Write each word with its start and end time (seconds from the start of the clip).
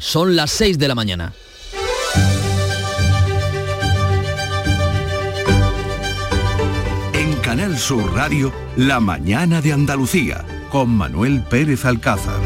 Son 0.00 0.36
las 0.36 0.50
6 0.52 0.78
de 0.78 0.88
la 0.88 0.94
mañana. 0.94 1.34
En 7.12 7.34
Canal 7.42 7.76
Sur 7.78 8.14
Radio, 8.14 8.54
La 8.76 9.00
mañana 9.00 9.60
de 9.60 9.74
Andalucía, 9.74 10.46
con 10.70 10.88
Manuel 10.88 11.42
Pérez 11.42 11.84
Alcázar. 11.84 12.40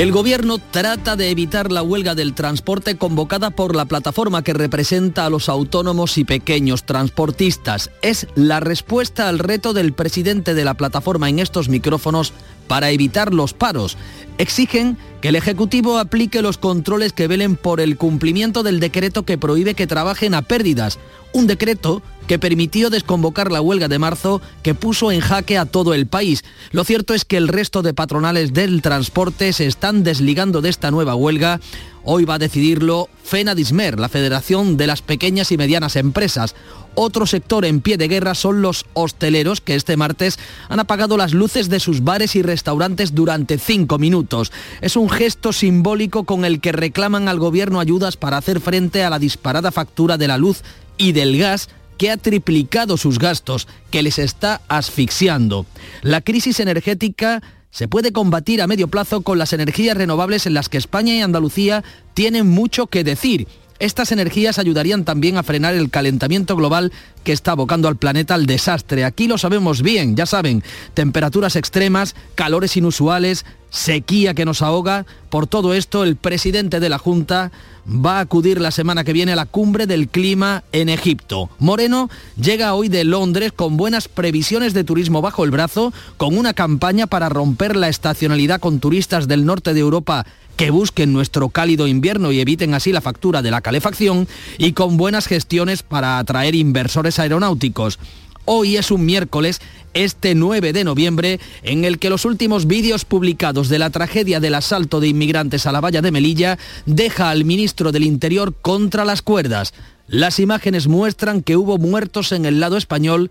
El 0.00 0.12
gobierno 0.12 0.56
trata 0.56 1.14
de 1.14 1.28
evitar 1.28 1.70
la 1.70 1.82
huelga 1.82 2.14
del 2.14 2.32
transporte 2.32 2.96
convocada 2.96 3.50
por 3.50 3.76
la 3.76 3.84
plataforma 3.84 4.42
que 4.42 4.54
representa 4.54 5.26
a 5.26 5.28
los 5.28 5.50
autónomos 5.50 6.16
y 6.16 6.24
pequeños 6.24 6.84
transportistas. 6.84 7.90
Es 8.00 8.26
la 8.34 8.60
respuesta 8.60 9.28
al 9.28 9.38
reto 9.38 9.74
del 9.74 9.92
presidente 9.92 10.54
de 10.54 10.64
la 10.64 10.72
plataforma 10.72 11.28
en 11.28 11.38
estos 11.38 11.68
micrófonos 11.68 12.32
para 12.66 12.90
evitar 12.90 13.34
los 13.34 13.52
paros. 13.52 13.98
Exigen 14.38 14.96
que 15.20 15.28
el 15.28 15.36
Ejecutivo 15.36 15.98
aplique 15.98 16.40
los 16.40 16.56
controles 16.56 17.12
que 17.12 17.28
velen 17.28 17.56
por 17.56 17.78
el 17.78 17.98
cumplimiento 17.98 18.62
del 18.62 18.80
decreto 18.80 19.26
que 19.26 19.36
prohíbe 19.36 19.74
que 19.74 19.86
trabajen 19.86 20.32
a 20.32 20.40
pérdidas. 20.40 20.98
Un 21.34 21.46
decreto 21.46 22.00
que 22.30 22.38
permitió 22.38 22.90
desconvocar 22.90 23.50
la 23.50 23.60
huelga 23.60 23.88
de 23.88 23.98
marzo 23.98 24.40
que 24.62 24.76
puso 24.76 25.10
en 25.10 25.18
jaque 25.18 25.58
a 25.58 25.66
todo 25.66 25.94
el 25.94 26.06
país. 26.06 26.44
Lo 26.70 26.84
cierto 26.84 27.12
es 27.12 27.24
que 27.24 27.36
el 27.36 27.48
resto 27.48 27.82
de 27.82 27.92
patronales 27.92 28.52
del 28.52 28.82
transporte 28.82 29.52
se 29.52 29.66
están 29.66 30.04
desligando 30.04 30.60
de 30.60 30.68
esta 30.68 30.92
nueva 30.92 31.16
huelga. 31.16 31.58
Hoy 32.04 32.24
va 32.24 32.34
a 32.34 32.38
decidirlo 32.38 33.08
FENADISMER, 33.24 33.98
la 33.98 34.08
Federación 34.08 34.76
de 34.76 34.86
las 34.86 35.02
Pequeñas 35.02 35.50
y 35.50 35.56
Medianas 35.56 35.96
Empresas. 35.96 36.54
Otro 36.94 37.26
sector 37.26 37.64
en 37.64 37.80
pie 37.80 37.96
de 37.96 38.06
guerra 38.06 38.36
son 38.36 38.62
los 38.62 38.86
hosteleros 38.92 39.60
que 39.60 39.74
este 39.74 39.96
martes 39.96 40.38
han 40.68 40.78
apagado 40.78 41.16
las 41.16 41.34
luces 41.34 41.68
de 41.68 41.80
sus 41.80 42.04
bares 42.04 42.36
y 42.36 42.42
restaurantes 42.42 43.12
durante 43.12 43.58
cinco 43.58 43.98
minutos. 43.98 44.52
Es 44.82 44.94
un 44.94 45.10
gesto 45.10 45.52
simbólico 45.52 46.22
con 46.22 46.44
el 46.44 46.60
que 46.60 46.70
reclaman 46.70 47.26
al 47.26 47.40
gobierno 47.40 47.80
ayudas 47.80 48.16
para 48.16 48.36
hacer 48.36 48.60
frente 48.60 49.02
a 49.02 49.10
la 49.10 49.18
disparada 49.18 49.72
factura 49.72 50.16
de 50.16 50.28
la 50.28 50.38
luz 50.38 50.62
y 50.96 51.10
del 51.10 51.36
gas 51.36 51.68
que 52.00 52.10
ha 52.10 52.16
triplicado 52.16 52.96
sus 52.96 53.18
gastos, 53.18 53.68
que 53.90 54.02
les 54.02 54.18
está 54.18 54.62
asfixiando. 54.68 55.66
La 56.00 56.22
crisis 56.22 56.58
energética 56.58 57.42
se 57.68 57.88
puede 57.88 58.10
combatir 58.10 58.62
a 58.62 58.66
medio 58.66 58.88
plazo 58.88 59.20
con 59.20 59.36
las 59.36 59.52
energías 59.52 59.98
renovables 59.98 60.46
en 60.46 60.54
las 60.54 60.70
que 60.70 60.78
España 60.78 61.14
y 61.14 61.20
Andalucía 61.20 61.84
tienen 62.14 62.46
mucho 62.46 62.86
que 62.86 63.04
decir. 63.04 63.48
Estas 63.80 64.12
energías 64.12 64.58
ayudarían 64.58 65.04
también 65.04 65.38
a 65.38 65.42
frenar 65.42 65.74
el 65.74 65.88
calentamiento 65.88 66.54
global 66.54 66.92
que 67.24 67.32
está 67.32 67.52
abocando 67.52 67.88
al 67.88 67.96
planeta 67.96 68.34
al 68.34 68.44
desastre. 68.44 69.06
Aquí 69.06 69.26
lo 69.26 69.38
sabemos 69.38 69.80
bien, 69.80 70.16
ya 70.16 70.26
saben, 70.26 70.62
temperaturas 70.92 71.56
extremas, 71.56 72.14
calores 72.34 72.76
inusuales, 72.76 73.46
sequía 73.70 74.34
que 74.34 74.44
nos 74.44 74.60
ahoga. 74.60 75.06
Por 75.30 75.46
todo 75.46 75.72
esto, 75.72 76.04
el 76.04 76.16
presidente 76.16 76.78
de 76.78 76.90
la 76.90 76.98
Junta 76.98 77.52
va 77.86 78.18
a 78.18 78.20
acudir 78.20 78.60
la 78.60 78.70
semana 78.70 79.02
que 79.02 79.14
viene 79.14 79.32
a 79.32 79.36
la 79.36 79.46
cumbre 79.46 79.86
del 79.86 80.08
clima 80.08 80.62
en 80.72 80.90
Egipto. 80.90 81.48
Moreno 81.58 82.10
llega 82.38 82.74
hoy 82.74 82.88
de 82.88 83.04
Londres 83.04 83.52
con 83.52 83.78
buenas 83.78 84.08
previsiones 84.08 84.74
de 84.74 84.84
turismo 84.84 85.22
bajo 85.22 85.42
el 85.44 85.50
brazo, 85.50 85.94
con 86.18 86.36
una 86.36 86.52
campaña 86.52 87.06
para 87.06 87.30
romper 87.30 87.76
la 87.76 87.88
estacionalidad 87.88 88.60
con 88.60 88.78
turistas 88.78 89.26
del 89.26 89.46
norte 89.46 89.72
de 89.72 89.80
Europa 89.80 90.26
que 90.60 90.70
busquen 90.70 91.14
nuestro 91.14 91.48
cálido 91.48 91.86
invierno 91.86 92.32
y 92.32 92.40
eviten 92.40 92.74
así 92.74 92.92
la 92.92 93.00
factura 93.00 93.40
de 93.40 93.50
la 93.50 93.62
calefacción 93.62 94.28
y 94.58 94.72
con 94.74 94.98
buenas 94.98 95.26
gestiones 95.26 95.82
para 95.82 96.18
atraer 96.18 96.54
inversores 96.54 97.18
aeronáuticos. 97.18 97.98
Hoy 98.44 98.76
es 98.76 98.90
un 98.90 99.06
miércoles, 99.06 99.62
este 99.94 100.34
9 100.34 100.74
de 100.74 100.84
noviembre, 100.84 101.40
en 101.62 101.86
el 101.86 101.98
que 101.98 102.10
los 102.10 102.26
últimos 102.26 102.66
vídeos 102.66 103.06
publicados 103.06 103.70
de 103.70 103.78
la 103.78 103.88
tragedia 103.88 104.38
del 104.38 104.54
asalto 104.54 105.00
de 105.00 105.08
inmigrantes 105.08 105.64
a 105.64 105.72
la 105.72 105.80
valla 105.80 106.02
de 106.02 106.12
Melilla 106.12 106.58
deja 106.84 107.30
al 107.30 107.46
ministro 107.46 107.90
del 107.90 108.04
Interior 108.04 108.52
contra 108.52 109.06
las 109.06 109.22
cuerdas. 109.22 109.72
Las 110.08 110.38
imágenes 110.40 110.88
muestran 110.88 111.40
que 111.40 111.56
hubo 111.56 111.78
muertos 111.78 112.32
en 112.32 112.44
el 112.44 112.60
lado 112.60 112.76
español 112.76 113.30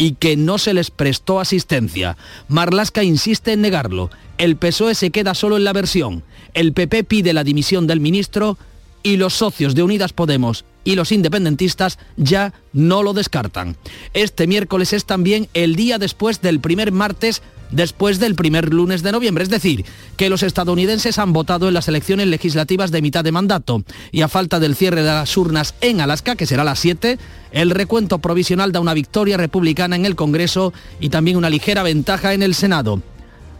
y 0.00 0.12
que 0.14 0.34
no 0.34 0.56
se 0.56 0.72
les 0.72 0.90
prestó 0.90 1.40
asistencia. 1.40 2.16
Marlasca 2.48 3.04
insiste 3.04 3.52
en 3.52 3.60
negarlo. 3.60 4.10
El 4.38 4.56
PSOE 4.56 4.94
se 4.94 5.10
queda 5.10 5.34
solo 5.34 5.58
en 5.58 5.64
la 5.64 5.74
versión. 5.74 6.24
El 6.54 6.72
PP 6.72 7.04
pide 7.04 7.34
la 7.34 7.44
dimisión 7.44 7.86
del 7.86 8.00
ministro 8.00 8.56
y 9.02 9.16
los 9.16 9.34
socios 9.34 9.74
de 9.74 9.82
Unidas 9.82 10.12
Podemos 10.12 10.64
y 10.84 10.94
los 10.94 11.12
independentistas 11.12 11.98
ya 12.16 12.54
no 12.72 13.02
lo 13.02 13.12
descartan. 13.12 13.76
Este 14.14 14.46
miércoles 14.46 14.92
es 14.92 15.04
también 15.04 15.48
el 15.54 15.76
día 15.76 15.98
después 15.98 16.40
del 16.40 16.60
primer 16.60 16.92
martes 16.92 17.42
después 17.70 18.18
del 18.18 18.34
primer 18.34 18.72
lunes 18.72 19.02
de 19.02 19.12
noviembre, 19.12 19.44
es 19.44 19.50
decir, 19.50 19.84
que 20.16 20.28
los 20.28 20.42
estadounidenses 20.42 21.18
han 21.18 21.32
votado 21.32 21.68
en 21.68 21.74
las 21.74 21.88
elecciones 21.88 22.26
legislativas 22.26 22.90
de 22.90 23.02
mitad 23.02 23.24
de 23.24 23.32
mandato 23.32 23.84
y 24.10 24.22
a 24.22 24.28
falta 24.28 24.60
del 24.60 24.76
cierre 24.76 25.02
de 25.02 25.08
las 25.08 25.36
urnas 25.36 25.74
en 25.80 26.00
Alaska, 26.00 26.36
que 26.36 26.46
será 26.46 26.64
las 26.64 26.80
7, 26.80 27.18
el 27.52 27.70
recuento 27.70 28.18
provisional 28.18 28.72
da 28.72 28.80
una 28.80 28.94
victoria 28.94 29.36
republicana 29.36 29.96
en 29.96 30.06
el 30.06 30.16
Congreso 30.16 30.72
y 30.98 31.08
también 31.10 31.36
una 31.36 31.50
ligera 31.50 31.82
ventaja 31.82 32.34
en 32.34 32.42
el 32.42 32.54
Senado. 32.54 33.02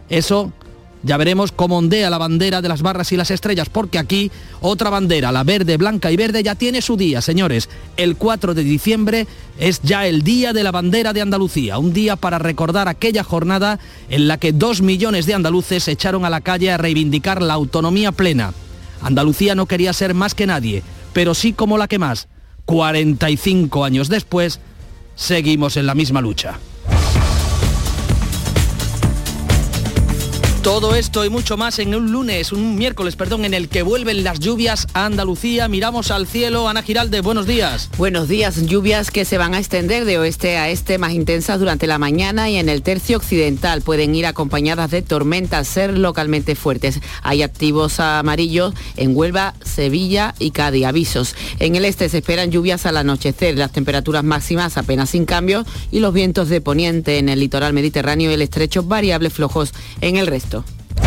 Eso 0.09 0.51
ya 1.03 1.17
veremos 1.17 1.51
cómo 1.51 1.77
ondea 1.77 2.09
la 2.09 2.17
bandera 2.17 2.61
de 2.61 2.69
las 2.69 2.81
barras 2.81 3.11
y 3.11 3.17
las 3.17 3.31
estrellas, 3.31 3.69
porque 3.69 3.97
aquí 3.97 4.31
otra 4.61 4.89
bandera, 4.89 5.31
la 5.31 5.43
verde, 5.43 5.77
blanca 5.77 6.11
y 6.11 6.17
verde, 6.17 6.43
ya 6.43 6.55
tiene 6.55 6.81
su 6.81 6.97
día, 6.97 7.21
señores. 7.21 7.69
El 7.97 8.15
4 8.15 8.53
de 8.53 8.63
diciembre 8.63 9.27
es 9.59 9.81
ya 9.81 10.05
el 10.05 10.21
día 10.21 10.53
de 10.53 10.63
la 10.63 10.71
bandera 10.71 11.13
de 11.13 11.21
Andalucía, 11.21 11.77
un 11.79 11.93
día 11.93 12.15
para 12.15 12.39
recordar 12.39 12.87
aquella 12.87 13.23
jornada 13.23 13.79
en 14.09 14.27
la 14.27 14.37
que 14.37 14.53
dos 14.53 14.81
millones 14.81 15.25
de 15.25 15.33
andaluces 15.33 15.83
se 15.83 15.91
echaron 15.91 16.25
a 16.25 16.29
la 16.29 16.41
calle 16.41 16.71
a 16.71 16.77
reivindicar 16.77 17.41
la 17.41 17.53
autonomía 17.53 18.11
plena. 18.11 18.53
Andalucía 19.01 19.55
no 19.55 19.65
quería 19.65 19.93
ser 19.93 20.13
más 20.13 20.35
que 20.35 20.47
nadie, 20.47 20.83
pero 21.13 21.33
sí 21.33 21.53
como 21.53 21.77
la 21.77 21.87
que 21.87 21.99
más. 21.99 22.27
45 22.65 23.83
años 23.83 24.07
después, 24.07 24.59
seguimos 25.15 25.77
en 25.77 25.87
la 25.87 25.95
misma 25.95 26.21
lucha. 26.21 26.59
Todo 30.63 30.93
esto 30.95 31.25
y 31.25 31.29
mucho 31.31 31.57
más 31.57 31.79
en 31.79 31.95
un 31.95 32.11
lunes, 32.11 32.51
un 32.51 32.75
miércoles, 32.75 33.15
perdón, 33.15 33.45
en 33.45 33.55
el 33.55 33.67
que 33.67 33.81
vuelven 33.81 34.23
las 34.23 34.39
lluvias 34.39 34.87
a 34.93 35.05
Andalucía. 35.05 35.67
Miramos 35.67 36.11
al 36.11 36.27
cielo. 36.27 36.69
Ana 36.69 36.83
Giralde, 36.83 37.21
buenos 37.21 37.47
días. 37.47 37.89
Buenos 37.97 38.27
días. 38.27 38.67
Lluvias 38.67 39.09
que 39.09 39.25
se 39.25 39.39
van 39.39 39.55
a 39.55 39.57
extender 39.57 40.05
de 40.05 40.19
oeste 40.19 40.59
a 40.59 40.69
este 40.69 40.99
más 40.99 41.13
intensas 41.13 41.59
durante 41.59 41.87
la 41.87 41.97
mañana 41.97 42.47
y 42.51 42.57
en 42.57 42.69
el 42.69 42.83
tercio 42.83 43.17
occidental. 43.17 43.81
Pueden 43.81 44.13
ir 44.13 44.27
acompañadas 44.27 44.91
de 44.91 45.01
tormentas, 45.01 45.67
ser 45.67 45.97
localmente 45.97 46.53
fuertes. 46.53 46.99
Hay 47.23 47.41
activos 47.41 47.99
amarillos 47.99 48.75
en 48.97 49.17
Huelva, 49.17 49.55
Sevilla 49.63 50.35
y 50.37 50.51
Cádiz. 50.51 50.85
Avisos. 50.85 51.35
En 51.57 51.75
el 51.75 51.85
este 51.85 52.07
se 52.07 52.19
esperan 52.19 52.51
lluvias 52.51 52.85
al 52.85 52.97
anochecer. 52.97 53.57
Las 53.57 53.71
temperaturas 53.71 54.23
máximas 54.23 54.77
apenas 54.77 55.09
sin 55.09 55.25
cambio 55.25 55.65
y 55.91 56.01
los 56.01 56.13
vientos 56.13 56.49
de 56.49 56.61
poniente 56.61 57.17
en 57.17 57.29
el 57.29 57.39
litoral 57.39 57.73
mediterráneo 57.73 58.29
y 58.29 58.35
el 58.35 58.43
estrecho 58.43 58.83
variables 58.83 59.33
flojos 59.33 59.73
en 60.01 60.17
el 60.17 60.27
resto. 60.27 60.50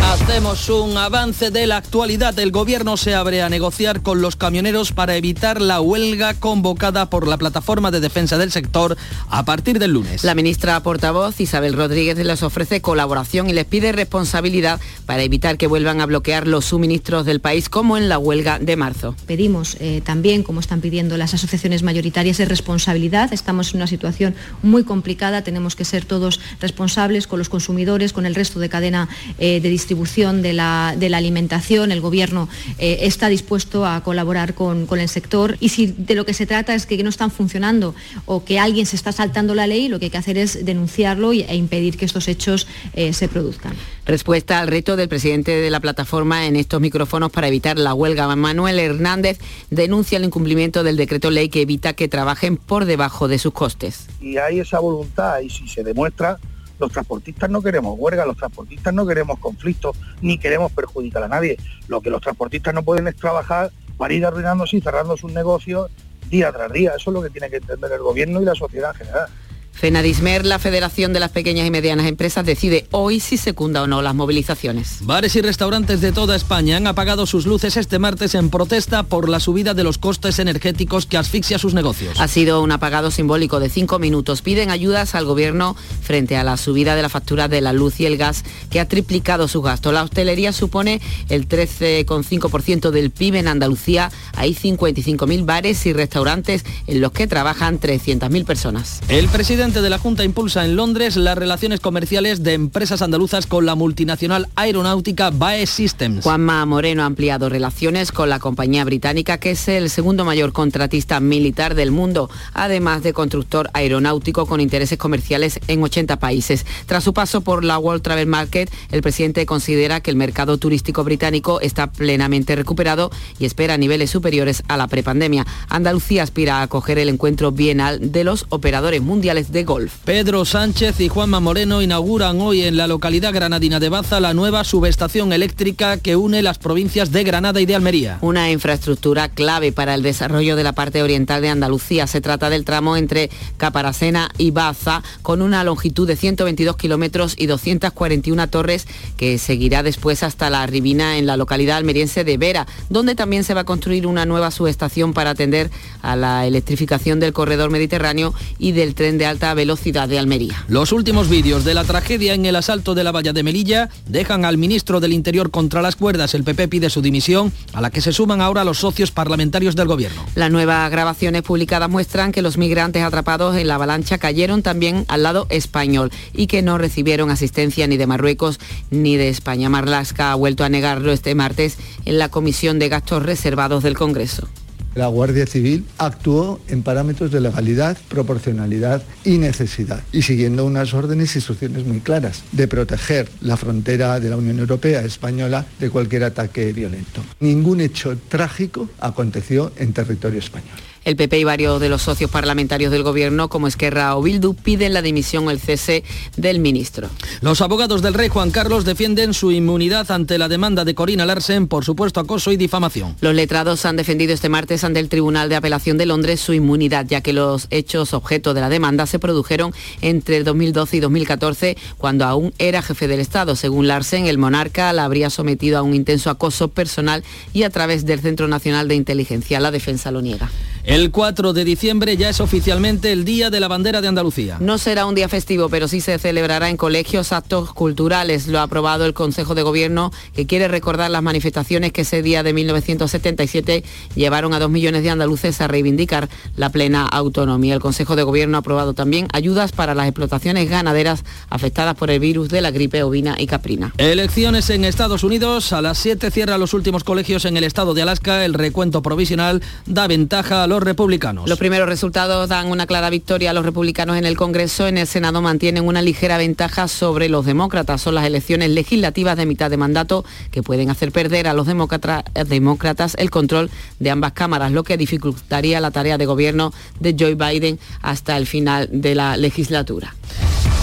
Hacemos 0.05 0.69
un 0.69 0.97
avance 0.97 1.51
de 1.51 1.67
la 1.67 1.79
actualidad. 1.79 2.39
El 2.39 2.51
gobierno 2.51 2.97
se 2.97 3.15
abre 3.15 3.43
a 3.43 3.49
negociar 3.49 4.03
con 4.03 4.21
los 4.21 4.37
camioneros 4.37 4.93
para 4.93 5.17
evitar 5.17 5.61
la 5.61 5.81
huelga 5.81 6.35
convocada 6.35 7.09
por 7.09 7.27
la 7.27 7.39
plataforma 7.39 7.91
de 7.91 8.01
defensa 8.01 8.37
del 8.37 8.53
sector 8.53 8.97
a 9.29 9.45
partir 9.45 9.79
del 9.79 9.93
lunes. 9.93 10.23
La 10.23 10.35
ministra 10.35 10.79
portavoz 10.83 11.41
Isabel 11.41 11.73
Rodríguez 11.73 12.19
les 12.19 12.43
ofrece 12.43 12.81
colaboración 12.81 13.49
y 13.49 13.55
les 13.55 13.65
pide 13.65 13.93
responsabilidad 13.93 14.79
para 15.07 15.23
evitar 15.23 15.57
que 15.57 15.67
vuelvan 15.67 16.01
a 16.01 16.07
bloquear 16.07 16.47
los 16.47 16.67
suministros 16.67 17.25
del 17.25 17.41
país 17.41 17.69
como 17.69 17.97
en 17.97 18.09
la 18.09 18.19
huelga 18.19 18.59
de 18.59 18.77
marzo. 18.77 19.17
Pedimos 19.27 19.77
eh, 19.81 20.03
también, 20.05 20.43
como 20.43 20.61
están 20.61 20.81
pidiendo 20.81 21.17
las 21.17 21.35
asociaciones 21.35 21.83
mayoritarias, 21.83 22.39
de 22.39 22.45
responsabilidad. 22.45 23.33
Estamos 23.33 23.71
en 23.71 23.77
una 23.79 23.87
situación 23.87 24.35
muy 24.63 24.85
complicada, 24.85 25.43
tenemos 25.43 25.77
que 25.77 25.85
ser 25.85 26.05
todos 26.05 26.41
responsables 26.61 27.27
con 27.27 27.39
los 27.39 27.49
consumidores, 27.49 28.13
con 28.13 28.27
el 28.27 28.35
resto 28.35 28.61
de 28.61 28.69
cadena 28.69 29.09
eh, 29.39 29.61
de 29.61 29.69
distribución 29.69 29.94
de 29.95 30.53
la, 30.53 30.95
de 30.97 31.09
la 31.09 31.19
alimentación, 31.19 31.93
el 31.93 32.01
Gobierno 32.01 32.49
eh, 32.79 32.99
está 33.03 33.29
dispuesto 33.29 33.87
a 33.87 34.03
colaborar 34.03 34.55
con, 34.55 34.87
con, 34.87 34.99
el 35.01 35.09
sector 35.09 35.57
y 35.61 35.71
si 35.71 35.87
de 35.87 36.15
lo 36.15 36.25
que 36.25 36.35
se 36.35 36.47
trata 36.47 36.75
es 36.75 36.87
que 36.87 37.03
no 37.03 37.11
están 37.11 37.31
funcionando 37.31 37.95
o 38.27 38.45
que 38.45 38.59
alguien 38.59 38.87
se 38.87 38.97
está 38.97 39.13
saltando 39.13 39.55
la 39.55 39.67
ley, 39.67 39.89
lo 39.89 39.99
que 39.99 40.07
hay 40.07 40.11
que 40.11 40.19
hacer 40.19 40.39
es 40.39 40.65
denunciarlo 40.65 41.33
e 41.33 41.57
impedir 41.57 41.97
que 41.97 42.05
estos 42.05 42.29
hechos 42.29 42.67
eh, 42.95 43.13
se 43.13 43.29
produzcan. 43.29 43.75
Respuesta 44.07 44.61
al 44.61 44.69
reto 44.69 44.97
del 44.97 45.09
presidente 45.09 45.53
de 45.53 45.71
la 45.71 45.81
plataforma 45.81 46.47
en 46.47 46.57
estos 46.57 46.81
micrófonos 46.81 47.31
para 47.31 47.49
evitar 47.49 47.79
la 47.79 47.95
huelga. 47.95 48.35
Manuel 48.35 48.79
Hernández 48.79 49.39
denuncia 49.71 50.19
el 50.19 50.25
incumplimiento 50.25 50.83
del 50.83 50.97
decreto 50.97 51.31
ley 51.31 51.49
que 51.49 51.63
evita 51.63 51.95
que 51.95 52.09
trabajen 52.09 52.57
por 52.57 52.85
debajo 52.85 53.29
de 53.29 53.39
sus 53.39 53.53
costes. 53.53 54.07
Y 54.21 54.37
hay 54.37 54.61
esa 54.61 54.79
voluntad 54.79 55.41
y 55.41 55.51
si 55.51 55.69
se 55.69 55.83
demuestra 55.83 56.39
los 56.79 56.93
transportistas 56.93 57.51
no 57.51 57.63
queremos 57.63 57.97
huelga, 57.99 58.27
los 58.27 58.37
transportistas 58.37 58.93
no 58.93 59.07
queremos 59.07 59.39
conflictos, 59.39 59.97
ni 60.21 60.39
queremos 60.39 60.73
perjudicar 60.73 61.23
a 61.23 61.29
nadie. 61.29 61.57
Lo 61.89 62.01
que 62.01 62.11
los 62.11 62.21
transportistas 62.21 62.75
no 62.75 62.83
pueden 62.83 63.09
es 63.09 63.17
trabajar 63.17 63.71
para 63.97 64.15
ir 64.15 64.27
arruinándose 64.27 64.77
y 64.77 64.81
cerrando 64.81 65.17
sus 65.17 65.33
negocios 65.33 65.91
día 66.29 66.53
tras 66.53 66.73
día. 66.73 66.93
Eso 66.97 67.11
es 67.11 67.15
lo 67.15 67.23
que 67.23 67.31
tiene 67.31 67.51
que 67.51 67.57
entender 67.57 67.93
el 67.93 68.01
gobierno 68.01 68.41
y 68.43 68.45
la 68.45 68.55
sociedad 68.55 68.91
en 68.91 69.07
general. 69.07 69.29
Fenadismer, 69.75 70.47
la 70.47 70.61
Federación 70.61 71.13
de 71.13 71.21
las 71.21 71.31
Pequeñas 71.31 71.67
y 71.67 71.71
Medianas 71.71 72.07
Empresas, 72.07 72.47
decide 72.47 72.87
hoy 72.93 73.19
si 73.19 73.37
secunda 73.37 73.83
o 73.83 73.87
no 73.89 74.03
las 74.03 74.15
movilizaciones. 74.15 74.99
Bares 75.01 75.35
y 75.35 75.43
restaurantes 75.43 76.01
de 76.01 76.13
toda 76.13 76.37
España 76.37 76.77
han 76.77 76.87
apagado 76.87 77.27
sus 77.27 77.45
luces 77.45 77.77
este 77.77 77.99
martes 77.99 78.37
en 78.37 78.51
protesta 78.51 79.03
por 79.03 79.29
la 79.29 79.41
subida 79.41 79.75
de 79.75 79.83
los 79.83 79.99
costes 79.99 80.39
energéticos 80.39 81.07
que 81.07 81.19
asfixia 81.19 81.59
sus 81.59 81.75
negocios. 81.75 82.21
Ha 82.21 82.29
sido 82.29 82.63
un 82.63 82.71
apagado 82.71 83.11
simbólico 83.11 83.59
de 83.59 83.69
cinco 83.69 83.99
minutos. 83.99 84.43
Piden 84.43 84.71
ayudas 84.71 85.17
al 85.17 85.25
gobierno 85.25 85.77
frente 86.03 86.37
a 86.37 86.45
la 86.45 86.57
subida 86.57 86.95
de 86.95 87.03
la 87.03 87.09
factura 87.09 87.49
de 87.49 87.61
la 87.61 87.73
luz 87.73 87.99
y 87.99 88.07
el 88.07 88.17
gas 88.17 88.45
que 88.71 88.79
ha 88.79 88.89
triplicado 88.89 89.49
su 89.49 89.61
gasto. 89.61 89.91
La 89.91 90.05
hostelería 90.05 90.53
supone 90.53 91.01
el 91.29 91.49
13,5% 91.49 92.91
del 92.91 93.11
PIB 93.11 93.35
en 93.35 93.49
Andalucía. 93.49 94.13
Hay 94.37 94.55
55.000 94.55 95.45
bares 95.45 95.85
y 95.85 95.93
restaurantes 95.93 96.65
en 96.87 97.01
los 97.01 97.11
que 97.11 97.27
trabajan 97.27 97.81
300.000 97.81 98.45
personas. 98.45 99.01
El 99.09 99.29
presidente 99.29 99.64
de 99.73 99.89
la 99.89 99.97
Junta 99.97 100.25
impulsa 100.25 100.67
en 100.67 100.77
Londres 100.77 101.17
las 101.17 101.39
relaciones 101.39 101.81
comerciales 101.81 102.43
de 102.43 102.53
empresas 102.53 103.01
andaluzas 103.01 103.47
con 103.47 103.65
la 103.65 103.75
multinacional 103.75 104.47
aeronáutica 104.57 105.31
BAE 105.31 105.67
Systems. 105.67 106.23
Juanma 106.23 106.67
Moreno 106.67 107.03
ha 107.03 107.07
ampliado 107.07 107.49
relaciones 107.49 108.13
con 108.13 108.29
la 108.29 108.41
compañía 108.41 108.85
británica, 108.85 109.39
que 109.39 109.53
es 109.53 109.67
el 109.69 109.89
segundo 109.89 110.27
mayor 110.27 110.53
contratista 110.53 111.19
militar 111.19 111.75
del 111.75 111.93
mundo, 111.93 112.29
además 112.53 113.03
de 113.03 113.15
constructor 113.15 113.71
aeronáutico 113.73 114.45
con 114.45 114.61
intereses 114.61 114.99
comerciales 114.99 115.59
en 115.67 115.83
80 115.83 116.19
países. 116.19 116.67
Tras 116.85 117.03
su 117.03 117.15
paso 117.15 117.41
por 117.41 117.65
la 117.65 117.79
World 117.79 118.03
Travel 118.03 118.27
Market, 118.27 118.71
el 118.91 119.01
presidente 119.01 119.47
considera 119.47 120.01
que 120.01 120.11
el 120.11 120.17
mercado 120.17 120.59
turístico 120.59 121.05
británico 121.05 121.63
está 121.63 121.91
plenamente 121.91 122.55
recuperado 122.55 123.11
y 123.39 123.47
espera 123.47 123.79
niveles 123.79 124.11
superiores 124.11 124.63
a 124.69 124.77
la 124.77 124.89
prepandemia. 124.89 125.47
Andalucía 125.71 126.23
aspira 126.23 126.59
a 126.59 126.63
acoger 126.63 126.99
el 126.99 127.09
encuentro 127.09 127.51
bienal 127.51 128.13
de 128.13 128.25
los 128.25 128.45
operadores 128.51 129.01
mundiales 129.01 129.54
de 129.55 129.63
golf. 129.63 129.95
Pedro 130.05 130.45
Sánchez 130.45 131.01
y 131.01 131.09
Juanma 131.09 131.39
Moreno 131.39 131.81
inauguran 131.81 132.41
hoy 132.41 132.63
en 132.63 132.77
la 132.77 132.89
localidad 132.89 133.33
granadina 133.33 133.79
de 133.79 133.89
Baza 133.89 134.19
la 134.19 134.35
nueva 134.35 134.65
subestación 134.65 135.33
eléctrica 135.33 135.97
que 135.97 136.17
une 136.17 136.43
las 136.43 136.59
provincias 136.59 137.13
de 137.13 137.23
Granada 137.23 137.61
y 137.61 137.65
de 137.65 137.77
Almería. 137.77 138.19
Una 138.21 138.51
infraestructura 138.51 139.29
clave 139.29 139.71
para 139.71 139.95
el 139.95 140.03
desarrollo 140.03 140.57
de 140.57 140.65
la 140.65 140.73
parte 140.73 141.05
oriental 141.05 141.41
de 141.41 141.51
Andalucía. 141.51 142.09
Se 142.09 142.21
trata 142.21 142.51
del 142.51 142.65
tramo 142.65 142.97
entre 142.97 143.31
Caparacena 143.57 144.29
y 144.39 144.51
Baza 144.51 145.05
con 145.23 145.41
una 145.41 145.63
longitud 145.63 146.09
de 146.09 146.17
122 146.17 146.77
kilómetros 146.77 147.37
y 147.39 147.47
241 147.47 148.49
torres 148.49 148.89
que 149.17 149.39
seguirá 149.39 149.85
después 149.85 150.25
hasta 150.25 150.51
la 150.51 150.67
Ribina 150.67 151.17
en 151.17 151.27
la 151.27 151.37
localidad 151.37 151.77
almeriense 151.77 152.25
de 152.25 152.39
Vera, 152.39 152.67
donde 152.91 153.15
también 153.15 153.45
se 153.45 153.55
va 153.55 153.61
a 153.61 153.65
construir 153.65 154.09
una 154.09 154.27
nueva 154.27 154.51
subestación 154.51 155.13
para 155.13 155.31
atender 155.31 155.71
a 156.03 156.17
la 156.17 156.45
electrificación 156.45 157.21
del 157.21 157.33
corredor 157.33 157.71
mediterráneo 157.71 158.35
y 158.59 158.73
del 158.73 158.97
tren 158.97 159.17
de 159.17 159.27
alta 159.27 159.44
velocidad 159.53 160.09
de 160.09 160.19
Almería. 160.19 160.65
Los 160.69 160.93
últimos 160.93 161.29
vídeos 161.29 161.65
de 161.65 161.75
la 161.75 161.85
tragedia 161.85 162.33
en 162.33 162.47
el 162.47 162.57
asalto 162.57 162.95
de 162.95 163.05
la 163.05 163.13
valla 163.13 163.35
de 163.35 163.43
Melilla 163.43 163.91
dejan 164.09 164.47
al 164.47 164.57
ministro 164.57 165.01
del 165.01 165.13
Interior 165.13 165.51
contra 165.51 165.83
las 165.83 165.97
cuerdas. 165.97 166.35
El 166.35 166.45
PP 166.45 166.69
pide 166.69 166.89
su 166.89 167.03
dimisión, 167.03 167.53
a 167.73 167.81
la 167.81 167.91
que 167.91 168.01
se 168.01 168.13
suman 168.13 168.41
ahora 168.41 168.65
los 168.65 168.79
socios 168.79 169.11
parlamentarios 169.11 169.77
del 169.77 169.89
gobierno. 169.89 170.25
Las 170.35 170.51
nuevas 170.51 170.91
grabaciones 170.91 171.43
publicadas 171.43 171.91
muestran 171.91 172.33
que 172.33 172.43
los 172.43 172.57
migrantes 172.57 173.03
atrapados 173.03 173.57
en 173.57 173.67
la 173.67 173.75
avalancha 173.75 174.19
cayeron 174.19 174.63
también 174.63 175.05
al 175.09 175.23
lado 175.25 175.47
español 175.51 176.11
y 176.33 176.47
que 176.47 176.63
no 176.63 176.79
recibieron 176.79 177.31
asistencia 177.31 177.87
ni 177.87 177.97
de 177.97 178.07
Marruecos 178.07 178.61
ni 178.91 179.17
de 179.17 179.29
España. 179.29 179.69
Marlasca 179.69 180.33
ha 180.33 180.37
vuelto 180.37 180.65
a 180.65 180.69
negarlo 180.69 181.13
este 181.13 181.35
martes 181.35 181.77
en 182.05 182.19
la 182.19 182.29
Comisión 182.29 182.79
de 182.79 182.89
Gastos 182.89 183.23
Reservados 183.23 183.83
del 183.83 183.97
Congreso. 183.97 184.49
La 184.95 185.09
Guardia 185.09 185.47
Civil 185.47 185.85
actuó 185.99 186.61
en 186.69 186.83
parámetros 186.83 187.33
de 187.33 187.41
legalidad, 187.41 187.99
proporcionalidad 188.09 189.03
y 189.25 189.39
necesidad, 189.39 190.03
y 190.13 190.23
siguiendo 190.23 190.65
unas 190.65 190.95
órdenes 190.95 191.35
y 191.35 191.39
instrucciones 191.39 191.85
muy 191.85 192.01
claras 192.01 192.45
de 192.53 192.69
proteger 192.69 193.29
la 193.41 193.57
frontera 193.57 194.21
de 194.21 194.31
la 194.31 194.37
Unión 194.37 194.61
Europea 194.61 195.03
española 195.03 195.67
de 195.81 195.91
cualquier 195.91 196.25
ataque 196.25 196.73
violento. 196.73 197.23
Ningún 197.41 197.81
hecho 197.81 198.17
trágico 198.29 198.89
aconteció 199.01 199.73
en 199.77 199.93
territorio 199.93 200.39
español. 200.39 200.79
El 201.05 201.17
PP 201.17 201.39
y 201.39 201.45
varios 201.45 201.81
de 201.81 201.89
los 201.89 202.03
socios 202.03 202.31
parlamentarios 202.31 202.91
del 202.91 203.03
Gobierno, 203.03 203.49
como 203.49 203.69
Esquerra 203.69 204.17
o 204.17 204.23
Bildu, 204.23 204.55
piden 204.55 204.95
la 204.95 205.03
dimisión 205.03 205.47
o 205.49 205.51
el 205.51 205.61
cese 205.61 206.05
del 206.37 206.61
ministro. 206.61 207.09
Los 207.41 207.61
abogados 207.61 208.03
del 208.03 208.15
rey 208.15 208.29
Juan 208.29 208.51
Carlos 208.51 208.85
defienden 208.85 209.35
su 209.35 209.53
inmunidad 209.53 210.11
ante 210.11 210.39
la 210.39 210.49
demanda 210.49 210.85
de 210.85 210.95
Corina 210.95 211.27
Larsen 211.27 211.69
por 211.69 211.85
supuesto 211.85 212.21
acoso 212.21 212.53
y 212.53 212.57
difamación. 212.57 213.17
Los 213.21 213.35
letrados 213.35 213.85
han 213.85 213.97
defendido 213.97 214.33
este 214.33 214.49
martes 214.49 214.85
ante 214.85 215.01
el 215.01 215.09
Tribunal 215.09 215.49
de 215.49 215.57
Apelación 215.57 215.99
de 215.99 216.07
Londres 216.07 216.41
su 216.41 216.53
inmunidad, 216.53 217.07
ya 217.07 217.21
que 217.21 217.33
los 217.33 217.67
hechos 217.71 218.15
objeto 218.15 218.55
de 218.55 218.61
la 218.61 218.69
demanda 218.69 219.07
se 219.07 219.19
produjeron 219.19 219.73
entre 220.01 220.43
2012 220.43 220.97
y 220.97 221.01
2014, 221.01 221.77
cuando 221.99 222.25
aún 222.25 222.53
era 222.59 222.83
jefe 222.83 223.09
del 223.09 223.21
Estado. 223.21 223.57
Según 223.57 223.89
Larsen, 223.89 224.27
el 224.27 224.39
monarca 224.39 224.93
la 224.93 225.05
habría 225.05 225.31
sometido 225.31 225.79
a 225.79 225.83
un 225.83 225.95
intenso 225.95 226.31
acoso 226.31 226.69
personal 226.69 227.25
y 227.53 227.63
a 227.63 227.71
través 227.71 228.05
del 228.07 228.21
Centro 228.21 228.49
Nacional 228.49 228.89
de 228.89 228.95
Inteligencia. 228.95 229.61
La 229.61 229.71
defensa 229.71 230.11
lo 230.11 230.23
niega. 230.23 230.51
El 230.87 231.11
4 231.11 231.55
de 231.55 231.65
diciembre 231.65 232.15
ya 232.19 232.29
es 232.29 232.41
oficialmente 232.43 233.11
el 233.11 233.25
Día 233.25 233.49
de 233.49 233.59
la 233.59 233.69
Bandera 233.69 234.03
de 234.03 234.09
Andalucía. 234.09 234.59
No 234.61 234.77
será 234.77 235.07
un 235.07 235.15
día 235.15 235.31
festivo, 235.31 235.71
pero 235.71 235.89
sí 235.89 236.03
se 236.03 236.19
celebrará 236.19 236.69
en 236.69 236.77
colegios 236.77 237.33
actos 237.33 237.73
culturales. 237.73 238.49
Lo 238.49 238.59
ha 238.59 238.65
aprobado 238.65 239.07
el 239.07 239.15
Consejo 239.15 239.55
de 239.55 239.63
Gobierno, 239.63 240.13
que 240.35 240.45
quiere 240.45 240.69
recordar 240.69 241.11
las 241.11 241.23
manifestaciones 241.23 241.91
que 241.91 242.03
ese 242.03 242.21
día 242.21 242.43
de 242.43 242.53
1977 242.53 243.83
llevaron 244.15 244.53
a 244.53 244.59
dos 244.59 244.69
millones 244.69 245.03
de 245.03 245.09
andaluces 245.09 245.59
a 245.63 245.69
reivindicar 245.69 246.29
la 246.55 246.69
plena 246.69 247.07
autonomía. 247.07 247.73
El 247.73 247.81
Consejo 247.81 248.15
de 248.15 248.23
Gobierno 248.23 248.59
ha 248.59 248.61
aprobado 248.61 248.93
también 248.93 249.27
ayudas 249.33 249.73
para 249.73 249.95
las 249.95 250.07
explotaciones 250.07 250.69
ganaderas 250.69 251.25
afectadas 251.49 251.95
por 251.95 252.11
el 252.11 252.21
virus 252.21 252.51
de 252.51 252.61
la 252.61 252.71
gripe 252.71 253.03
ovina 253.03 253.37
y 253.39 253.47
caprina. 253.47 253.95
Elecciones 253.97 254.69
en 254.69 254.85
Estados 254.85 255.25
Unidos. 255.25 255.73
A 255.73 255.81
las 255.81 255.97
7 255.97 256.31
cierran 256.31 256.61
los 256.61 256.75
últimos 256.75 257.05
colegios 257.05 257.47
en 257.47 257.57
el 257.57 257.65
estado 257.65 257.95
de 257.95 258.03
Alaska. 258.03 258.45
El 258.45 258.53
recuento 258.53 259.01
provisional 259.01 259.63
da 259.87 260.07
ventaja 260.07 260.63
a 260.63 260.67
los 260.67 260.74
republicanos. 260.83 261.49
Los 261.49 261.59
primeros 261.59 261.89
resultados 261.89 262.49
dan 262.49 262.71
una 262.71 262.87
clara 262.87 263.11
victoria 263.11 263.51
a 263.51 263.53
los 263.53 263.65
republicanos 263.65 264.17
en 264.17 264.25
el 264.25 264.37
Congreso. 264.37 264.87
En 264.87 264.99
el 264.99 265.07
Senado 265.07 265.41
mantienen 265.43 265.87
una 265.87 266.03
ligera 266.03 266.39
ventaja 266.39 266.89
sobre 266.89 267.29
los 267.29 267.47
demócratas. 267.47 268.01
Son 268.01 268.15
las 268.15 268.27
elecciones 268.27 268.71
legislativas 268.71 269.37
de 269.37 269.47
mitad 269.47 269.71
de 269.71 269.77
mandato 269.77 270.25
que 270.51 270.63
pueden 270.63 270.91
hacer 270.91 271.13
perder 271.13 271.49
a 271.49 271.53
los 271.53 271.67
demócratas 271.67 273.15
el 273.19 273.31
control 273.31 273.71
de 273.99 274.11
ambas 274.11 274.33
cámaras, 274.33 274.73
lo 274.73 274.85
que 274.85 274.97
dificultaría 274.97 275.81
la 275.81 275.91
tarea 275.91 276.19
de 276.19 276.27
gobierno 276.27 276.73
de 277.01 277.15
Joe 277.19 277.35
Biden 277.35 277.79
hasta 278.03 278.37
el 278.37 278.47
final 278.47 278.89
de 278.91 279.15
la 279.15 279.37
legislatura. 279.37 280.15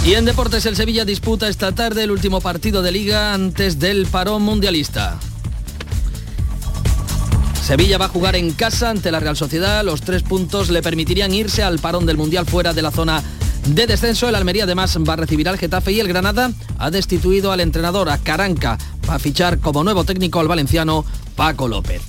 Y 0.05 0.15
en 0.15 0.25
deportes 0.25 0.65
el 0.65 0.75
Sevilla 0.75 1.05
disputa 1.05 1.47
esta 1.47 1.73
tarde 1.73 2.03
el 2.03 2.11
último 2.11 2.41
partido 2.41 2.81
de 2.81 2.91
liga 2.91 3.33
antes 3.33 3.79
del 3.79 4.07
parón 4.07 4.41
mundialista. 4.41 5.19
Sevilla 7.61 7.97
va 7.97 8.05
a 8.05 8.09
jugar 8.09 8.35
en 8.35 8.51
casa 8.51 8.89
ante 8.89 9.11
la 9.11 9.19
Real 9.19 9.37
Sociedad. 9.37 9.83
Los 9.85 10.01
tres 10.01 10.23
puntos 10.23 10.69
le 10.69 10.81
permitirían 10.81 11.33
irse 11.33 11.63
al 11.63 11.79
parón 11.79 12.05
del 12.05 12.17
Mundial 12.17 12.45
fuera 12.45 12.73
de 12.73 12.81
la 12.81 12.91
zona 12.91 13.23
de 13.67 13.87
descenso. 13.87 14.27
El 14.27 14.35
Almería 14.35 14.63
además 14.63 14.97
va 14.97 15.13
a 15.13 15.17
recibir 15.17 15.47
al 15.47 15.57
Getafe 15.57 15.91
y 15.91 15.99
el 15.99 16.07
Granada 16.07 16.51
ha 16.77 16.91
destituido 16.91 17.51
al 17.51 17.61
entrenador 17.61 18.09
a 18.09 18.17
Caranca. 18.17 18.77
Va 19.09 19.15
a 19.15 19.19
fichar 19.19 19.59
como 19.59 19.83
nuevo 19.83 20.03
técnico 20.03 20.39
al 20.39 20.47
valenciano 20.47 21.05
Paco 21.35 21.67
López. 21.67 22.01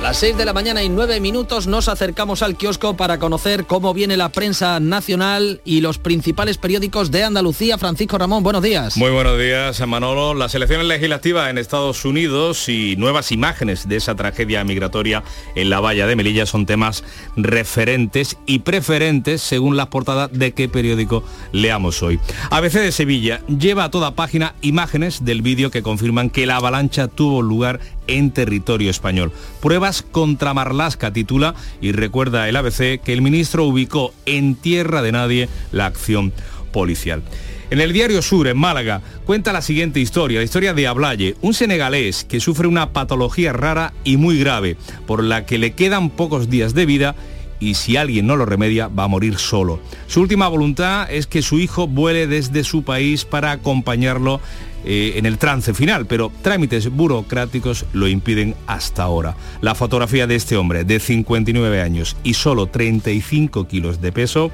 A 0.00 0.02
las 0.02 0.16
6 0.20 0.38
de 0.38 0.46
la 0.46 0.54
mañana 0.54 0.82
y 0.82 0.88
9 0.88 1.20
minutos 1.20 1.66
nos 1.66 1.86
acercamos 1.86 2.40
al 2.40 2.56
kiosco 2.56 2.96
para 2.96 3.18
conocer 3.18 3.66
cómo 3.66 3.92
viene 3.92 4.16
la 4.16 4.30
prensa 4.30 4.80
nacional 4.80 5.60
y 5.62 5.82
los 5.82 5.98
principales 5.98 6.56
periódicos 6.56 7.10
de 7.10 7.22
Andalucía. 7.22 7.76
Francisco 7.76 8.16
Ramón, 8.16 8.42
buenos 8.42 8.62
días. 8.62 8.96
Muy 8.96 9.10
buenos 9.10 9.38
días, 9.38 9.86
Manolo. 9.86 10.32
Las 10.32 10.54
elecciones 10.54 10.86
legislativas 10.86 11.50
en 11.50 11.58
Estados 11.58 12.06
Unidos 12.06 12.70
y 12.70 12.96
nuevas 12.96 13.30
imágenes 13.30 13.88
de 13.88 13.96
esa 13.96 14.14
tragedia 14.14 14.64
migratoria 14.64 15.22
en 15.54 15.68
la 15.68 15.80
valla 15.80 16.06
de 16.06 16.16
Melilla 16.16 16.46
son 16.46 16.64
temas 16.64 17.04
referentes 17.36 18.38
y 18.46 18.60
preferentes 18.60 19.42
según 19.42 19.76
las 19.76 19.88
portadas 19.88 20.30
de 20.32 20.52
qué 20.52 20.70
periódico 20.70 21.24
leamos 21.52 22.02
hoy. 22.02 22.18
ABC 22.50 22.72
de 22.72 22.92
Sevilla 22.92 23.42
lleva 23.48 23.84
a 23.84 23.90
toda 23.90 24.14
página 24.14 24.54
imágenes 24.62 25.26
del 25.26 25.42
vídeo 25.42 25.70
que 25.70 25.82
confirman 25.82 26.30
que 26.30 26.46
la 26.46 26.56
avalancha 26.56 27.06
tuvo 27.06 27.42
lugar 27.42 27.80
en 28.10 28.30
territorio 28.30 28.90
español. 28.90 29.32
Pruebas 29.60 30.02
contra 30.02 30.54
Marlasca 30.54 31.12
titula 31.12 31.54
y 31.80 31.92
recuerda 31.92 32.48
el 32.48 32.56
ABC 32.56 33.00
que 33.00 33.12
el 33.12 33.22
ministro 33.22 33.64
ubicó 33.64 34.12
en 34.26 34.54
tierra 34.54 35.02
de 35.02 35.12
nadie 35.12 35.48
la 35.72 35.86
acción 35.86 36.32
policial. 36.72 37.22
En 37.70 37.80
el 37.80 37.92
diario 37.92 38.20
Sur, 38.20 38.48
en 38.48 38.58
Málaga, 38.58 39.00
cuenta 39.24 39.52
la 39.52 39.62
siguiente 39.62 40.00
historia, 40.00 40.40
la 40.40 40.44
historia 40.44 40.74
de 40.74 40.88
Ablaye, 40.88 41.36
un 41.40 41.54
senegalés 41.54 42.24
que 42.24 42.40
sufre 42.40 42.66
una 42.66 42.92
patología 42.92 43.52
rara 43.52 43.92
y 44.02 44.16
muy 44.16 44.40
grave, 44.40 44.76
por 45.06 45.22
la 45.22 45.46
que 45.46 45.58
le 45.58 45.72
quedan 45.74 46.10
pocos 46.10 46.50
días 46.50 46.74
de 46.74 46.84
vida 46.84 47.14
y 47.60 47.74
si 47.74 47.96
alguien 47.96 48.26
no 48.26 48.36
lo 48.36 48.46
remedia 48.46 48.88
va 48.88 49.04
a 49.04 49.08
morir 49.08 49.36
solo. 49.36 49.78
Su 50.08 50.22
última 50.22 50.48
voluntad 50.48 51.08
es 51.12 51.26
que 51.28 51.42
su 51.42 51.60
hijo 51.60 51.86
vuele 51.86 52.26
desde 52.26 52.64
su 52.64 52.82
país 52.82 53.24
para 53.24 53.52
acompañarlo 53.52 54.40
eh, 54.84 55.14
en 55.16 55.26
el 55.26 55.38
trance 55.38 55.74
final, 55.74 56.06
pero 56.06 56.32
trámites 56.42 56.90
burocráticos 56.90 57.86
lo 57.92 58.08
impiden 58.08 58.54
hasta 58.66 59.02
ahora. 59.02 59.36
La 59.60 59.74
fotografía 59.74 60.26
de 60.26 60.36
este 60.36 60.56
hombre 60.56 60.84
de 60.84 61.00
59 61.00 61.80
años 61.80 62.16
y 62.22 62.34
solo 62.34 62.66
35 62.66 63.66
kilos 63.66 64.00
de 64.00 64.12
peso 64.12 64.50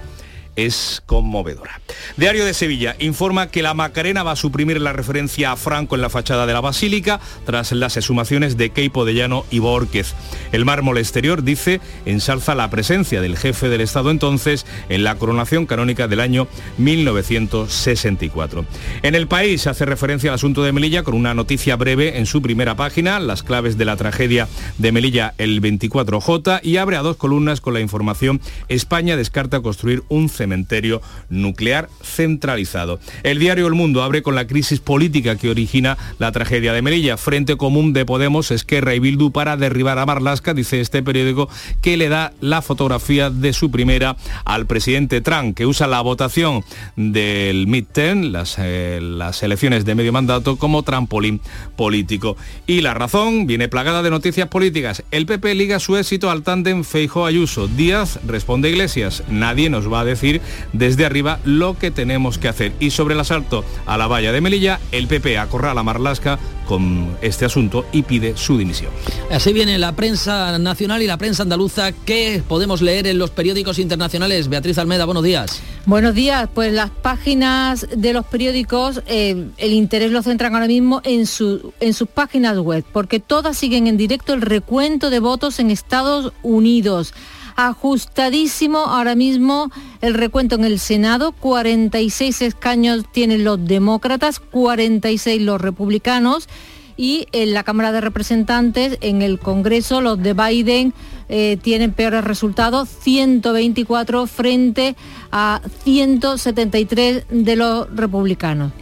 es 0.57 1.03
conmovedora. 1.07 1.81
Diario 2.17 2.45
de 2.45 2.55
Sevilla 2.55 2.97
informa 2.99 3.51
que 3.51 3.63
la 3.63 3.75
Macarena 3.75 4.23
va 4.23 4.33
a 4.33 4.37
suprimir 4.37 4.81
la 4.81 4.93
referencia 4.93 5.53
a 5.53 5.57
Franco 5.57 5.95
en 5.95 6.01
la 6.01 6.11
fachada 6.11 6.47
de 6.47 6.53
la 6.53 6.61
Basílica 6.61 7.21
tras 7.45 7.73
las 7.73 7.97
exhumaciones 7.97 8.57
de 8.57 8.71
Keipo 8.71 9.05
de 9.05 9.15
Llano 9.15 9.45
y 9.51 9.59
Borquez. 9.59 10.15
El 10.53 10.65
mármol 10.65 10.99
exterior, 10.99 11.43
dice, 11.43 11.81
ensalza 12.05 12.55
la 12.55 12.71
presencia 12.71 13.21
del 13.21 13.37
jefe 13.37 13.69
del 13.69 13.83
Estado 13.83 14.11
entonces 14.11 14.67
en 14.89 15.05
la 15.05 15.17
coronación 15.17 15.67
canónica 15.67 16.09
del 16.09 16.21
año 16.21 16.49
1964. 16.79 18.65
En 19.03 19.15
el 19.15 19.29
país 19.29 19.67
hace 19.67 19.85
referencia 19.85 20.31
al 20.31 20.37
asunto 20.37 20.63
de 20.63 20.73
Melilla 20.73 21.03
con 21.03 21.15
una 21.15 21.35
noticia 21.35 21.77
breve 21.77 22.19
en 22.19 22.27
su 22.27 22.41
primera 22.43 22.77
página, 22.77 23.21
las 23.21 23.43
claves 23.43 23.77
de 23.77 23.85
la 23.85 23.97
tragedia 23.97 24.49
de 24.79 24.93
Melilla 24.93 25.35
el 25.39 25.61
24J 25.61 26.61
y 26.63 26.79
abre 26.79 26.97
a 26.97 27.03
dos 27.03 27.17
columnas 27.17 27.61
con 27.61 27.75
la 27.75 27.81
información 27.81 28.41
España 28.69 29.17
descarta 29.17 29.61
construir 29.61 30.03
un 30.09 30.29
cementerio 30.47 31.03
nuclear 31.29 31.89
centralizado. 32.05 33.01
El 33.25 33.41
diario 33.41 33.67
El 33.67 33.75
Mundo 33.75 34.05
abre 34.05 34.23
con 34.23 34.37
la 34.37 34.47
crisis 34.47 34.79
política 34.79 35.35
que 35.35 35.51
origina 35.51 35.99
la 36.21 36.31
tragedia 36.31 36.73
de 36.73 36.83
Melilla. 36.83 37.17
Frente 37.17 37.57
Común 37.57 37.93
de 37.93 38.05
Podemos, 38.05 38.53
Esquerra 38.53 38.95
y 38.95 39.01
Bildu 39.01 39.33
para 39.33 39.57
derribar 39.57 39.99
a 39.99 40.07
Marlasca, 40.07 40.55
dice 40.55 40.81
este 40.81 41.03
periódico, 41.03 41.49
que 41.83 41.97
le 41.97 42.09
da 42.09 42.33
la 42.41 42.63
fotografía 42.63 43.29
de 43.29 43.53
su 43.53 43.73
primera 43.73 44.17
al 44.45 44.67
presidente 44.67 45.21
Trump, 45.21 45.57
que 45.57 45.67
usa 45.67 45.89
la 45.89 46.01
votación 46.01 46.63
del 46.95 47.67
midterm, 47.67 48.31
las, 48.31 48.57
eh, 48.61 49.01
las 49.03 49.43
elecciones 49.43 49.85
de 49.85 49.97
medio 49.97 50.13
mandato, 50.13 50.57
como 50.57 50.85
trampolín 50.85 51.41
político. 51.75 52.37
Y 52.69 52.83
la 52.83 52.95
razón 52.95 53.49
viene 53.49 53.69
plagada 53.69 54.05
de 54.05 54.11
noticias 54.11 54.49
políticas. 54.49 55.03
El 55.11 55.27
PP 55.27 55.57
liga 55.57 55.81
su 55.81 55.97
éxito 55.97 56.31
al 56.31 56.45
tándem 56.45 56.85
Feijo 56.85 57.27
Ayuso. 57.27 57.67
Díaz 57.67 58.21
responde 58.27 58.71
Iglesias. 58.71 59.25
Nadie 59.29 59.71
nos 59.71 59.93
va 59.93 60.01
a 60.01 60.05
decir 60.05 60.36
desde 60.73 61.05
arriba 61.05 61.41
lo 61.45 61.79
que 61.79 61.91
tenemos 61.91 62.39
que 62.39 62.49
hacer. 62.49 62.73
Y 62.81 62.91
sobre 62.91 63.15
el 63.15 63.21
asalto 63.21 63.65
a 63.87 63.97
la 63.97 64.07
valla 64.07 64.33
de 64.33 64.41
Melilla, 64.41 64.81
el 64.93 65.07
PP 65.07 65.39
acorrala 65.39 65.81
a 65.81 65.85
Marlasca 65.85 66.39
con 66.67 67.17
este 67.23 67.45
asunto 67.45 67.87
y 67.93 68.03
pide 68.03 68.37
su 68.37 68.59
dimisión. 68.59 68.91
Así 69.31 69.53
viene 69.53 69.79
la 69.79 69.93
prensa 69.93 70.59
nacional 70.59 71.03
y 71.03 71.07
la 71.07 71.17
prensa 71.17 71.43
andaluza. 71.45 71.93
¿Qué 71.93 72.43
podemos 72.47 72.83
leer 72.83 73.07
en 73.07 73.19
los 73.19 73.31
periódicos 73.31 73.79
internacionales? 73.79 74.49
Beatriz 74.49 74.79
Almeda, 74.79 75.05
buenos 75.05 75.23
días. 75.23 75.63
Buenos 75.87 76.15
días, 76.15 76.49
pues 76.53 76.73
las 76.73 76.91
páginas 76.91 77.87
de 77.97 78.13
los 78.13 78.27
periódicos, 78.27 79.03
eh, 79.07 79.47
el 79.57 79.73
interés 79.73 80.11
lo 80.11 80.23
centran 80.23 80.55
ahora 80.55 80.67
mismo 80.67 81.01
en, 81.05 81.27
su, 81.27 81.73
en 81.79 81.95
sus 81.95 82.09
páginas 82.09 82.59
web, 82.59 82.85
porque 82.93 83.21
todas 83.21 83.57
siguen 83.57 83.87
en 83.87 83.97
directo 83.97 84.35
el 84.35 84.43
recuento 84.43 85.11
de 85.11 85.21
votos 85.21 85.61
en 85.61 85.71
Estados 85.71 86.33
Unidos 86.43 87.15
ajustadísimo 87.57 88.79
ahora 88.79 89.15
mismo 89.15 89.71
el 90.01 90.15
recuento 90.15 90.55
en 90.55 90.65
el 90.65 90.79
Senado, 90.79 91.33
46 91.33 92.43
escaños 92.43 93.05
tienen 93.11 93.45
los 93.45 93.65
demócratas, 93.65 94.39
46 94.39 95.43
los 95.43 95.61
republicanos 95.61 96.49
y 96.97 97.27
en 97.33 97.53
la 97.53 97.63
Cámara 97.63 97.93
de 97.93 98.01
Representantes, 98.01 98.99
en 99.01 99.21
el 99.23 99.39
Congreso, 99.39 100.01
los 100.01 100.23
de 100.23 100.33
Biden 100.33 100.95
eh, 101.29 101.59
tienen 101.61 101.93
peores 101.93 102.25
resultados, 102.25 102.89
124 102.89 104.27
frente 104.27 104.97
a 105.31 105.61
173 105.85 107.25
de 107.29 107.57
los 107.57 107.95
republicanos. 107.95 108.73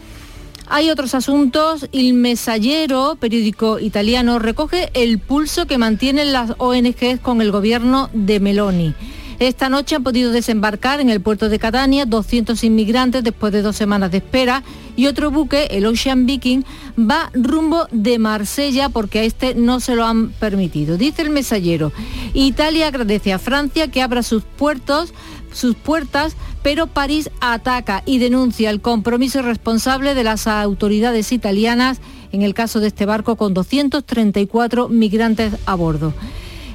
Hay 0.66 0.90
otros 0.90 1.14
asuntos. 1.14 1.88
El 1.92 2.14
Mesallero, 2.14 3.16
periódico 3.20 3.78
italiano, 3.78 4.38
recoge 4.38 4.90
el 4.94 5.18
pulso 5.18 5.66
que 5.66 5.78
mantienen 5.78 6.32
las 6.32 6.54
ONGs 6.58 7.20
con 7.20 7.42
el 7.42 7.50
gobierno 7.50 8.08
de 8.12 8.40
Meloni. 8.40 8.94
Esta 9.38 9.68
noche 9.68 9.96
han 9.96 10.04
podido 10.04 10.30
desembarcar 10.30 11.00
en 11.00 11.10
el 11.10 11.20
puerto 11.20 11.48
de 11.48 11.58
Catania 11.58 12.06
200 12.06 12.62
inmigrantes 12.64 13.24
después 13.24 13.52
de 13.52 13.62
dos 13.62 13.76
semanas 13.76 14.10
de 14.10 14.18
espera 14.18 14.62
y 14.96 15.06
otro 15.06 15.30
buque, 15.30 15.68
el 15.70 15.86
Ocean 15.86 16.26
Viking, 16.26 16.62
va 16.98 17.30
rumbo 17.34 17.86
de 17.90 18.18
Marsella 18.18 18.88
porque 18.88 19.20
a 19.20 19.22
este 19.24 19.54
no 19.54 19.80
se 19.80 19.96
lo 19.96 20.04
han 20.04 20.30
permitido. 20.30 20.96
Dice 20.96 21.22
el 21.22 21.30
mesallero, 21.30 21.92
Italia 22.32 22.88
agradece 22.88 23.32
a 23.32 23.38
Francia 23.38 23.88
que 23.88 24.02
abra 24.02 24.22
sus 24.22 24.44
puertos 24.44 25.12
sus 25.54 25.76
puertas, 25.76 26.36
pero 26.62 26.86
París 26.86 27.30
ataca 27.40 28.02
y 28.04 28.18
denuncia 28.18 28.70
el 28.70 28.80
compromiso 28.80 29.38
irresponsable 29.38 30.14
de 30.14 30.24
las 30.24 30.46
autoridades 30.46 31.32
italianas 31.32 32.00
en 32.32 32.42
el 32.42 32.54
caso 32.54 32.80
de 32.80 32.88
este 32.88 33.06
barco 33.06 33.36
con 33.36 33.54
234 33.54 34.88
migrantes 34.88 35.54
a 35.66 35.74
bordo. 35.76 36.12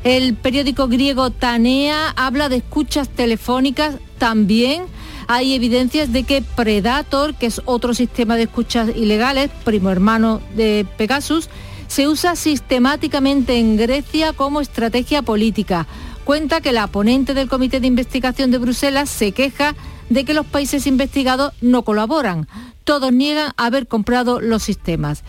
El 0.03 0.35
periódico 0.35 0.87
griego 0.87 1.29
Tanea 1.29 2.09
habla 2.15 2.49
de 2.49 2.57
escuchas 2.57 3.09
telefónicas 3.09 3.95
también. 4.17 4.83
Hay 5.27 5.53
evidencias 5.53 6.11
de 6.11 6.23
que 6.23 6.41
Predator, 6.41 7.35
que 7.35 7.47
es 7.47 7.61
otro 7.65 7.93
sistema 7.93 8.35
de 8.35 8.43
escuchas 8.43 8.89
ilegales, 8.95 9.51
primo 9.63 9.89
hermano 9.89 10.41
de 10.55 10.85
Pegasus, 10.97 11.49
se 11.87 12.07
usa 12.07 12.35
sistemáticamente 12.35 13.57
en 13.57 13.77
Grecia 13.77 14.33
como 14.33 14.61
estrategia 14.61 15.21
política 15.21 15.87
cuenta 16.29 16.61
que 16.61 16.73
la 16.73 16.85
ponente 16.85 17.33
del 17.33 17.49
Comité 17.49 17.79
de 17.79 17.87
Investigación 17.87 18.51
de 18.51 18.59
Bruselas 18.59 19.09
se 19.09 19.31
queja 19.31 19.73
de 20.09 20.25
que 20.25 20.35
los 20.35 20.45
países 20.45 20.85
investigados 20.85 21.53
no 21.59 21.81
colaboran. 21.81 22.47
Todos 22.83 23.11
niegan 23.11 23.51
haber 23.57 23.87
comprado 23.87 24.39
los 24.39 24.61
sistemas. 24.61 25.23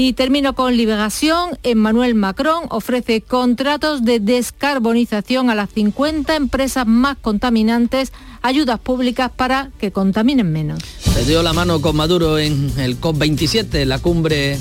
Y 0.00 0.12
termino 0.12 0.54
con 0.54 0.76
Liberación. 0.76 1.58
Emmanuel 1.64 2.14
Macron 2.14 2.66
ofrece 2.68 3.20
contratos 3.20 4.04
de 4.04 4.20
descarbonización 4.20 5.50
a 5.50 5.56
las 5.56 5.70
50 5.70 6.36
empresas 6.36 6.86
más 6.86 7.16
contaminantes, 7.18 8.12
ayudas 8.42 8.78
públicas 8.80 9.30
para 9.34 9.70
que 9.78 9.92
contaminen 9.92 10.52
menos. 10.52 10.80
Se 11.00 11.24
dio 11.24 11.42
la 11.42 11.52
mano 11.52 11.80
con 11.80 11.96
Maduro 11.96 12.38
en 12.38 12.72
el 12.78 13.00
COP27, 13.00 13.84
la 13.84 13.98
cumbre 13.98 14.58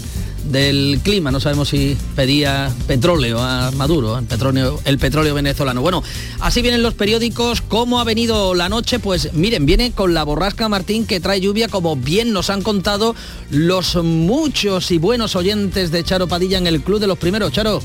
del 0.51 0.99
clima. 1.03 1.31
No 1.31 1.39
sabemos 1.39 1.69
si 1.69 1.97
pedía 2.15 2.71
petróleo 2.87 3.39
a 3.39 3.71
Maduro, 3.71 4.17
el 4.17 4.25
petróleo, 4.25 4.79
el 4.85 4.97
petróleo 4.97 5.33
venezolano. 5.33 5.81
Bueno, 5.81 6.03
así 6.39 6.61
vienen 6.61 6.83
los 6.83 6.93
periódicos. 6.93 7.61
¿Cómo 7.61 7.99
ha 7.99 8.03
venido 8.03 8.55
la 8.55 8.69
noche? 8.69 8.99
Pues 8.99 9.33
miren, 9.33 9.65
viene 9.65 9.91
con 9.91 10.13
la 10.13 10.23
borrasca 10.23 10.69
Martín 10.69 11.05
que 11.05 11.19
trae 11.19 11.41
lluvia, 11.41 11.67
como 11.67 11.95
bien 11.95 12.33
nos 12.33 12.49
han 12.49 12.61
contado 12.61 13.15
los 13.49 13.95
muchos 14.03 14.91
y 14.91 14.97
buenos 14.97 15.35
oyentes 15.35 15.91
de 15.91 16.03
Charo 16.03 16.27
Padilla 16.27 16.57
en 16.57 16.67
el 16.67 16.81
Club 16.81 16.99
de 16.99 17.07
los 17.07 17.17
Primeros. 17.17 17.51
Charo. 17.51 17.81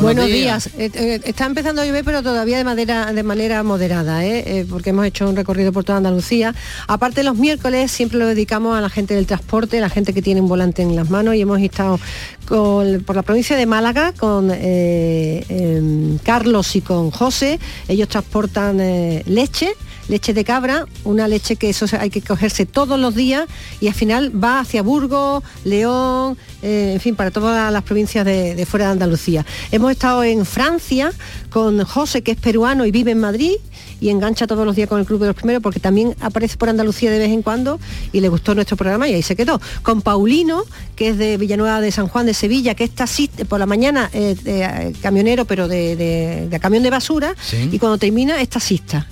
Buenos, 0.00 0.26
días. 0.26 0.66
Eh, 0.78 0.90
eh, 0.94 1.20
está 1.24 1.46
empezando 1.46 1.80
a 1.80 1.86
llover, 1.86 2.04
pero 2.04 2.22
todavía 2.22 2.58
de 2.58 2.64
manera, 2.64 3.12
de 3.12 3.22
manera 3.22 3.62
moderada, 3.62 4.24
¿eh? 4.24 4.66
porque 4.68 4.90
hemos 4.90 5.06
hecho 5.06 5.28
un 5.28 5.36
recorrido 5.36 5.72
por 5.72 5.84
toda 5.84 5.98
Andalucía. 5.98 6.54
Aparte, 6.86 7.22
los 7.22 7.36
miércoles 7.36 7.90
siempre 7.90 8.18
lo 8.18 8.26
dedicamos 8.26 8.76
a 8.76 8.80
la 8.80 8.90
gente 8.90 9.14
del 9.14 9.26
transporte, 9.26 9.80
la 9.80 9.88
gente 9.88 10.12
que 10.12 10.20
tiene 10.20 10.40
un 10.40 10.48
volante 10.48 10.82
en 10.82 10.94
las 10.96 11.08
manos, 11.08 11.34
y 11.34 11.40
hemos 11.40 11.60
estado 11.60 11.98
por 12.46 13.16
la 13.16 13.22
provincia 13.22 13.56
de 13.56 13.66
Málaga 13.66 14.12
con 14.12 14.50
em, 14.52 16.18
Carlos 16.18 16.76
y 16.76 16.82
con 16.82 17.10
José. 17.10 17.58
Ellos 17.88 18.08
transportan 18.08 18.78
leche 19.26 19.72
leche 20.08 20.34
de 20.34 20.44
cabra, 20.44 20.86
una 21.04 21.28
leche 21.28 21.56
que 21.56 21.70
eso 21.70 21.86
hay 21.98 22.10
que 22.10 22.22
cogerse 22.22 22.66
todos 22.66 22.98
los 22.98 23.14
días 23.14 23.46
y 23.80 23.88
al 23.88 23.94
final 23.94 24.32
va 24.42 24.60
hacia 24.60 24.82
Burgos, 24.82 25.42
León, 25.64 26.36
eh, 26.62 26.92
en 26.94 27.00
fin, 27.00 27.16
para 27.16 27.30
todas 27.30 27.72
las 27.72 27.82
provincias 27.82 28.24
de, 28.24 28.66
fuera 28.66 28.86
de 28.86 28.92
Andalucía. 28.92 29.44
Hemos 29.72 29.92
estado 29.92 30.24
en 30.24 30.44
Francia 30.44 31.12
con 31.50 31.84
José, 31.84 32.22
que 32.22 32.32
es 32.32 32.38
peruano 32.38 32.86
y 32.86 32.90
vive 32.90 33.12
en 33.12 33.20
Madrid 33.20 33.54
y 34.00 34.10
engancha 34.10 34.46
todos 34.46 34.66
los 34.66 34.76
días 34.76 34.88
con 34.88 35.00
el 35.00 35.06
Club 35.06 35.20
de 35.20 35.26
los 35.28 35.36
Primeros 35.36 35.62
porque 35.62 35.80
también 35.80 36.14
aparece 36.20 36.56
por 36.56 36.68
Andalucía 36.68 37.10
de 37.10 37.18
vez 37.18 37.30
en 37.30 37.42
cuando 37.42 37.80
y 38.12 38.20
le 38.20 38.28
gustó 38.28 38.54
nuestro 38.54 38.76
programa 38.76 39.08
y 39.08 39.14
ahí 39.14 39.22
se 39.22 39.36
quedó. 39.36 39.60
Con 39.82 40.02
Paulino, 40.02 40.64
que 40.94 41.08
es 41.08 41.18
de 41.18 41.36
Villanueva 41.36 41.80
de 41.80 41.90
San 41.90 42.08
Juan 42.08 42.26
de 42.26 42.34
Sevilla, 42.34 42.74
que 42.74 42.84
está 42.84 43.06
por 43.48 43.58
la 43.58 43.66
mañana 43.66 44.10
eh, 44.12 44.92
camionero, 45.00 45.44
pero 45.44 45.68
de, 45.68 46.48
camión 46.60 46.82
de 46.82 46.90
basura, 46.90 47.34
y 47.70 47.78
cuando 47.78 47.98
termina 47.98 48.40
es 48.40 48.48
taxista. 48.48 49.06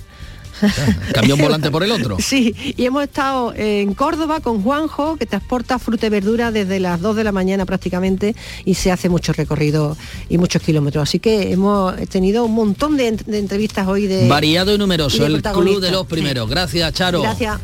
Cambió 1.13 1.35
un 1.35 1.41
volante 1.41 1.71
por 1.71 1.83
el 1.83 1.91
otro. 1.91 2.17
Sí, 2.25 2.55
y 2.75 2.85
hemos 2.85 3.03
estado 3.03 3.53
en 3.55 3.93
Córdoba 3.93 4.39
con 4.39 4.63
Juanjo, 4.63 5.15
que 5.15 5.25
transporta 5.27 5.77
fruta 5.77 6.07
y 6.07 6.09
verdura 6.09 6.51
desde 6.51 6.79
las 6.79 6.99
2 6.99 7.15
de 7.15 7.23
la 7.23 7.31
mañana 7.31 7.65
prácticamente 7.65 8.35
y 8.65 8.73
se 8.73 8.91
hace 8.91 9.09
mucho 9.09 9.31
recorrido 9.31 9.95
y 10.27 10.37
muchos 10.37 10.61
kilómetros. 10.61 11.03
Así 11.03 11.19
que 11.19 11.51
hemos 11.51 11.95
tenido 12.09 12.45
un 12.45 12.55
montón 12.55 12.97
de, 12.97 13.07
entrevistas 13.27 13.87
hoy 13.87 14.07
de... 14.07 14.27
Variado 14.27 14.73
y 14.73 14.77
numeroso, 14.77 15.25
el 15.25 15.41
club 15.41 15.81
de 15.81 15.91
los 15.91 16.07
primeros. 16.07 16.49
Gracias, 16.49 16.93
Charo. 16.93 17.21
Gracias. 17.21 17.59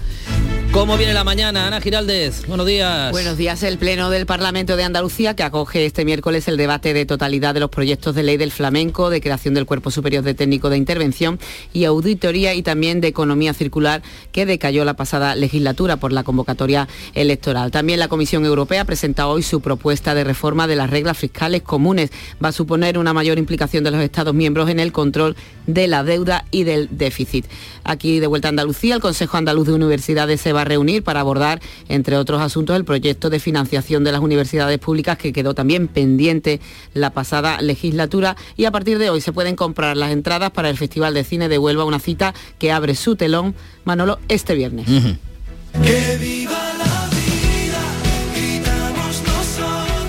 ¿Cómo 0.74 0.98
viene 0.98 1.14
la 1.14 1.26
mañana? 1.26 1.68
Ana 1.68 1.82
Giraldez, 1.82 2.48
buenos 2.48 2.66
días. 2.66 3.12
Buenos 3.12 3.36
días. 3.36 3.62
El 3.62 3.78
Pleno 3.78 4.10
del 4.10 4.26
Parlamento 4.26 4.78
de 4.78 4.86
Andalucía, 4.86 5.36
que 5.36 5.44
acoge 5.44 5.86
este 5.86 6.06
miércoles 6.06 6.48
el 6.48 6.56
debate 6.56 6.94
de 6.94 7.06
totalidad 7.06 7.54
de 7.54 7.60
los 7.60 7.70
proyectos 7.70 8.16
de 8.16 8.24
ley 8.24 8.38
del 8.38 8.52
flamenco, 8.52 9.10
de 9.10 9.20
creación 9.20 9.54
del 9.54 9.66
Cuerpo 9.66 9.92
Superior 9.92 10.24
de 10.24 10.34
Técnico 10.34 10.70
de 10.70 10.78
Intervención 10.78 11.40
y 11.74 11.84
auditoría 11.84 12.54
y 12.54 12.64
también 12.64 13.02
de 13.02 13.10
economía 13.10 13.54
circular, 13.54 14.02
que 14.32 14.46
decayó 14.46 14.86
la 14.86 14.94
pasada 14.94 15.36
legislatura 15.36 15.98
por 15.98 16.14
la 16.14 16.24
convocatoria 16.24 16.88
electoral. 17.16 17.70
También 17.70 18.00
la 18.00 18.08
Comisión 18.08 18.46
Europea 18.46 18.86
presenta 18.86 19.28
hoy 19.28 19.44
su 19.44 19.60
propuesta 19.60 20.16
de 20.16 20.24
reforma 20.24 20.68
de 20.68 20.78
las 20.78 20.90
reglas 20.90 21.18
fiscales 21.18 21.64
comunes. 21.64 22.12
Va 22.44 22.48
a 22.48 22.54
suponer 22.54 22.98
una 22.98 23.14
mayor 23.14 23.38
implicación 23.40 23.84
de 23.84 23.92
los 23.92 24.02
Estados 24.02 24.34
miembros 24.34 24.70
en 24.70 24.80
el 24.80 24.94
control 24.94 25.36
de 25.68 25.90
la 25.90 26.06
deuda 26.06 26.46
y 26.50 26.64
del 26.64 26.88
déficit. 26.98 27.46
Aquí 27.84 28.20
de 28.20 28.28
vuelta 28.28 28.48
a 28.48 28.50
Andalucía, 28.50 28.96
el 28.96 29.02
Consejo 29.02 29.36
Andaluz 29.36 29.68
de 29.68 29.74
Universidades 29.74 30.40
se 30.40 30.54
va 30.54 30.61
a 30.62 30.66
reunir 30.66 31.04
para 31.04 31.20
abordar, 31.20 31.62
entre 31.90 32.18
otros 32.18 32.42
asuntos, 32.42 32.76
el 32.76 32.86
proyecto 32.86 33.30
de 33.30 33.40
financiación 33.40 34.04
de 34.04 34.12
las 34.12 34.22
universidades 34.22 34.80
públicas 34.80 35.18
que 35.18 35.34
quedó 35.34 35.54
también 35.54 35.88
pendiente 35.88 36.60
la 36.94 37.12
pasada 37.12 37.62
legislatura. 37.62 38.36
Y 38.56 38.66
a 38.66 38.72
partir 38.72 38.98
de 38.98 39.10
hoy 39.10 39.22
se 39.22 39.34
pueden 39.34 39.56
comprar 39.56 39.98
las 39.98 40.12
entradas 40.12 40.52
para 40.52 40.70
el 40.70 40.78
Festival 40.78 41.14
de 41.14 41.24
Cine 41.24 41.50
de 41.50 41.58
Huelva, 41.58 41.86
una 41.86 42.00
cita 42.00 42.34
que 42.60 42.72
abre 42.72 42.96
su 42.96 43.16
telón, 43.16 43.56
Manolo, 43.84 44.20
este 44.28 44.56
viernes. 44.56 44.88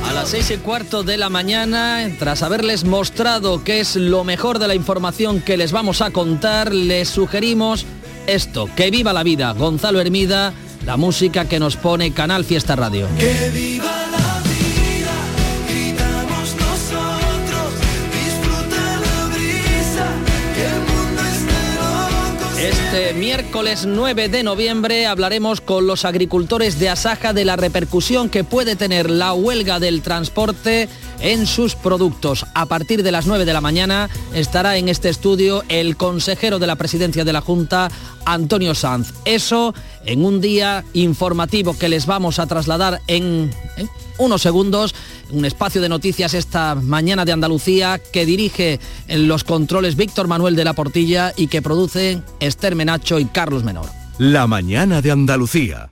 A 0.05 0.13
las 0.13 0.29
seis 0.29 0.51
y 0.51 0.57
cuarto 0.59 1.03
de 1.03 1.17
la 1.17 1.29
mañana, 1.29 2.07
tras 2.19 2.43
haberles 2.43 2.85
mostrado 2.85 3.65
qué 3.65 3.81
es 3.81 3.97
lo 3.97 4.25
mejor 4.25 4.59
de 4.59 4.69
la 4.69 4.75
información 4.75 5.41
que 5.41 5.57
les 5.57 5.73
vamos 5.73 6.01
a 6.01 6.11
contar, 6.11 6.75
les 6.75 7.09
sugerimos 7.09 7.87
esto, 8.27 8.69
que 8.77 8.91
viva 8.91 9.13
la 9.13 9.23
vida, 9.23 9.53
Gonzalo 9.53 10.01
Hermida, 10.01 10.53
la 10.87 10.97
música 10.97 11.47
que 11.47 11.59
nos 11.59 11.77
pone 11.77 12.13
Canal 12.13 12.45
Fiesta 12.45 12.77
Radio. 12.77 13.09
Que 13.19 13.51
viva 13.51 14.07
la 14.11 14.41
vida, 14.43 15.15
gritamos 15.69 16.57
nosotros, 16.57 17.73
disfruta 18.13 19.01
la 19.01 19.35
brisa, 19.35 20.07
que 20.55 20.65
el 20.67 20.81
mundo 20.91 21.23
esté 21.33 21.75
loco. 21.77 22.59
Este 22.59 23.15
miércoles 23.15 23.87
9 23.87 24.29
de 24.29 24.43
noviembre 24.43 25.07
hablaremos 25.07 25.61
con 25.61 25.87
los 25.87 26.05
agricultores 26.05 26.79
de 26.79 26.89
Asaja 26.89 27.33
de 27.33 27.45
la 27.45 27.57
repercusión 27.57 28.29
que 28.29 28.45
puede 28.45 28.77
tener 28.77 29.11
la 29.11 29.33
huelga 29.33 29.79
del 29.81 30.03
transporte 30.03 30.89
en 31.23 31.47
sus 31.47 31.75
productos. 31.75 32.45
A 32.55 32.67
partir 32.67 33.03
de 33.03 33.13
las 33.13 33.27
9 33.27 33.45
de 33.45 33.53
la 33.53 33.61
mañana 33.61 34.11
estará 34.35 34.77
en 34.77 34.89
este 34.89 35.09
estudio 35.09 35.63
el 35.69 35.97
consejero 35.97 36.59
de 36.59 36.67
la 36.67 36.77
presidencia 36.77 37.25
de 37.25 37.33
la 37.33 37.41
Junta, 37.41 37.91
Antonio 38.27 38.75
Sanz. 38.75 39.15
Eso 39.25 39.75
en 40.05 40.25
un 40.25 40.41
día 40.41 40.85
informativo 40.93 41.79
que 41.79 41.89
les 41.89 42.07
vamos 42.07 42.39
a 42.39 42.47
trasladar 42.47 43.01
en, 43.07 43.51
unos 44.19 44.43
segundos, 44.43 44.95
un 45.31 45.45
espacio 45.45 45.81
de 45.81 45.89
noticias 45.89 46.35
esta 46.35 46.75
mañana 46.75 47.25
de 47.25 47.33
Andalucía 47.33 48.01
que 48.13 48.27
dirige 48.27 48.81
en 49.09 49.29
los 49.29 49.45
controles 49.45 49.97
Víctor 49.97 50.29
Manuel 50.29 50.57
de 50.57 50.65
la 50.65 50.75
Portilla 50.75 51.33
y 51.37 51.47
que 51.47 51.63
produce 51.63 52.21
Esther 52.41 52.75
Menacho 52.75 53.19
y 53.19 53.27
Carlos 53.27 53.65
Menor. 53.65 53.87
La 54.19 54.47
mañana 54.47 55.01
de 55.01 55.11
Andalucía. 55.11 55.92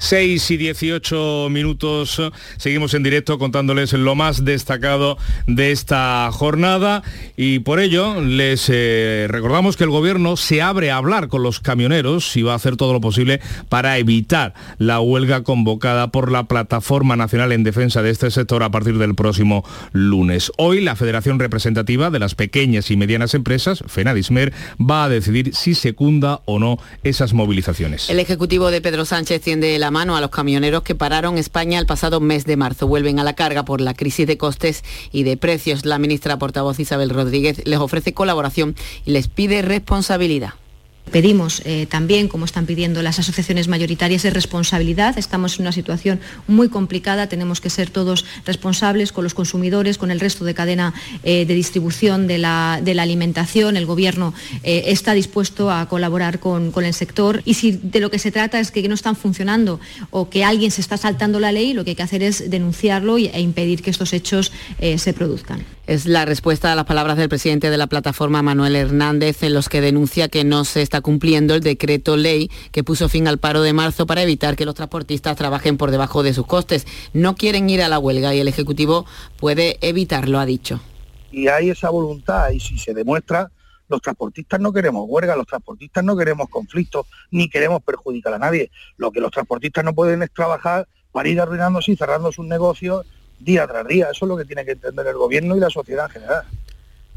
6 0.00 0.50
y 0.50 0.56
18 0.56 1.48
minutos. 1.50 2.20
Seguimos 2.56 2.94
en 2.94 3.02
directo 3.02 3.38
contándoles 3.38 3.92
lo 3.92 4.14
más 4.14 4.44
destacado 4.44 5.18
de 5.46 5.72
esta 5.72 6.30
jornada 6.32 7.02
y 7.36 7.60
por 7.60 7.80
ello 7.80 8.20
les 8.20 8.68
eh, 8.68 9.26
recordamos 9.28 9.76
que 9.76 9.84
el 9.84 9.90
gobierno 9.90 10.36
se 10.36 10.62
abre 10.62 10.90
a 10.90 10.96
hablar 10.96 11.28
con 11.28 11.42
los 11.42 11.60
camioneros 11.60 12.36
y 12.36 12.42
va 12.42 12.52
a 12.52 12.56
hacer 12.56 12.76
todo 12.76 12.94
lo 12.94 13.00
posible 13.00 13.40
para 13.68 13.98
evitar 13.98 14.54
la 14.78 15.00
huelga 15.00 15.42
convocada 15.44 16.10
por 16.10 16.32
la 16.32 16.44
Plataforma 16.44 17.14
Nacional 17.14 17.52
en 17.52 17.62
Defensa 17.62 18.02
de 18.02 18.10
este 18.10 18.30
sector 18.30 18.62
a 18.62 18.70
partir 18.70 18.96
del 18.96 19.14
próximo 19.14 19.64
lunes. 19.92 20.50
Hoy 20.56 20.80
la 20.80 20.96
Federación 20.96 21.38
Representativa 21.38 22.10
de 22.10 22.18
las 22.18 22.34
Pequeñas 22.34 22.90
y 22.90 22.96
Medianas 22.96 23.34
Empresas, 23.34 23.84
FENADISMER, 23.86 24.52
va 24.80 25.04
a 25.04 25.08
decidir 25.10 25.54
si 25.54 25.74
secunda 25.74 26.40
o 26.46 26.58
no 26.58 26.78
esas 27.04 27.34
movilizaciones. 27.34 28.08
El 28.08 28.18
Ejecutivo 28.18 28.70
de 28.70 28.80
Pedro 28.80 29.04
Sánchez 29.04 29.42
tiende 29.42 29.78
la 29.78 29.89
mano 29.90 30.16
a 30.16 30.20
los 30.20 30.30
camioneros 30.30 30.82
que 30.82 30.94
pararon 30.94 31.38
España 31.38 31.78
el 31.78 31.86
pasado 31.86 32.20
mes 32.20 32.44
de 32.44 32.56
marzo. 32.56 32.86
Vuelven 32.86 33.18
a 33.18 33.24
la 33.24 33.34
carga 33.34 33.64
por 33.64 33.80
la 33.80 33.94
crisis 33.94 34.26
de 34.26 34.38
costes 34.38 34.84
y 35.12 35.22
de 35.22 35.36
precios. 35.36 35.84
La 35.84 35.98
ministra 35.98 36.38
portavoz 36.38 36.80
Isabel 36.80 37.10
Rodríguez 37.10 37.62
les 37.64 37.78
ofrece 37.78 38.14
colaboración 38.14 38.76
y 39.04 39.12
les 39.12 39.28
pide 39.28 39.62
responsabilidad. 39.62 40.54
Pedimos 41.10 41.62
eh, 41.64 41.86
también, 41.88 42.28
como 42.28 42.44
están 42.44 42.66
pidiendo 42.66 43.02
las 43.02 43.18
asociaciones 43.18 43.68
mayoritarias, 43.68 44.22
de 44.22 44.30
responsabilidad. 44.30 45.18
Estamos 45.18 45.56
en 45.56 45.62
una 45.62 45.72
situación 45.72 46.20
muy 46.46 46.68
complicada, 46.68 47.28
tenemos 47.28 47.60
que 47.60 47.70
ser 47.70 47.90
todos 47.90 48.24
responsables 48.44 49.12
con 49.12 49.24
los 49.24 49.34
consumidores, 49.34 49.98
con 49.98 50.10
el 50.10 50.20
resto 50.20 50.44
de 50.44 50.54
cadena 50.54 50.94
eh, 51.22 51.46
de 51.46 51.54
distribución 51.54 52.26
de 52.26 52.38
la, 52.38 52.74
alimentación. 52.74 53.76
El 53.76 53.86
Gobierno 53.86 54.34
eh, 54.62 54.84
está 54.86 55.14
dispuesto 55.14 55.70
a 55.70 55.88
colaborar 55.88 56.38
con, 56.38 56.70
con, 56.70 56.84
el 56.84 56.94
sector 56.94 57.42
y 57.44 57.54
si 57.54 57.72
de 57.72 58.00
lo 58.00 58.10
que 58.10 58.18
se 58.18 58.30
trata 58.30 58.60
es 58.60 58.70
que 58.70 58.86
no 58.88 58.94
están 58.94 59.16
funcionando 59.16 59.80
o 60.10 60.28
que 60.28 60.44
alguien 60.44 60.70
se 60.70 60.80
está 60.80 60.96
saltando 60.96 61.40
la 61.40 61.52
ley, 61.52 61.72
lo 61.72 61.84
que 61.84 61.90
hay 61.90 61.96
que 61.96 62.02
hacer 62.02 62.22
es 62.22 62.50
denunciarlo 62.50 63.16
e 63.18 63.40
impedir 63.40 63.82
que 63.82 63.90
estos 63.90 64.12
hechos 64.12 64.52
se 64.78 65.12
produzcan. 65.12 65.64
Es 65.90 66.06
la 66.06 66.24
respuesta 66.24 66.70
a 66.70 66.76
las 66.76 66.84
palabras 66.84 67.16
del 67.16 67.28
presidente 67.28 67.68
de 67.68 67.76
la 67.76 67.88
plataforma, 67.88 68.42
Manuel 68.42 68.76
Hernández, 68.76 69.42
en 69.42 69.54
los 69.54 69.68
que 69.68 69.80
denuncia 69.80 70.28
que 70.28 70.44
no 70.44 70.64
se 70.64 70.82
está 70.82 71.00
cumpliendo 71.00 71.52
el 71.52 71.62
decreto 71.62 72.16
ley 72.16 72.48
que 72.70 72.84
puso 72.84 73.08
fin 73.08 73.26
al 73.26 73.38
paro 73.38 73.60
de 73.62 73.72
marzo 73.72 74.06
para 74.06 74.22
evitar 74.22 74.54
que 74.54 74.64
los 74.64 74.76
transportistas 74.76 75.36
trabajen 75.36 75.76
por 75.76 75.90
debajo 75.90 76.22
de 76.22 76.32
sus 76.32 76.46
costes. 76.46 76.86
No 77.12 77.34
quieren 77.34 77.68
ir 77.68 77.82
a 77.82 77.88
la 77.88 77.98
huelga 77.98 78.32
y 78.32 78.38
el 78.38 78.46
Ejecutivo 78.46 79.04
puede 79.40 79.78
evitarlo, 79.80 80.38
ha 80.38 80.46
dicho. 80.46 80.78
Y 81.32 81.48
hay 81.48 81.70
esa 81.70 81.90
voluntad 81.90 82.50
y 82.50 82.60
si 82.60 82.78
se 82.78 82.94
demuestra, 82.94 83.50
los 83.88 84.00
transportistas 84.00 84.60
no 84.60 84.72
queremos 84.72 85.06
huelga, 85.08 85.34
los 85.34 85.48
transportistas 85.48 86.04
no 86.04 86.16
queremos 86.16 86.48
conflictos, 86.50 87.06
ni 87.32 87.50
queremos 87.50 87.82
perjudicar 87.82 88.34
a 88.34 88.38
nadie. 88.38 88.70
Lo 88.96 89.10
que 89.10 89.18
los 89.18 89.32
transportistas 89.32 89.84
no 89.84 89.92
pueden 89.92 90.22
es 90.22 90.30
trabajar 90.30 90.86
para 91.10 91.28
ir 91.28 91.40
arruinándose 91.40 91.90
y 91.90 91.96
cerrando 91.96 92.30
sus 92.30 92.46
negocios 92.46 93.04
día 93.40 93.66
tras 93.66 93.86
día. 93.86 94.08
Eso 94.12 94.24
es 94.24 94.28
lo 94.28 94.36
que 94.36 94.44
tiene 94.44 94.64
que 94.64 94.72
entender 94.72 95.06
el 95.06 95.16
gobierno 95.16 95.56
y 95.56 95.60
la 95.60 95.70
sociedad 95.70 96.06
en 96.06 96.12
general. 96.12 96.44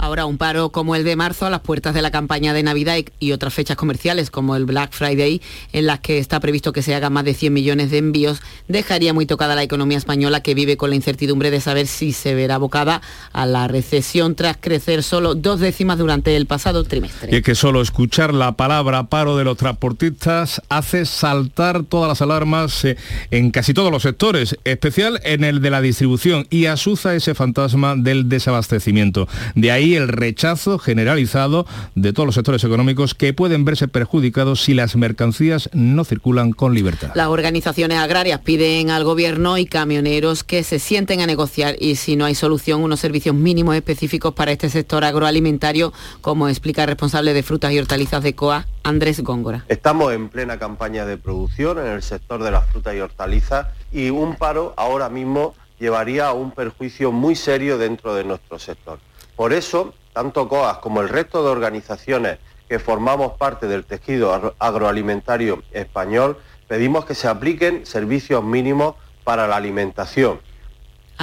Ahora, 0.04 0.26
un 0.26 0.38
paro 0.38 0.70
como 0.70 0.98
el 0.98 1.06
de 1.06 1.16
marzo 1.16 1.46
a 1.46 1.50
las 1.50 1.62
puertas 1.62 1.94
de 1.94 2.02
la 2.02 2.12
campaña 2.12 2.54
de 2.54 2.62
Navidad 2.62 2.98
y 3.22 3.32
otras 3.32 3.54
fechas 3.54 3.78
comerciales 3.78 4.30
como 4.30 4.58
el 4.58 4.66
Black 4.66 4.92
Friday, 4.92 5.42
en 5.72 5.86
las 5.86 6.02
que 6.02 6.18
está 6.18 6.42
previsto 6.42 6.74
que 6.74 6.82
se 6.82 6.94
hagan 6.94 7.13
más 7.13 7.24
de 7.24 7.34
100 7.34 7.54
millones 7.54 7.89
de 7.89 8.00
envíos, 8.00 8.42
dejaría 8.68 9.13
muy 9.13 9.26
tocada 9.26 9.56
la 9.56 9.63
economía 9.63 9.98
española 9.98 10.42
que 10.42 10.56
vive 10.56 10.76
con 10.76 10.89
la 10.89 10.98
incertidumbre 10.98 11.52
de 11.52 11.62
saber 11.62 11.88
si 11.88 12.12
se 12.12 12.36
verá 12.36 12.56
abocada 12.56 13.02
a 13.32 13.46
la 13.46 13.70
recesión 13.70 14.36
tras 14.36 14.58
crecer 14.60 15.04
solo 15.04 15.36
dos 15.36 15.62
décimas 15.62 15.98
durante 15.98 16.36
el 16.36 16.48
pasado 16.48 16.84
trimestre. 16.84 17.32
Y 17.32 17.38
es 17.38 17.42
que 17.42 17.56
solo 17.56 17.82
escuchar 17.82 18.34
la 18.34 18.58
palabra 18.58 19.06
paro 19.06 19.38
de 19.38 19.46
los 19.46 19.56
transportistas 19.56 20.62
hace 20.68 21.06
saltar 21.06 21.84
todas 21.84 22.10
las 22.10 22.22
alarmas 22.22 22.84
eh, 22.84 22.98
en 23.32 23.52
casi 23.52 23.74
todos 23.74 23.89
los 23.89 24.04
sectores, 24.04 24.58
especial 24.66 25.22
en 25.24 25.46
el 25.46 25.62
de 25.62 25.70
la 25.70 25.80
distribución, 25.80 26.46
y 26.50 26.66
asuza 26.66 27.16
ese 27.16 27.36
fantasma 27.36 27.96
del 27.96 28.28
desabastecimiento. 28.28 29.30
De 29.56 29.72
ahí 29.72 29.93
y 29.94 29.96
el 29.96 30.08
rechazo 30.08 30.80
generalizado 30.80 31.68
de 31.94 32.14
todos 32.14 32.26
los 32.26 32.34
sectores 32.34 32.64
económicos 32.64 33.14
que 33.14 33.32
pueden 33.32 33.64
verse 33.64 33.88
perjudicados 33.88 34.64
si 34.64 34.74
las 34.74 34.96
mercancías 34.96 35.70
no 35.72 36.04
circulan 36.04 36.52
con 36.52 36.74
libertad. 36.74 37.12
Las 37.14 37.28
organizaciones 37.28 38.00
agrarias 38.00 38.40
piden 38.40 38.90
al 38.90 39.04
gobierno 39.04 39.60
y 39.60 39.68
camioneros 39.68 40.44
que 40.44 40.64
se 40.64 40.80
sienten 40.80 41.22
a 41.22 41.28
negociar 41.28 41.76
y 41.80 41.96
si 41.96 42.16
no 42.16 42.26
hay 42.26 42.34
solución, 42.34 42.82
unos 42.82 43.02
servicios 43.02 43.36
mínimos 43.36 43.76
específicos 43.76 44.34
para 44.34 44.52
este 44.52 44.70
sector 44.70 45.04
agroalimentario, 45.04 45.94
como 46.22 46.50
explica 46.50 46.82
el 46.82 46.88
responsable 46.88 47.34
de 47.34 47.44
frutas 47.44 47.72
y 47.72 47.78
hortalizas 47.78 48.24
de 48.24 48.34
COA, 48.34 48.66
Andrés 48.82 49.22
Góngora. 49.22 49.64
Estamos 49.68 50.12
en 50.14 50.30
plena 50.30 50.58
campaña 50.58 51.06
de 51.06 51.18
producción 51.18 51.78
en 51.78 51.86
el 51.86 52.02
sector 52.02 52.42
de 52.42 52.50
las 52.50 52.68
frutas 52.70 52.96
y 52.96 53.00
hortalizas 53.00 53.68
y 53.92 54.10
un 54.10 54.36
paro 54.38 54.74
ahora 54.76 55.10
mismo 55.10 55.54
llevaría 55.80 56.28
a 56.28 56.34
un 56.34 56.50
perjuicio 56.52 57.12
muy 57.12 57.36
serio 57.36 57.78
dentro 57.78 58.16
de 58.16 58.24
nuestro 58.24 58.58
sector. 58.58 58.98
Por 59.36 59.54
eso, 59.54 59.93
tanto 60.13 60.48
COAS 60.48 60.78
como 60.78 61.02
el 61.02 61.10
resto 61.10 61.43
de 61.43 61.50
organizaciones 61.50 62.38
que 62.69 62.80
formamos 62.80 63.34
parte 63.34 63.67
del 63.67 63.84
tejido 63.86 64.34
agro- 64.34 64.56
agroalimentario 64.60 65.63
español, 65.72 66.38
pedimos 66.67 67.06
que 67.06 67.15
se 67.15 67.28
apliquen 67.28 67.86
servicios 67.86 68.43
mínimos 68.43 68.96
para 69.24 69.48
la 69.48 69.56
alimentación. 69.56 70.39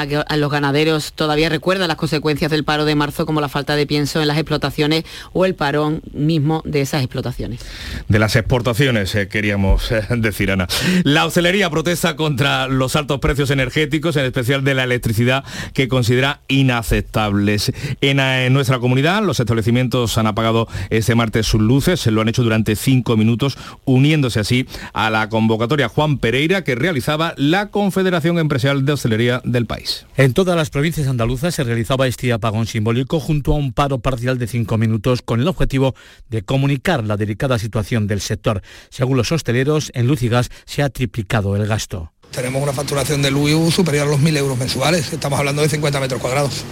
A, 0.01 0.07
que- 0.07 0.23
a 0.27 0.37
los 0.37 0.51
ganaderos 0.51 1.13
todavía 1.13 1.49
recuerdan 1.49 1.89
las 1.89 1.97
consecuencias 1.97 2.51
del 2.51 2.65
paro 2.65 2.85
de 2.85 2.95
marzo 2.95 3.27
como 3.27 3.41
la 3.41 3.49
falta 3.49 3.77
de 3.77 3.87
pienso 3.87 4.21
en 4.21 4.29
las 4.29 4.39
explotaciones 4.39 5.05
o 5.33 5.45
el 5.45 5.55
parón 5.55 6.01
mismo 6.13 6.63
de 6.65 6.81
esas 6.81 7.03
explotaciones. 7.03 7.61
De 8.09 8.19
las 8.19 8.35
exportaciones, 8.37 9.15
eh, 9.15 9.29
queríamos 9.29 9.91
eh, 9.93 10.03
decir, 10.17 10.51
Ana. 10.51 10.67
La 11.05 11.27
hostelería 11.27 11.71
protesta 11.71 12.17
contra 12.17 12.67
los 12.69 12.97
altos 12.97 13.21
precios 13.21 13.51
energéticos, 13.51 14.17
en 14.17 14.25
especial 14.25 14.65
de 14.65 14.75
la 14.75 14.85
electricidad, 14.85 15.45
que 15.75 15.89
considera 15.89 16.41
inaceptables. 16.49 17.73
En, 18.01 18.21
eh, 18.21 18.49
nuestra 18.51 18.79
comunidad, 18.79 19.23
los 19.23 19.39
establecimientos 19.41 20.17
han 20.19 20.27
apagado 20.27 20.67
este 20.91 21.15
martes 21.15 21.47
sus 21.47 21.61
luces, 21.61 22.07
lo 22.07 22.21
han 22.21 22.29
hecho 22.29 22.43
durante 22.43 22.75
cinco 22.77 23.17
minutos, 23.17 23.57
uniéndose 23.85 24.41
así 24.41 24.67
a 24.93 25.11
la 25.11 25.29
convocatoria 25.29 25.89
Juan 25.89 26.19
Pereira 26.19 26.65
que 26.65 26.75
realizaba 26.75 27.35
la 27.37 27.71
Confederación 27.71 28.39
Empresarial 28.39 28.85
de 28.85 28.93
Hostelería 28.93 29.41
del 29.45 29.67
país. 29.67 29.90
En 30.17 30.35
todas 30.35 30.57
las 30.57 30.71
provincias 30.71 31.09
andaluzas 31.09 31.55
se 31.55 31.65
realizaba 31.65 32.07
este 32.07 32.33
apagón 32.33 32.67
simbólico 32.67 33.21
junto 33.21 33.53
a 33.53 33.57
un 33.57 33.73
paro 33.73 33.99
parcial 33.99 34.39
de 34.39 34.47
cinco 34.47 34.79
minutos 34.79 35.23
con 35.23 35.41
el 35.41 35.49
objetivo 35.49 35.95
de 36.29 36.43
comunicar 36.43 37.05
la 37.05 37.17
delicada 37.17 37.59
situación 37.59 38.07
del 38.07 38.21
sector. 38.21 38.63
Según 38.91 39.17
los 39.17 39.33
hosteleros, 39.33 39.91
en 39.95 40.07
luz 40.07 40.23
y 40.23 40.29
gas 40.29 40.51
se 40.67 40.83
ha 40.83 40.91
triplicado 40.91 41.57
el 41.57 41.67
gasto. 41.67 42.13
Tenemos 42.31 42.63
una 42.63 42.73
facturación 42.73 43.23
de 43.23 43.31
luz 43.31 43.75
superior 43.75 44.07
a 44.07 44.11
los 44.11 44.21
1.000 44.21 44.37
euros 44.37 44.59
mensuales. 44.59 45.13
Estamos 45.13 45.39
hablando 45.39 45.63
de 45.63 45.69
50 45.69 46.01
metros 46.01 46.21
cuadrados. 46.21 46.65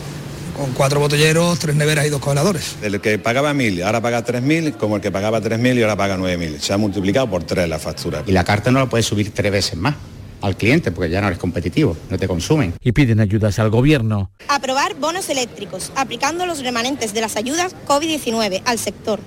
Con 0.57 0.73
cuatro 0.73 0.99
botelleros, 0.99 1.59
tres 1.59 1.77
neveras 1.77 2.07
y 2.07 2.11
dos 2.11 2.21
congeladores. 2.21 2.77
El 2.83 3.01
que 3.01 3.19
pagaba 3.19 3.53
1.000 3.53 3.85
ahora 3.85 4.01
paga 4.01 4.25
3.000, 4.25 4.77
como 4.77 4.97
el 4.97 5.03
que 5.03 5.11
pagaba 5.11 5.41
3.000 5.41 5.79
y 5.79 5.83
ahora 5.83 5.97
paga 5.97 6.17
9.000. 6.17 6.59
Se 6.59 6.73
ha 6.73 6.79
multiplicado 6.79 7.31
por 7.31 7.45
tres 7.45 7.69
la 7.69 7.79
factura. 7.79 8.25
Y 8.27 8.33
la 8.33 8.45
carta 8.45 8.71
no 8.71 8.81
la 8.81 8.87
puedes 8.87 9.07
subir 9.07 9.33
tres 9.33 9.53
veces 9.53 9.77
más 9.77 9.95
al 10.41 10.57
cliente 10.57 10.93
porque 10.93 11.11
ya 11.11 11.21
no 11.21 11.29
eres 11.29 11.39
competitivo, 11.39 11.97
no 12.11 12.19
te 12.19 12.29
consumen. 12.29 12.75
Y 12.83 12.93
piden 12.93 13.21
ayudas 13.21 13.59
al 13.59 13.71
gobierno. 13.71 14.31
Aprobar 14.49 14.95
bonos 14.95 15.29
eléctricos, 15.29 15.93
aplicando 15.97 16.47
los 16.47 16.61
remanentes 16.61 17.15
de 17.15 17.21
las 17.21 17.37
ayudas 17.37 17.75
COVID-19 17.87 18.63
al 18.65 18.79
sector, 18.79 19.21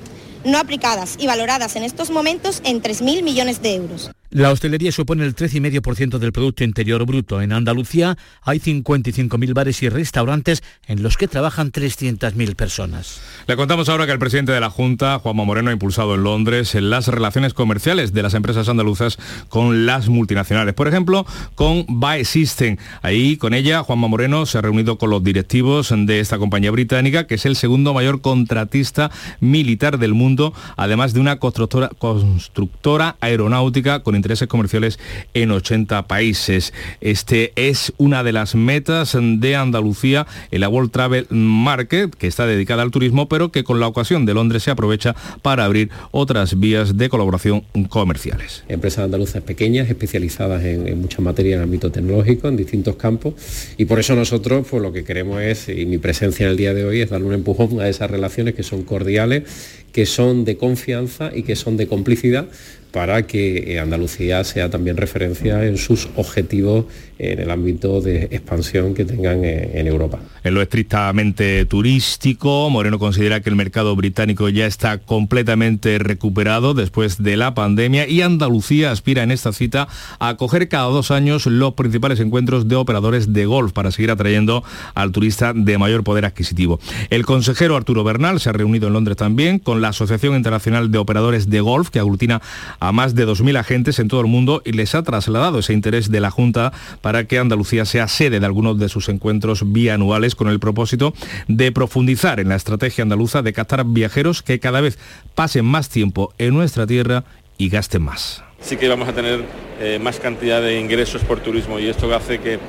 no 0.46 0.58
aplicadas 0.58 1.16
y 1.20 1.28
valoradas 1.28 1.76
en 1.76 1.84
estos 1.84 2.10
momentos 2.10 2.62
en 2.66 2.82
3.000 2.82 3.24
millones 3.24 3.62
de 3.62 3.76
euros. 3.76 4.12
La 4.34 4.50
hostelería 4.50 4.94
supone 4.94 5.26
el 5.26 5.36
13,5% 5.36 6.18
del 6.18 6.32
Producto 6.32 6.64
Interior 6.64 7.06
Bruto. 7.06 7.42
En 7.42 7.52
Andalucía 7.52 8.18
hay 8.44 8.60
55.000 8.60 9.54
bares 9.54 9.84
y 9.84 9.90
restaurantes 9.90 10.64
en 10.88 11.04
los 11.04 11.18
que 11.18 11.28
trabajan 11.28 11.74
300.000 11.74 12.56
personas. 12.56 13.20
Le 13.46 13.58
contamos 13.58 13.90
ahora 13.90 14.06
que 14.06 14.14
el 14.14 14.20
presidente 14.20 14.54
de 14.54 14.62
la 14.62 14.70
Junta, 14.70 15.20
Juanma 15.20 15.44
Moreno, 15.44 15.70
ha 15.70 15.74
impulsado 15.74 16.16
en 16.16 16.24
Londres 16.24 16.74
las 16.76 17.10
relaciones 17.10 17.54
comerciales 17.54 18.14
de 18.14 18.24
las 18.24 18.34
empresas 18.34 18.70
andaluzas 18.70 19.18
con 19.50 19.86
las 19.86 20.08
multinacionales. 20.08 20.76
Por 20.76 20.88
ejemplo, 20.88 21.26
con 21.56 21.86
Buy 21.90 22.24
System. 22.24 22.78
Ahí, 23.02 23.36
con 23.36 23.54
ella, 23.54 23.84
Juanma 23.84 24.08
Moreno 24.08 24.46
se 24.46 24.58
ha 24.58 24.62
reunido 24.62 24.98
con 24.98 25.10
los 25.10 25.22
directivos 25.22 25.94
de 25.94 26.22
esta 26.22 26.38
compañía 26.38 26.72
británica, 26.72 27.28
que 27.28 27.36
es 27.36 27.46
el 27.46 27.58
segundo 27.58 27.94
mayor 27.94 28.22
contratista 28.22 29.12
militar 29.42 30.00
del 30.00 30.14
mundo, 30.14 30.54
además 30.78 31.14
de 31.14 31.20
una 31.20 31.38
constructora, 31.38 31.90
constructora 31.98 33.18
aeronáutica 33.20 34.04
con 34.04 34.21
intereses 34.22 34.48
comerciales 34.48 35.00
en 35.34 35.50
80 35.50 36.08
países. 36.08 36.74
Este 37.02 37.54
es 37.56 37.92
una 37.98 38.24
de 38.24 38.32
las 38.32 38.54
metas 38.54 39.18
de 39.20 39.56
Andalucía 39.56 40.28
en 40.52 40.62
la 40.62 40.70
World 40.70 40.92
Travel 40.92 41.26
Market, 41.32 42.14
que 42.14 42.28
está 42.28 42.46
dedicada 42.46 42.84
al 42.84 42.92
turismo, 42.92 43.28
pero 43.28 43.52
que 43.52 43.64
con 43.64 43.80
la 43.80 43.88
ocasión 43.88 44.28
de 44.28 44.36
Londres 44.36 44.62
se 44.62 44.70
aprovecha 44.70 45.16
para 45.42 45.66
abrir 45.66 45.90
otras 46.12 46.60
vías 46.60 46.98
de 46.98 47.10
colaboración 47.10 47.64
comerciales. 47.90 48.64
Empresas 48.68 49.06
andaluzas 49.06 49.42
pequeñas, 49.42 49.90
especializadas 49.90 50.64
en, 50.64 51.02
muchas 51.02 51.22
materias 51.22 51.58
en 51.58 51.64
ámbito 51.64 51.92
tecnológico, 51.92 52.48
en 52.48 52.58
distintos 52.58 52.96
campos, 52.98 53.34
y 53.78 53.86
por 53.86 54.00
eso 54.00 54.16
nosotros 54.16 54.68
pues, 54.70 54.84
lo 54.84 54.94
que 54.94 55.04
queremos 55.04 55.42
es, 55.42 55.68
y 55.68 55.88
mi 55.88 55.98
presencia 55.98 56.46
en 56.46 56.52
el 56.52 56.58
día 56.58 56.76
de 56.76 56.86
hoy 56.86 57.02
es 57.02 57.10
darle 57.10 57.26
un 57.26 57.34
empujón 57.34 57.82
a 57.82 57.90
esas 57.90 58.12
relaciones 58.12 58.54
que 58.54 58.62
son 58.62 58.84
cordiales, 58.84 59.44
que 59.92 60.06
son 60.06 60.46
de 60.46 60.58
confianza 60.58 61.32
y 61.34 61.44
que 61.44 61.56
son 61.56 61.78
de 61.78 61.88
complicidad 61.88 62.48
para 62.92 63.26
que 63.26 63.74
eh, 63.74 63.80
Andalucía 63.80 64.44
sea 64.44 64.70
también 64.70 64.98
referencia 64.98 65.66
en 65.66 65.78
sus 65.78 66.10
objetivos 66.16 66.86
en 67.22 67.40
el 67.40 67.52
ámbito 67.52 68.02
de 68.02 68.24
expansión 68.32 68.96
que 68.96 69.06
tengan 69.06 69.46
en, 69.46 69.86
Europa. 69.86 70.20
En 70.44 70.56
lo 70.56 70.62
estrictamente 70.62 71.66
turístico, 71.66 72.70
Moreno 72.72 72.98
considera 72.98 73.42
que 73.42 73.50
el 73.50 73.56
mercado 73.56 73.96
británico 73.96 74.50
ya 74.50 74.66
está 74.66 74.98
completamente 74.98 76.00
recuperado 76.00 76.74
después 76.74 77.22
de 77.22 77.38
la 77.38 77.54
pandemia 77.54 78.08
y 78.08 78.24
Andalucía 78.24 78.90
aspira 78.90 79.22
en 79.22 79.30
esta 79.30 79.54
cita 79.54 79.88
a 80.18 80.30
acoger 80.30 80.68
cada 80.68 80.86
dos 80.86 81.12
años 81.12 81.46
los 81.46 81.76
principales 81.76 82.20
encuentros 82.20 82.68
de 82.68 82.76
operadores 82.76 83.34
de 83.34 83.46
golf 83.46 83.72
para 83.72 83.92
seguir 83.92 84.10
atrayendo 84.10 84.64
al 84.96 85.12
turista 85.12 85.54
de 85.54 85.78
mayor 85.78 86.04
poder 86.04 86.26
adquisitivo. 86.26 86.80
El 87.12 87.26
consejero 87.26 87.76
Arturo 87.76 88.04
Bernal 88.04 88.40
se 88.40 88.50
ha 88.50 88.54
reunido 88.54 88.88
en 88.88 88.94
Londres 88.94 89.18
también 89.18 89.60
con 89.60 89.80
la 89.80 89.90
Asociación 89.90 90.36
Internacional 90.36 90.90
de 90.90 90.98
Operadores 90.98 91.52
de 91.52 91.62
Golf, 91.62 91.90
que 91.90 92.00
aglutina 92.00 92.42
a 92.80 92.92
más 92.92 93.14
de 93.14 93.28
2.000 93.28 93.60
agentes 93.60 94.00
en 94.00 94.08
todo 94.08 94.22
el 94.22 94.28
mundo 94.28 94.64
y 94.66 94.72
les 94.72 94.96
ha 94.96 95.04
trasladado 95.04 95.60
ese 95.60 95.74
interés 95.74 96.10
de 96.10 96.20
la 96.20 96.32
Junta 96.32 96.74
para 97.02 97.11
que 97.26 97.40
Andalucía 97.40 97.86
sea 97.86 98.08
sede 98.08 98.40
de 98.40 98.46
algunos 98.46 98.80
de 98.80 98.90
sus 98.90 99.10
encuentros 99.10 99.72
bianuales 99.72 100.36
con 100.36 100.48
el 100.48 100.60
propósito 100.60 101.14
de 101.48 101.72
profundizar 101.72 102.40
en 102.40 102.50
la 102.50 102.56
estrategia 102.56 103.04
andaluza 103.04 103.42
de 103.42 103.54
captar 103.54 103.86
viajeros 103.86 104.42
que 104.42 104.60
cada 104.60 104.82
vez 104.82 104.98
pasen 105.36 105.66
más 105.66 105.90
tiempo 105.90 106.34
en 106.38 106.54
nuestra 106.54 106.88
tierra 106.88 107.24
y 107.58 107.70
gasten 107.70 108.02
más. 108.02 108.44
sí 108.62 108.78
que 108.78 108.88
vamos 108.88 109.08
a 109.08 109.14
tener 109.14 109.44
eh, 109.80 110.00
más 110.02 110.20
cantidad 110.20 110.62
de 110.62 110.80
ingresos 110.80 111.24
por 111.24 111.40
turismo 111.40 111.80
y 111.80 111.88
esto 111.88 112.14
hace 112.14 112.40
que 112.40 112.60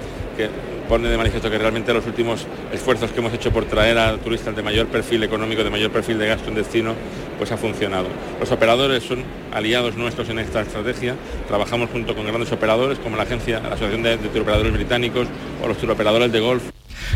pone 0.89 1.09
de 1.09 1.17
manifiesto 1.17 1.51
que 1.51 1.59
realmente 1.59 1.93
los 1.95 2.07
últimos 2.07 2.47
esfuerzos 2.73 3.11
que 3.13 3.21
hemos 3.21 3.33
hecho 3.33 3.51
por 3.51 3.65
traer 3.65 3.99
a 3.99 4.17
turistas 4.19 4.55
de 4.55 4.63
mayor 4.63 4.89
perfil 4.89 5.23
económico, 5.23 5.65
de 5.65 5.71
mayor 5.71 5.91
perfil 5.91 6.19
de 6.19 6.27
gasto 6.27 6.49
en 6.49 6.55
destino, 6.55 6.95
pues 7.43 7.51
ha 7.51 7.57
funcionado. 7.57 8.07
Los 8.39 8.53
operadores 8.53 9.03
son 9.03 9.25
aliados 9.53 9.97
nuestros 9.97 10.29
en 10.29 10.39
esta 10.39 10.61
estrategia, 10.61 11.17
trabajamos 11.49 11.91
junto 11.91 12.15
con 12.15 12.25
grandes 12.25 12.53
operadores 12.53 13.01
como 13.01 13.17
la 13.17 13.25
agencia, 13.25 13.59
la 13.59 13.71
Asociación 13.71 14.05
de, 14.05 14.17
de 14.17 14.29
Turoperadores 14.29 14.73
Británicos 14.73 15.27
o 15.61 15.67
los 15.67 15.77
turoperadores 15.77 16.31
de 16.31 16.39
golf. 16.39 16.63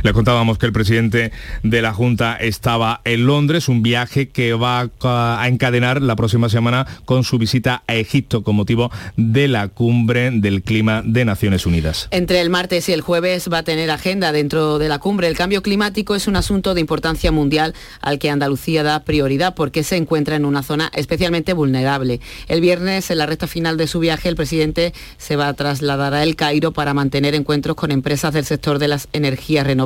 Le 0.02 0.12
contábamos 0.12 0.59
que 0.59 0.66
el 0.66 0.72
presidente 0.72 1.32
de 1.62 1.82
la 1.82 1.92
Junta 1.92 2.37
estaba 2.37 3.00
en 3.04 3.26
Londres, 3.26 3.68
un 3.68 3.82
viaje 3.82 4.28
que 4.28 4.54
va 4.54 4.90
a 5.02 5.48
encadenar 5.48 6.02
la 6.02 6.16
próxima 6.16 6.48
semana 6.48 6.87
con 7.04 7.24
su 7.24 7.38
visita 7.38 7.82
a 7.87 7.94
Egipto 7.94 8.42
con 8.42 8.56
motivo 8.56 8.90
de 9.16 9.48
la 9.48 9.68
cumbre 9.68 10.30
del 10.30 10.62
clima 10.62 11.02
de 11.04 11.24
Naciones 11.24 11.66
Unidas. 11.66 12.09
Entre 12.11 12.40
el 12.40 12.50
martes 12.50 12.88
y 12.88 12.92
el 12.92 13.00
jueves 13.00 13.48
va 13.52 13.59
a 13.59 13.62
tener 13.62 13.90
agenda 13.90 14.32
dentro 14.32 14.78
de 14.78 14.88
la 14.88 14.98
cumbre. 14.98 15.28
El 15.28 15.37
cambio 15.37 15.62
climático 15.62 16.14
es 16.14 16.26
un 16.26 16.37
asunto 16.37 16.74
de 16.74 16.80
importancia 16.80 17.32
mundial 17.32 17.74
al 18.00 18.18
que 18.18 18.30
Andalucía 18.30 18.82
da 18.82 19.00
prioridad 19.04 19.54
porque 19.54 19.82
se 19.82 19.96
encuentra 19.96 20.37
en 20.37 20.44
una 20.44 20.62
zona 20.62 20.90
especialmente 20.94 21.52
vulnerable. 21.52 22.20
El 22.48 22.61
viernes, 22.61 23.11
en 23.11 23.18
la 23.18 23.26
recta 23.26 23.46
final 23.46 23.76
de 23.76 23.87
su 23.87 23.98
viaje, 23.98 24.28
el 24.28 24.37
presidente 24.37 24.92
se 25.18 25.37
va 25.37 25.48
a 25.48 25.54
trasladar 25.54 26.14
a 26.14 26.22
El 26.22 26.37
Cairo 26.37 26.72
para 26.72 26.94
mantener 26.94 27.35
encuentros 27.35 27.76
con 27.76 27.90
empresas 27.90 28.32
del 28.35 28.44
sector 28.44 28.78
de 28.78 28.88
las 28.88 29.09
energías 29.12 29.66
renovables. 29.66 29.86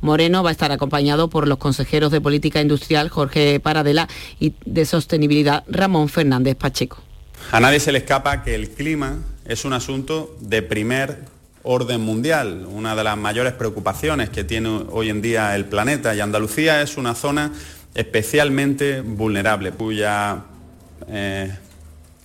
Moreno 0.00 0.42
va 0.42 0.50
a 0.50 0.52
estar 0.52 0.72
acompañado 0.72 1.28
por 1.28 1.48
los 1.48 1.58
consejeros 1.58 2.12
de 2.12 2.20
Política 2.20 2.60
Industrial 2.60 3.08
Jorge 3.08 3.60
Paradela 3.60 4.08
y 4.38 4.54
de 4.64 4.84
Sostenibilidad 4.84 5.64
Ramón 5.68 6.08
Fernández 6.08 6.56
Pacheco. 6.56 6.98
A 7.52 7.60
nadie 7.60 7.80
se 7.80 7.92
le 7.92 7.98
escapa 7.98 8.42
que 8.42 8.54
el 8.54 8.70
clima 8.70 9.18
es 9.46 9.64
un 9.64 9.72
asunto 9.72 10.36
de 10.40 10.62
primer 10.62 11.24
orden 11.62 12.00
mundial, 12.00 12.66
una 12.70 12.94
de 12.94 13.04
las 13.04 13.16
mayores 13.16 13.52
preocupaciones 13.52 14.30
que 14.30 14.44
tiene 14.44 14.84
hoy 14.90 15.10
en 15.10 15.22
día 15.22 15.54
el 15.54 15.66
planeta 15.66 16.14
y 16.14 16.20
Andalucía 16.20 16.82
es 16.82 16.96
una 16.96 17.14
zona 17.14 17.52
especialmente 17.94 19.00
vulnerable, 19.00 19.72
cuya 19.72 20.44
eh, 21.08 21.54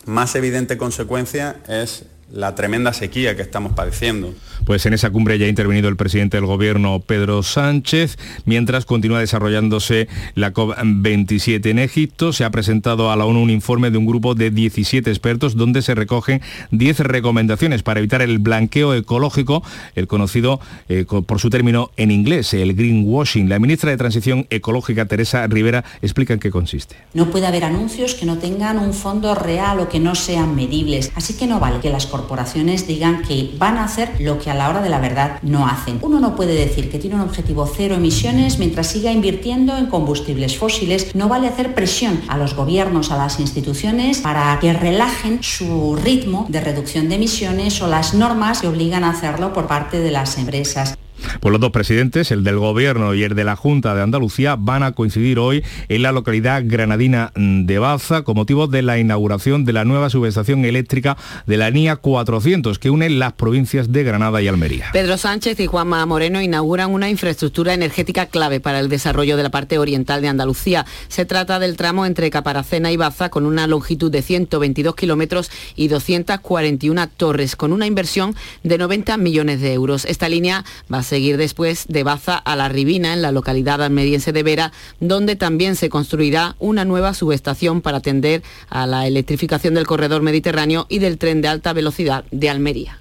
más 0.05 0.35
evidente 0.35 0.77
consecuencia 0.77 1.57
es 1.67 2.05
la 2.31 2.55
tremenda 2.55 2.93
sequía 2.93 3.35
que 3.35 3.41
estamos 3.41 3.73
padeciendo. 3.73 4.33
Pues 4.65 4.85
en 4.85 4.93
esa 4.93 5.09
cumbre 5.09 5.37
ya 5.37 5.45
ha 5.45 5.49
intervenido 5.49 5.89
el 5.89 5.97
presidente 5.97 6.37
del 6.37 6.45
gobierno 6.45 7.01
Pedro 7.01 7.43
Sánchez, 7.43 8.17
mientras 8.45 8.85
continúa 8.85 9.19
desarrollándose 9.19 10.07
la 10.35 10.53
COP27 10.53 11.65
en 11.69 11.79
Egipto. 11.79 12.31
Se 12.31 12.45
ha 12.45 12.49
presentado 12.49 13.11
a 13.11 13.17
la 13.17 13.25
ONU 13.25 13.41
un 13.41 13.49
informe 13.49 13.91
de 13.91 13.97
un 13.97 14.05
grupo 14.05 14.35
de 14.35 14.51
17 14.51 15.09
expertos 15.09 15.57
donde 15.57 15.81
se 15.81 15.95
recogen 15.95 16.41
10 16.71 16.99
recomendaciones 17.01 17.83
para 17.83 17.99
evitar 17.99 18.21
el 18.21 18.39
blanqueo 18.39 18.93
ecológico, 18.93 19.63
el 19.95 20.07
conocido 20.07 20.61
eh, 20.87 21.05
por 21.05 21.39
su 21.39 21.49
término 21.49 21.91
en 21.97 22.11
inglés, 22.11 22.53
el 22.53 22.73
greenwashing. 22.73 23.49
La 23.49 23.59
ministra 23.59 23.91
de 23.91 23.97
Transición 23.97 24.47
Ecológica, 24.49 25.05
Teresa 25.05 25.45
Rivera, 25.47 25.83
explica 26.01 26.33
en 26.33 26.39
qué 26.39 26.51
consiste. 26.51 26.95
No 27.13 27.29
puede 27.31 27.47
haber 27.47 27.65
anuncios 27.65 28.13
que 28.13 28.25
no 28.25 28.37
tengan 28.37 28.79
un 28.79 28.93
fondo 28.93 29.35
real 29.35 29.81
o 29.81 29.89
que 29.89 29.99
no 29.99 30.15
sean 30.15 30.55
medibles. 30.55 31.11
Así 31.15 31.33
que 31.33 31.47
no 31.47 31.59
vale 31.59 31.81
que 31.81 31.89
las 31.89 32.05
corporaciones 32.05 32.87
digan 32.87 33.23
que 33.23 33.51
van 33.57 33.77
a 33.77 33.83
hacer 33.83 34.09
lo 34.19 34.39
que 34.39 34.52
a 34.53 34.55
la 34.55 34.69
hora 34.69 34.81
de 34.81 34.89
la 34.89 34.99
verdad 34.99 35.39
no 35.41 35.67
hacen. 35.67 35.97
Uno 36.01 36.19
no 36.19 36.35
puede 36.35 36.53
decir 36.53 36.89
que 36.91 36.99
tiene 36.99 37.15
un 37.15 37.21
objetivo 37.21 37.65
cero 37.65 37.95
emisiones 37.95 38.59
mientras 38.59 38.87
siga 38.87 39.11
invirtiendo 39.11 39.75
en 39.75 39.87
combustibles 39.87 40.57
fósiles. 40.57 41.15
No 41.15 41.27
vale 41.27 41.47
hacer 41.47 41.73
presión 41.73 42.21
a 42.27 42.37
los 42.37 42.55
gobiernos, 42.55 43.11
a 43.11 43.17
las 43.17 43.39
instituciones 43.39 44.19
para 44.19 44.57
que 44.59 44.71
relajen 44.73 45.41
su 45.41 45.95
ritmo 45.95 46.45
de 46.49 46.61
reducción 46.61 47.09
de 47.09 47.15
emisiones 47.15 47.81
o 47.81 47.87
las 47.87 48.13
normas 48.13 48.61
que 48.61 48.67
obligan 48.67 49.03
a 49.03 49.09
hacerlo 49.09 49.53
por 49.53 49.67
parte 49.67 49.99
de 49.99 50.11
las 50.11 50.37
empresas. 50.37 50.95
Pues 51.39 51.51
los 51.51 51.61
dos 51.61 51.71
presidentes, 51.71 52.31
el 52.31 52.43
del 52.43 52.57
Gobierno 52.57 53.13
y 53.13 53.23
el 53.23 53.35
de 53.35 53.43
la 53.43 53.55
Junta 53.55 53.95
de 53.95 54.01
Andalucía, 54.01 54.55
van 54.57 54.83
a 54.83 54.93
coincidir 54.93 55.39
hoy 55.39 55.63
en 55.89 56.01
la 56.01 56.11
localidad 56.11 56.63
granadina 56.65 57.31
de 57.35 57.79
Baza 57.79 58.23
con 58.23 58.35
motivo 58.35 58.67
de 58.67 58.81
la 58.81 58.99
inauguración 58.99 59.65
de 59.65 59.73
la 59.73 59.85
nueva 59.85 60.09
subestación 60.09 60.65
eléctrica 60.65 61.17
de 61.45 61.57
la 61.57 61.69
NIA 61.71 61.97
400 61.97 62.79
que 62.79 62.89
une 62.89 63.09
las 63.09 63.33
provincias 63.33 63.91
de 63.91 64.03
Granada 64.03 64.41
y 64.41 64.47
Almería. 64.47 64.89
Pedro 64.93 65.17
Sánchez 65.17 65.59
y 65.59 65.67
Juanma 65.67 66.05
Moreno 66.05 66.41
inauguran 66.41 66.91
una 66.91 67.09
infraestructura 67.09 67.73
energética 67.73 68.27
clave 68.27 68.59
para 68.59 68.79
el 68.79 68.89
desarrollo 68.89 69.37
de 69.37 69.43
la 69.43 69.51
parte 69.51 69.77
oriental 69.77 70.21
de 70.21 70.27
Andalucía. 70.27 70.85
Se 71.07 71.25
trata 71.25 71.59
del 71.59 71.77
tramo 71.77 72.05
entre 72.05 72.29
Caparacena 72.29 72.91
y 72.91 72.97
Baza 72.97 73.29
con 73.29 73.45
una 73.45 73.67
longitud 73.67 74.11
de 74.11 74.21
122 74.21 74.95
kilómetros 74.95 75.51
y 75.75 75.87
241 75.87 77.09
torres, 77.09 77.55
con 77.55 77.73
una 77.73 77.87
inversión 77.87 78.35
de 78.63 78.77
90 78.77 79.17
millones 79.17 79.61
de 79.61 79.73
euros. 79.73 80.05
Esta 80.05 80.29
línea 80.29 80.63
va 80.91 80.99
a 80.99 81.03
seguir 81.13 81.37
después 81.37 81.85
de 81.89 82.01
Baza 82.01 82.35
a 82.35 82.55
La 82.55 82.69
Ribina, 82.69 83.13
en 83.13 83.21
la 83.21 83.31
localidad 83.31 83.83
almeriense 83.83 84.33
de 84.33 84.41
Vera, 84.41 84.71
donde 84.99 85.35
también 85.35 85.75
se 85.75 85.87
construirá 85.87 86.55
una 86.57 86.85
nueva 86.85 87.13
subestación 87.13 87.81
para 87.81 87.97
atender 87.97 88.41
a 88.67 88.87
la 88.87 89.05
electrificación 89.05 89.75
del 89.75 89.85
corredor 89.85 90.23
mediterráneo 90.23 90.87
y 90.89 90.97
del 90.97 91.19
tren 91.19 91.43
de 91.43 91.49
alta 91.49 91.71
velocidad 91.71 92.25
de 92.31 92.49
Almería. 92.49 92.97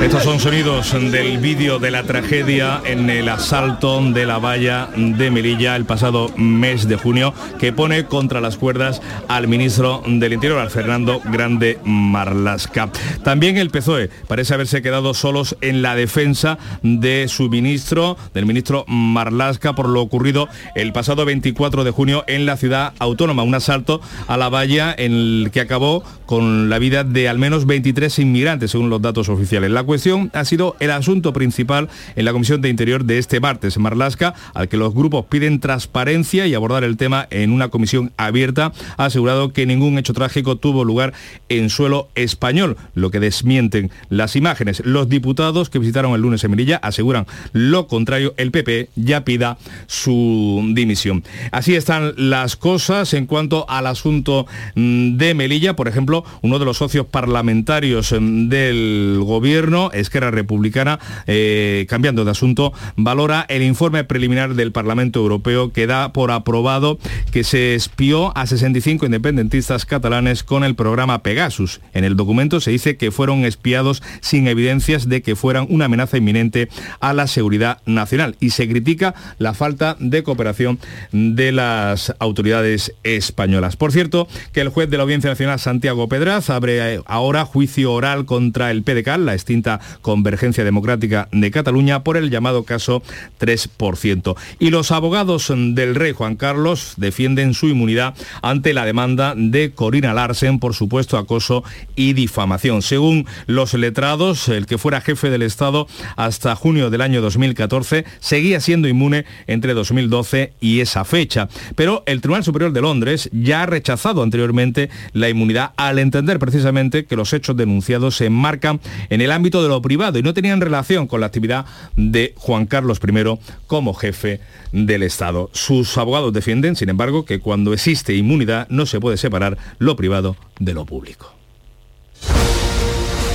Estos 0.00 0.24
son 0.24 0.40
sonidos 0.40 0.92
del 1.12 1.38
vídeo 1.38 1.78
de 1.78 1.90
la 1.90 2.02
tragedia 2.02 2.80
en 2.86 3.10
el 3.10 3.28
asalto 3.28 4.00
de 4.00 4.24
la 4.24 4.38
valla 4.38 4.88
de 4.96 5.30
Melilla 5.30 5.76
el 5.76 5.84
pasado 5.84 6.30
mes 6.36 6.88
de 6.88 6.96
junio 6.96 7.34
que 7.58 7.72
pone 7.72 8.06
contra 8.06 8.40
las 8.40 8.56
cuerdas 8.56 9.02
al 9.28 9.48
ministro 9.48 10.02
del 10.06 10.32
Interior, 10.32 10.60
al 10.60 10.70
Fernando 10.70 11.20
Grande 11.24 11.78
Marlasca. 11.84 12.90
También 13.22 13.58
el 13.58 13.70
PSOE 13.70 14.08
parece 14.26 14.54
haberse 14.54 14.80
quedado 14.80 15.12
solos 15.12 15.56
en 15.60 15.82
la 15.82 15.94
defensa 15.94 16.58
de 16.82 17.26
su 17.28 17.50
ministro, 17.50 18.16
del 18.32 18.46
ministro 18.46 18.84
Marlasca, 18.88 19.74
por 19.74 19.88
lo 19.88 20.00
ocurrido 20.00 20.48
el 20.74 20.92
pasado 20.92 21.24
24 21.26 21.84
de 21.84 21.90
junio 21.90 22.24
en 22.26 22.46
la 22.46 22.56
ciudad 22.56 22.94
autónoma, 22.98 23.42
un 23.42 23.54
asalto 23.54 24.00
a 24.26 24.36
la 24.36 24.48
valla 24.48 24.94
en 24.96 25.12
el 25.12 25.50
que 25.52 25.60
acabó 25.60 26.02
con 26.24 26.68
la 26.68 26.78
vida 26.78 27.04
de 27.04 27.28
al 27.28 27.38
menos 27.38 27.66
23 27.66 28.18
inmigrantes, 28.18 28.70
según 28.70 28.90
los 28.90 29.00
datos 29.00 29.28
oficiales. 29.28 29.65
La 29.68 29.82
cuestión 29.82 30.30
ha 30.34 30.44
sido 30.44 30.76
el 30.80 30.90
asunto 30.90 31.32
principal 31.32 31.88
en 32.14 32.24
la 32.24 32.32
Comisión 32.32 32.60
de 32.60 32.68
Interior 32.68 33.04
de 33.04 33.18
este 33.18 33.40
martes. 33.40 33.78
Marlasca, 33.78 34.34
al 34.54 34.68
que 34.68 34.76
los 34.76 34.94
grupos 34.94 35.26
piden 35.26 35.60
transparencia 35.60 36.46
y 36.46 36.54
abordar 36.54 36.84
el 36.84 36.96
tema 36.96 37.26
en 37.30 37.52
una 37.52 37.68
comisión 37.68 38.12
abierta, 38.16 38.72
ha 38.96 39.06
asegurado 39.06 39.52
que 39.52 39.66
ningún 39.66 39.98
hecho 39.98 40.12
trágico 40.12 40.56
tuvo 40.56 40.84
lugar 40.84 41.12
en 41.48 41.70
suelo 41.70 42.08
español, 42.14 42.76
lo 42.94 43.10
que 43.10 43.20
desmienten 43.20 43.90
las 44.08 44.36
imágenes. 44.36 44.82
Los 44.84 45.08
diputados 45.08 45.70
que 45.70 45.78
visitaron 45.78 46.14
el 46.14 46.20
lunes 46.20 46.44
en 46.44 46.50
Melilla 46.50 46.76
aseguran 46.76 47.26
lo 47.52 47.86
contrario. 47.86 48.34
El 48.36 48.50
PP 48.50 48.90
ya 48.94 49.24
pida 49.24 49.58
su 49.86 50.62
dimisión. 50.74 51.24
Así 51.50 51.74
están 51.74 52.14
las 52.16 52.56
cosas 52.56 53.14
en 53.14 53.26
cuanto 53.26 53.68
al 53.68 53.86
asunto 53.86 54.46
mm, 54.74 55.16
de 55.16 55.34
Melilla. 55.34 55.76
Por 55.76 55.88
ejemplo, 55.88 56.24
uno 56.42 56.58
de 56.58 56.64
los 56.64 56.78
socios 56.78 57.06
parlamentarios 57.06 58.12
mm, 58.12 58.48
del 58.48 59.18
gobierno 59.22 59.55
Esquerra 59.92 60.30
Republicana, 60.30 60.98
eh, 61.26 61.86
cambiando 61.88 62.24
de 62.24 62.30
asunto, 62.30 62.72
valora 62.96 63.46
el 63.48 63.62
informe 63.62 64.04
preliminar 64.04 64.54
del 64.54 64.72
Parlamento 64.72 65.20
Europeo 65.20 65.72
que 65.72 65.86
da 65.86 66.12
por 66.12 66.30
aprobado 66.30 66.98
que 67.32 67.42
se 67.42 67.74
espió 67.74 68.36
a 68.36 68.46
65 68.46 69.06
independentistas 69.06 69.86
catalanes 69.86 70.42
con 70.44 70.62
el 70.62 70.74
programa 70.74 71.22
Pegasus. 71.22 71.80
En 71.94 72.04
el 72.04 72.16
documento 72.16 72.60
se 72.60 72.70
dice 72.70 72.96
que 72.96 73.10
fueron 73.10 73.44
espiados 73.44 74.02
sin 74.20 74.46
evidencias 74.46 75.08
de 75.08 75.22
que 75.22 75.36
fueran 75.36 75.66
una 75.70 75.86
amenaza 75.86 76.18
inminente 76.18 76.68
a 77.00 77.14
la 77.14 77.26
seguridad 77.26 77.78
nacional 77.86 78.36
y 78.40 78.50
se 78.50 78.68
critica 78.68 79.14
la 79.38 79.54
falta 79.54 79.96
de 80.00 80.22
cooperación 80.22 80.78
de 81.12 81.52
las 81.52 82.14
autoridades 82.18 82.92
españolas. 83.04 83.76
Por 83.76 83.92
cierto, 83.92 84.28
que 84.52 84.60
el 84.60 84.68
juez 84.68 84.90
de 84.90 84.96
la 84.96 85.04
Audiencia 85.04 85.30
Nacional 85.30 85.58
Santiago 85.58 86.08
Pedraz 86.08 86.50
abre 86.50 86.94
eh, 86.94 87.00
ahora 87.06 87.44
juicio 87.44 87.92
oral 87.92 88.26
contra 88.26 88.70
el 88.70 88.82
PDCAL, 88.82 89.26
la 89.26 89.34
extinta 89.46 89.78
Convergencia 90.02 90.64
Democrática 90.64 91.28
de 91.30 91.52
Cataluña 91.52 92.02
por 92.02 92.16
el 92.16 92.30
llamado 92.30 92.64
caso 92.64 93.02
3%. 93.38 94.36
Y 94.58 94.70
los 94.70 94.90
abogados 94.90 95.52
del 95.54 95.94
rey 95.94 96.12
Juan 96.12 96.34
Carlos 96.34 96.94
defienden 96.96 97.54
su 97.54 97.68
inmunidad 97.68 98.14
ante 98.42 98.74
la 98.74 98.84
demanda 98.84 99.34
de 99.36 99.70
Corina 99.70 100.14
Larsen 100.14 100.58
por 100.58 100.74
supuesto 100.74 101.16
acoso 101.16 101.62
y 101.94 102.14
difamación. 102.14 102.82
Según 102.82 103.26
los 103.46 103.74
letrados, 103.74 104.48
el 104.48 104.66
que 104.66 104.78
fuera 104.78 105.00
jefe 105.00 105.30
del 105.30 105.42
Estado 105.42 105.86
hasta 106.16 106.56
junio 106.56 106.90
del 106.90 107.02
año 107.02 107.20
2014 107.20 108.04
seguía 108.18 108.58
siendo 108.58 108.88
inmune 108.88 109.26
entre 109.46 109.74
2012 109.74 110.54
y 110.60 110.80
esa 110.80 111.04
fecha. 111.04 111.48
Pero 111.76 112.02
el 112.06 112.20
Tribunal 112.20 112.42
Superior 112.42 112.72
de 112.72 112.80
Londres 112.80 113.30
ya 113.32 113.62
ha 113.62 113.66
rechazado 113.66 114.24
anteriormente 114.24 114.90
la 115.12 115.28
inmunidad 115.28 115.70
al 115.76 116.00
entender 116.00 116.40
precisamente 116.40 117.04
que 117.04 117.14
los 117.14 117.32
hechos 117.32 117.56
denunciados 117.56 118.16
se 118.16 118.26
enmarcan 118.26 118.80
en 119.10 119.20
el 119.20 119.30
ámbito 119.36 119.62
de 119.62 119.68
lo 119.68 119.80
privado 119.80 120.18
y 120.18 120.22
no 120.22 120.34
tenían 120.34 120.60
relación 120.60 121.06
con 121.06 121.20
la 121.20 121.26
actividad 121.26 121.66
de 121.94 122.34
Juan 122.36 122.66
Carlos 122.66 123.00
I 123.06 123.38
como 123.66 123.94
jefe 123.94 124.40
del 124.72 125.02
Estado. 125.04 125.50
Sus 125.52 125.96
abogados 125.96 126.32
defienden, 126.32 126.74
sin 126.74 126.88
embargo, 126.88 127.24
que 127.24 127.38
cuando 127.38 127.72
existe 127.72 128.14
inmunidad 128.14 128.66
no 128.68 128.86
se 128.86 129.00
puede 129.00 129.16
separar 129.16 129.56
lo 129.78 129.94
privado 129.96 130.36
de 130.58 130.74
lo 130.74 130.84
público. 130.84 131.32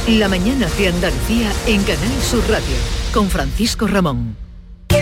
La 0.07 0.27
mañana 0.27 0.67
de 0.77 0.87
Andalucía 0.87 1.51
en 1.67 1.81
Canal 1.83 2.21
Sur 2.21 2.43
Radio 2.49 2.75
con 3.13 3.29
Francisco 3.29 3.87
Ramón. 3.87 4.50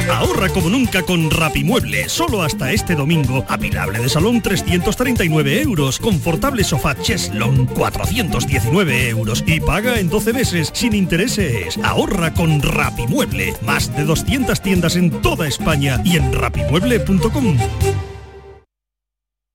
Ahorra 0.10 0.50
como 0.50 0.69
nunca 0.69 1.04
con 1.04 1.30
Rapimueble. 1.30 2.10
Solo 2.10 2.41
hasta 2.41 2.72
este 2.72 2.95
domingo. 2.95 3.45
Apilable 3.48 4.00
de 4.00 4.10
salón 4.10 4.41
339 4.41 5.62
euros. 5.62 6.00
Confortable 6.00 6.63
sofá 6.63 6.95
Cheslon 6.95 7.65
419 7.67 9.10
euros. 9.10 9.43
Y 9.45 9.60
paga 9.60 10.00
en 10.00 10.10
12 10.10 10.34
meses 10.34 10.72
sin 10.74 10.93
intereses. 10.93 11.78
Ahorra 11.84 12.34
con 12.34 12.62
Rapimueble. 12.62 13.54
Más 13.62 13.95
de 13.95 14.04
200 14.04 14.62
tiendas 14.62 14.95
en 14.95 15.22
toda 15.22 15.48
España 15.48 16.02
y 16.04 16.17
en 16.17 16.34
rapimueble.com. 16.34 17.58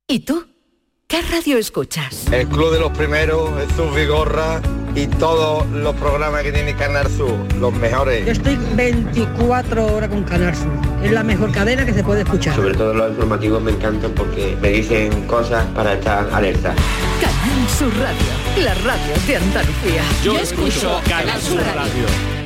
¿Y 0.07 0.21
tú? 0.21 0.47
¿Qué 1.07 1.23
radio 1.23 1.59
escuchas? 1.59 2.27
El 2.33 2.49
Club 2.49 2.73
de 2.73 2.81
los 2.81 2.93
Primeros, 2.93 3.51
Jesús 3.59 3.95
Vigorra 3.95 4.61
y 4.94 5.07
todos 5.07 5.66
los 5.70 5.94
programas 5.96 6.42
que 6.42 6.52
tiene 6.52 6.74
Canal 6.74 7.09
Sur, 7.09 7.35
los 7.59 7.72
mejores. 7.74 8.26
Yo 8.26 8.33
estoy 8.33 8.59
24 8.74 9.87
horas 9.87 10.09
con 10.09 10.22
Canal 10.24 10.54
Sur. 10.54 10.70
Es 11.02 11.11
la 11.11 11.22
mejor 11.22 11.52
cadena 11.52 11.85
que 11.85 11.92
se 11.92 12.04
puede 12.04 12.22
escuchar. 12.22 12.54
Sobre 12.54 12.74
todo 12.74 12.94
los 12.94 13.11
informativos 13.11 13.62
me 13.62 13.72
encantan 13.72 14.12
porque 14.12 14.57
me 14.61 14.68
dicen 14.70 15.26
cosas 15.26 15.64
para 15.74 15.94
estar 15.94 16.28
alerta. 16.33 16.74
Canal 17.20 17.68
Sur 17.68 17.92
Radio, 17.98 18.64
la 18.64 18.74
radio 18.74 19.14
de 19.26 19.37
Andalucía. 19.37 20.02
Yo 20.22 20.38
escucho 20.38 21.00
Canal 21.09 21.40
Sur 21.40 21.61
Radio. 21.61 22.43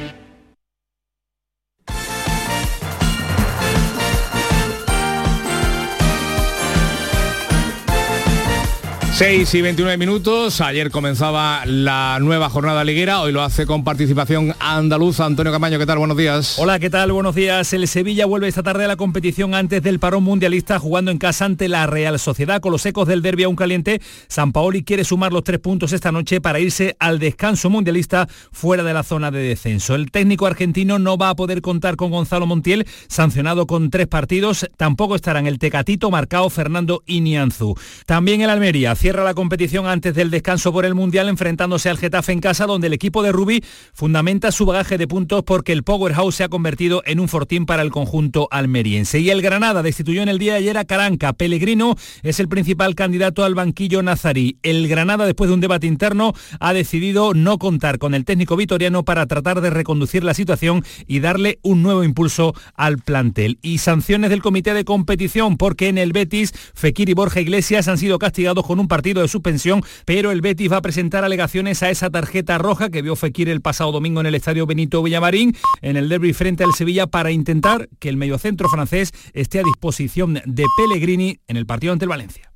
6 9.19 9.53
y 9.53 9.63
29 9.63 9.99
minutos. 9.99 10.61
Ayer 10.61 10.93
comenzaba 10.93 11.67
la 11.67 12.19
nueva 12.21 12.49
jornada 12.49 12.85
liguera. 12.85 13.21
Hoy 13.21 13.33
lo 13.33 13.43
hace 13.43 13.67
con 13.67 13.83
participación 13.83 14.55
andaluza. 14.61 15.25
Antonio 15.25 15.51
Camaño, 15.51 15.77
¿qué 15.77 15.87
tal? 15.87 15.99
Buenos 15.99 16.17
días. 16.17 16.57
Hola, 16.57 16.79
¿qué 16.79 16.89
tal? 16.89 17.11
Buenos 17.11 17.35
días. 17.35 17.73
El 17.73 17.89
Sevilla 17.89 18.27
vuelve 18.27 18.47
esta 18.47 18.63
tarde 18.63 18.85
a 18.85 18.87
la 18.87 18.95
competición 18.95 19.57
antes 19.57 19.83
del 19.83 19.99
parón 19.99 20.23
mundialista 20.23 20.79
jugando 20.79 21.11
en 21.11 21.19
casa 21.19 21.47
ante 21.47 21.67
la 21.67 21.89
Real 21.89 22.17
Sociedad. 22.21 22.61
Con 22.61 22.71
los 22.71 22.87
ecos 22.87 23.09
del 23.09 23.21
derbi 23.21 23.45
un 23.45 23.57
caliente, 23.57 24.01
San 24.29 24.53
Paoli 24.53 24.85
quiere 24.85 25.03
sumar 25.03 25.33
los 25.33 25.43
tres 25.43 25.59
puntos 25.59 25.93
esta 25.93 26.13
noche 26.13 26.41
para 26.41 26.61
irse 26.61 26.95
al 27.01 27.19
descanso 27.19 27.71
mundialista 27.71 28.29
fuera 28.53 28.85
de 28.85 28.95
la 28.95 29.03
zona 29.03 29.33
de 29.33 29.41
descenso. 29.41 29.97
El 29.97 30.13
técnico 30.13 30.47
argentino 30.47 31.01
no 31.01 31.19
va 31.19 31.31
a 31.31 31.35
poder 31.35 31.61
contar 31.61 31.97
con 31.97 32.13
Gonzalo 32.13 32.47
Montiel, 32.47 32.87
sancionado 33.09 33.67
con 33.67 33.91
tres 33.91 34.07
partidos. 34.07 34.71
Tampoco 34.77 35.17
estarán 35.17 35.49
el 35.49 35.59
Tecatito, 35.59 36.09
Marcao, 36.09 36.51
Fernando 36.51 37.03
Inianzu. 37.07 37.75
También 38.07 38.43
el 38.43 38.51
Almería 38.51 38.95
cierra 39.09 39.25
la 39.25 39.33
competición 39.33 39.87
antes 39.87 40.15
del 40.15 40.31
descanso 40.31 40.71
por 40.71 40.85
el 40.85 40.95
Mundial 40.95 41.31
enfrentándose 41.31 41.89
al 41.89 41.97
Getafe 41.97 42.33
en 42.33 42.41
casa 42.41 42.67
donde 42.67 42.89
el 42.89 42.93
equipo 42.93 43.23
de 43.23 43.33
Rubí 43.33 43.65
fundamenta 43.95 44.53
su 44.53 44.67
bagaje 44.67 44.99
de 44.99 45.09
puntos 45.09 45.45
porque 45.45 45.73
el 45.73 45.83
Powerhouse 45.83 46.35
se 46.35 46.45
ha 46.45 46.51
convertido 46.51 47.03
en 47.07 47.19
un 47.19 47.27
fortín 47.27 47.65
para 47.65 47.81
el 47.81 47.91
conjunto 47.91 48.49
almeriense. 48.51 49.19
Y 49.19 49.31
el 49.31 49.41
Granada 49.41 49.83
destituyó 49.83 50.21
en 50.21 50.29
el 50.29 50.39
día 50.39 50.53
de 50.53 50.59
ayer 50.59 50.77
a 50.77 50.85
Caranca. 50.85 51.33
Pellegrino 51.33 51.97
es 52.23 52.39
el 52.39 52.49
principal 52.49 52.95
candidato 52.95 53.47
al 53.47 53.55
banquillo 53.55 54.03
nazarí. 54.03 54.59
El 54.63 54.89
Granada, 54.89 55.25
después 55.25 55.49
de 55.49 55.55
un 55.55 55.63
debate 55.63 55.87
interno, 55.87 56.35
ha 56.61 56.75
decidido 56.75 57.33
no 57.33 57.57
contar 57.57 57.97
con 57.97 58.13
el 58.13 58.27
técnico 58.27 58.57
vitoriano 58.57 59.07
para 59.07 59.25
tratar 59.25 59.63
de 59.63 59.71
reconducir 59.71 60.23
la 60.23 60.35
situación 60.35 60.85
y 61.07 61.21
darle 61.21 61.61
un 61.63 61.83
nuevo 61.83 62.05
impulso 62.05 62.53
al 62.75 62.99
plantel. 62.99 63.59
Y 63.63 63.79
sanciones 63.79 64.29
del 64.29 64.43
comité 64.43 64.75
de 64.75 64.85
competición 64.85 65.57
porque 65.57 65.89
en 65.89 65.97
el 65.97 66.13
Betis, 66.13 66.53
Fekir 66.75 67.09
y 67.09 67.15
Borja 67.15 67.41
Iglesias 67.41 67.89
han 67.89 67.97
sido 67.97 68.19
castigados 68.19 68.67
con 68.67 68.79
un 68.79 68.87
partido 68.87 68.98
partido 68.99 69.23
de 69.23 69.29
suspensión, 69.29 69.85
pero 70.05 70.33
el 70.33 70.41
Betis 70.41 70.73
va 70.73 70.79
a 70.79 70.83
presentar 70.83 71.23
alegaciones 71.23 71.85
a 71.85 71.91
esa 71.91 72.11
tarjeta 72.11 72.59
roja 72.59 72.91
que 72.91 73.01
vio 73.01 73.15
Fekir 73.15 73.49
el 73.49 73.61
pasado 73.61 73.93
domingo 73.93 74.21
en 74.21 74.27
el 74.27 74.35
estadio 74.35 74.67
Benito 74.67 75.05
Villamarín 75.05 75.57
en 75.83 75.97
el 75.97 76.09
derby 76.09 76.33
frente 76.33 76.65
al 76.65 76.75
Sevilla 76.75 77.07
para 77.07 77.31
intentar 77.31 77.89
que 78.01 78.09
el 78.09 78.17
mediocentro 78.17 78.69
francés 78.69 79.13
esté 79.35 79.61
a 79.61 79.63
disposición 79.63 80.41
de 80.45 80.65
Pellegrini 80.77 81.39
en 81.47 81.57
el 81.57 81.65
partido 81.65 81.93
ante 81.93 82.07
el 82.07 82.09
Valencia. 82.09 82.53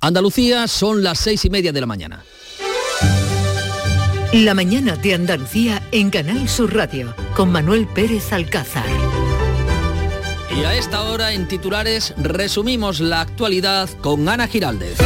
Andalucía 0.00 0.66
son 0.66 1.02
las 1.02 1.18
seis 1.18 1.44
y 1.44 1.50
media 1.50 1.70
de 1.70 1.80
la 1.82 1.86
mañana. 1.86 2.24
La 4.32 4.54
mañana 4.54 4.96
de 4.96 5.12
Andalucía 5.12 5.82
en 5.92 6.08
Canal 6.08 6.48
Sur 6.48 6.74
Radio 6.74 7.14
con 7.36 7.52
Manuel 7.52 7.86
Pérez 7.86 8.32
Alcázar. 8.32 8.88
Y 10.56 10.64
a 10.64 10.74
esta 10.74 11.02
hora 11.02 11.32
en 11.32 11.48
titulares 11.48 12.14
resumimos 12.16 13.00
la 13.00 13.20
actualidad 13.20 13.88
con 14.00 14.28
Ana 14.28 14.46
Giraldez. 14.46 14.98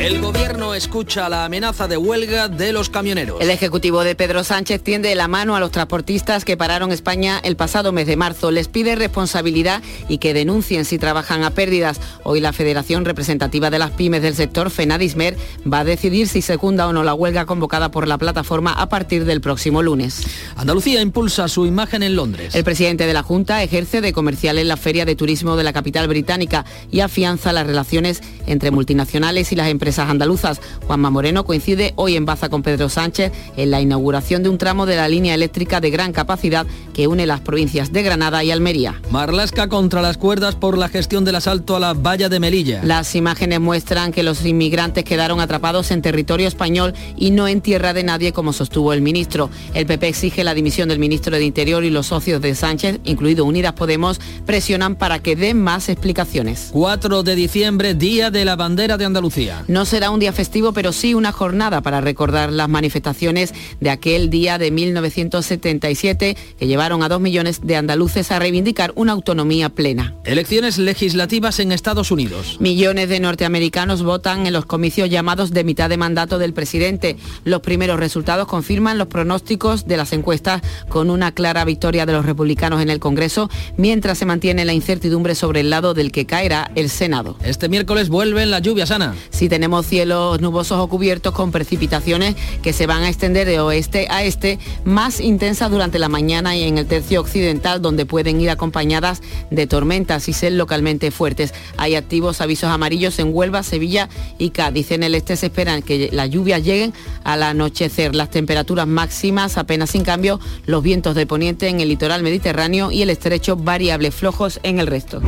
El 0.00 0.20
gobierno 0.20 0.74
escucha 0.74 1.28
la 1.28 1.46
amenaza 1.46 1.88
de 1.88 1.96
huelga 1.96 2.48
de 2.48 2.72
los 2.72 2.90
camioneros. 2.90 3.40
El 3.40 3.50
ejecutivo 3.50 4.04
de 4.04 4.14
Pedro 4.14 4.44
Sánchez 4.44 4.82
tiende 4.82 5.14
la 5.14 5.28
mano 5.28 5.56
a 5.56 5.60
los 5.60 5.70
transportistas 5.70 6.44
que 6.44 6.58
pararon 6.58 6.92
España 6.92 7.40
el 7.42 7.56
pasado 7.56 7.92
mes 7.92 8.06
de 8.06 8.16
marzo. 8.16 8.50
Les 8.50 8.68
pide 8.68 8.96
responsabilidad 8.96 9.82
y 10.08 10.18
que 10.18 10.34
denuncien 10.34 10.84
si 10.84 10.98
trabajan 10.98 11.42
a 11.42 11.50
pérdidas. 11.50 12.00
Hoy 12.22 12.40
la 12.40 12.52
Federación 12.52 13.06
Representativa 13.06 13.70
de 13.70 13.78
las 13.78 13.92
Pymes 13.92 14.20
del 14.20 14.34
sector, 14.34 14.70
FENADISMER, 14.70 15.36
va 15.72 15.80
a 15.80 15.84
decidir 15.84 16.28
si 16.28 16.42
secunda 16.42 16.86
o 16.88 16.92
no 16.92 17.02
la 17.02 17.14
huelga 17.14 17.46
convocada 17.46 17.90
por 17.90 18.06
la 18.06 18.18
plataforma 18.18 18.72
a 18.72 18.88
partir 18.88 19.24
del 19.24 19.40
próximo 19.40 19.82
lunes. 19.82 20.26
Andalucía 20.56 21.00
impulsa 21.00 21.48
su 21.48 21.64
imagen 21.64 22.02
en 22.02 22.16
Londres. 22.16 22.54
El 22.54 22.64
presidente 22.64 23.06
de 23.06 23.14
la 23.14 23.22
Junta 23.22 23.62
ejerce 23.62 24.00
de 24.00 24.12
comercial 24.12 24.58
en 24.58 24.68
la 24.68 24.76
Feria 24.76 25.06
de 25.06 25.16
Turismo 25.16 25.56
de 25.56 25.64
la 25.64 25.72
capital 25.72 26.08
británica 26.08 26.66
y 26.90 27.00
afianza 27.00 27.52
las 27.52 27.66
relaciones 27.66 28.22
entre 28.46 28.70
multinacionales 28.70 29.50
y 29.52 29.56
las 29.56 29.68
empresas 29.68 29.83
andaluzas. 29.92 30.60
Juanma 30.86 31.10
Moreno 31.10 31.44
coincide 31.44 31.92
hoy 31.96 32.16
en 32.16 32.24
Baza 32.24 32.48
con 32.48 32.62
Pedro 32.62 32.88
Sánchez 32.88 33.32
en 33.56 33.70
la 33.70 33.80
inauguración 33.80 34.42
de 34.42 34.48
un 34.48 34.58
tramo 34.58 34.86
de 34.86 34.96
la 34.96 35.08
línea 35.08 35.34
eléctrica 35.34 35.80
de 35.80 35.90
gran 35.90 36.12
capacidad 36.12 36.66
que 36.92 37.06
une 37.06 37.26
las 37.26 37.40
provincias 37.40 37.92
de 37.92 38.02
Granada 38.02 38.42
y 38.44 38.50
Almería. 38.50 39.00
Marlasca 39.10 39.68
contra 39.68 40.00
las 40.02 40.16
cuerdas 40.16 40.54
por 40.54 40.78
la 40.78 40.88
gestión 40.88 41.24
del 41.24 41.36
asalto 41.36 41.76
a 41.76 41.80
la 41.80 41.94
valla 41.94 42.28
de 42.28 42.40
Melilla. 42.40 42.80
Las 42.84 43.14
imágenes 43.14 43.60
muestran 43.60 44.12
que 44.12 44.22
los 44.22 44.44
inmigrantes 44.44 45.04
quedaron 45.04 45.40
atrapados 45.40 45.90
en 45.90 46.02
territorio 46.02 46.48
español 46.48 46.94
y 47.16 47.30
no 47.30 47.48
en 47.48 47.60
tierra 47.60 47.92
de 47.92 48.04
nadie 48.04 48.32
como 48.32 48.52
sostuvo 48.52 48.92
el 48.92 49.02
ministro. 49.02 49.50
El 49.74 49.86
PP 49.86 50.08
exige 50.08 50.44
la 50.44 50.54
dimisión 50.54 50.88
del 50.88 50.98
ministro 50.98 51.36
de 51.36 51.44
Interior 51.44 51.84
y 51.84 51.90
los 51.90 52.06
socios 52.06 52.40
de 52.40 52.54
Sánchez, 52.54 53.00
incluido 53.04 53.44
Unidas 53.44 53.72
Podemos, 53.72 54.20
presionan 54.46 54.94
para 54.96 55.18
que 55.18 55.36
den 55.36 55.60
más 55.60 55.88
explicaciones. 55.88 56.68
4 56.72 57.22
de 57.22 57.34
diciembre, 57.34 57.94
Día 57.94 58.30
de 58.30 58.44
la 58.44 58.56
Bandera 58.56 58.96
de 58.96 59.04
Andalucía. 59.04 59.64
No 59.74 59.84
será 59.86 60.10
un 60.10 60.20
día 60.20 60.32
festivo, 60.32 60.72
pero 60.72 60.92
sí 60.92 61.14
una 61.14 61.32
jornada 61.32 61.80
para 61.80 62.00
recordar 62.00 62.52
las 62.52 62.68
manifestaciones 62.68 63.52
de 63.80 63.90
aquel 63.90 64.30
día 64.30 64.56
de 64.56 64.70
1977 64.70 66.36
que 66.56 66.66
llevaron 66.68 67.02
a 67.02 67.08
dos 67.08 67.20
millones 67.20 67.60
de 67.60 67.74
andaluces 67.74 68.30
a 68.30 68.38
reivindicar 68.38 68.92
una 68.94 69.10
autonomía 69.10 69.70
plena. 69.70 70.14
Elecciones 70.26 70.78
legislativas 70.78 71.58
en 71.58 71.72
Estados 71.72 72.12
Unidos. 72.12 72.58
Millones 72.60 73.08
de 73.08 73.18
norteamericanos 73.18 74.04
votan 74.04 74.46
en 74.46 74.52
los 74.52 74.64
comicios 74.64 75.10
llamados 75.10 75.50
de 75.50 75.64
mitad 75.64 75.88
de 75.88 75.96
mandato 75.96 76.38
del 76.38 76.52
presidente. 76.52 77.16
Los 77.42 77.60
primeros 77.60 77.98
resultados 77.98 78.46
confirman 78.46 78.96
los 78.96 79.08
pronósticos 79.08 79.88
de 79.88 79.96
las 79.96 80.12
encuestas 80.12 80.62
con 80.88 81.10
una 81.10 81.32
clara 81.32 81.64
victoria 81.64 82.06
de 82.06 82.12
los 82.12 82.24
republicanos 82.24 82.80
en 82.80 82.90
el 82.90 83.00
Congreso, 83.00 83.50
mientras 83.76 84.18
se 84.18 84.24
mantiene 84.24 84.64
la 84.64 84.72
incertidumbre 84.72 85.34
sobre 85.34 85.58
el 85.58 85.70
lado 85.70 85.94
del 85.94 86.12
que 86.12 86.26
caerá 86.26 86.70
el 86.76 86.90
Senado. 86.90 87.36
Este 87.42 87.68
miércoles 87.68 88.08
vuelven 88.08 88.52
las 88.52 88.62
lluvias, 88.62 88.92
Ana. 88.92 89.16
Si 89.30 89.48
tenemos 89.48 89.63
cielos 89.86 90.40
nubosos 90.40 90.78
o 90.78 90.88
cubiertos 90.88 91.32
con 91.32 91.50
precipitaciones 91.50 92.36
que 92.62 92.72
se 92.72 92.86
van 92.86 93.02
a 93.02 93.08
extender 93.08 93.46
de 93.46 93.60
oeste 93.60 94.06
a 94.10 94.22
este, 94.22 94.58
más 94.84 95.20
intensas 95.20 95.70
durante 95.70 95.98
la 95.98 96.08
mañana 96.08 96.56
y 96.56 96.64
en 96.64 96.78
el 96.78 96.86
tercio 96.86 97.20
occidental, 97.20 97.80
donde 97.80 98.06
pueden 98.06 98.40
ir 98.40 98.50
acompañadas 98.50 99.22
de 99.50 99.66
tormentas 99.66 100.28
y 100.28 100.32
ser 100.32 100.52
localmente 100.52 101.10
fuertes. 101.10 101.54
Hay 101.76 101.94
activos 101.94 102.40
avisos 102.40 102.70
amarillos 102.70 103.18
en 103.18 103.34
Huelva, 103.34 103.62
Sevilla 103.62 104.08
y 104.38 104.50
Cádiz. 104.50 104.90
En 104.90 105.02
el 105.02 105.14
este 105.14 105.36
se 105.36 105.46
esperan 105.46 105.82
que 105.82 106.10
las 106.12 106.30
lluvias 106.30 106.62
lleguen 106.62 106.92
al 107.24 107.42
anochecer. 107.42 108.14
Las 108.14 108.30
temperaturas 108.30 108.86
máximas 108.86 109.56
apenas 109.56 109.90
sin 109.90 110.04
cambio, 110.04 110.40
los 110.66 110.82
vientos 110.82 111.14
de 111.14 111.26
poniente 111.26 111.68
en 111.68 111.80
el 111.80 111.88
litoral 111.88 112.22
mediterráneo 112.22 112.90
y 112.90 113.02
el 113.02 113.10
estrecho 113.10 113.56
variables 113.56 114.14
flojos 114.14 114.60
en 114.62 114.78
el 114.78 114.86
resto. 114.86 115.20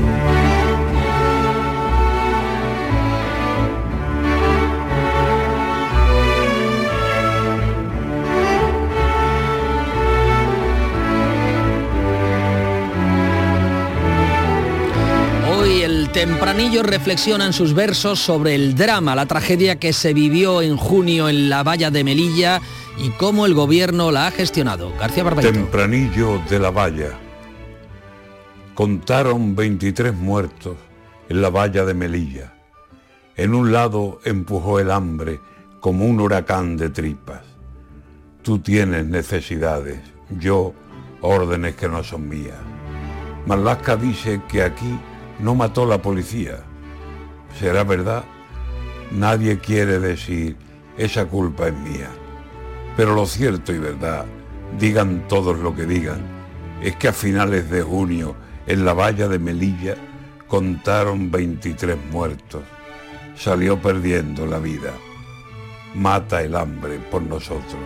Tempranillo 16.16 16.83
reflexiona 16.83 17.44
en 17.44 17.52
sus 17.52 17.74
versos 17.74 18.18
sobre 18.18 18.55
el 18.55 18.74
drama, 18.74 19.14
la 19.14 19.26
tragedia 19.26 19.79
que 19.79 19.92
se 19.92 20.14
vivió 20.14 20.62
en 20.62 20.79
junio 20.79 21.29
en 21.29 21.50
la 21.50 21.62
valla 21.62 21.90
de 21.90 22.05
Melilla 22.05 22.62
y 22.96 23.11
cómo 23.11 23.44
el 23.44 23.52
gobierno 23.52 24.11
la 24.11 24.26
ha 24.26 24.31
gestionado. 24.31 24.96
García 24.98 25.24
Barbeito. 25.24 25.52
Tempranillo 25.52 26.40
de 26.48 26.59
la 26.59 26.70
valla. 26.70 27.11
Contaron 28.74 29.55
23 29.55 30.14
muertos 30.14 30.79
en 31.29 31.42
la 31.42 31.50
valla 31.50 31.85
de 31.85 31.92
Melilla. 31.92 32.55
En 33.37 33.55
un 33.55 33.70
lado 33.70 34.18
empujó 34.24 34.81
el 34.81 34.92
hambre 34.92 35.38
como 35.81 36.07
un 36.07 36.18
huracán 36.18 36.79
de 36.79 36.88
tripas. 36.88 37.42
Tú 38.40 38.61
tienes 38.61 39.05
necesidades, 39.05 40.00
yo 40.31 40.72
órdenes 41.20 41.76
que 41.76 41.88
no 41.88 42.02
son 42.02 42.26
mías. 42.26 42.57
Marlaska 43.44 43.96
dice 43.96 44.40
que 44.48 44.62
aquí 44.62 44.98
no 45.38 45.55
mató 45.55 45.87
la 45.87 46.01
policía. 46.03 46.61
¿Será 47.59 47.85
verdad? 47.85 48.25
Nadie 49.11 49.59
quiere 49.59 49.99
decir, 49.99 50.57
esa 50.96 51.27
culpa 51.27 51.68
es 51.68 51.75
mía. 51.75 52.11
Pero 52.96 53.14
lo 53.14 53.27
cierto 53.27 53.72
y 53.72 53.79
verdad, 53.79 54.27
digan 54.79 55.29
todos 55.29 55.59
lo 55.59 55.75
que 55.75 55.85
digan, 55.85 56.20
es 56.83 56.96
que 56.96 57.09
a 57.09 57.12
finales 57.12 57.70
de 57.70 57.83
junio, 57.83 58.35
en 58.66 58.85
la 58.85 58.94
valla 58.94 59.29
de 59.29 59.38
Melilla, 59.38 59.96
contaron 60.49 61.31
23 61.31 61.96
muertos. 62.11 62.62
Salió 63.37 63.81
perdiendo 63.81 64.46
la 64.46 64.59
vida. 64.59 64.92
Mata 65.94 66.42
el 66.42 66.57
hambre 66.57 66.99
por 67.11 67.22
nosotros. 67.22 67.81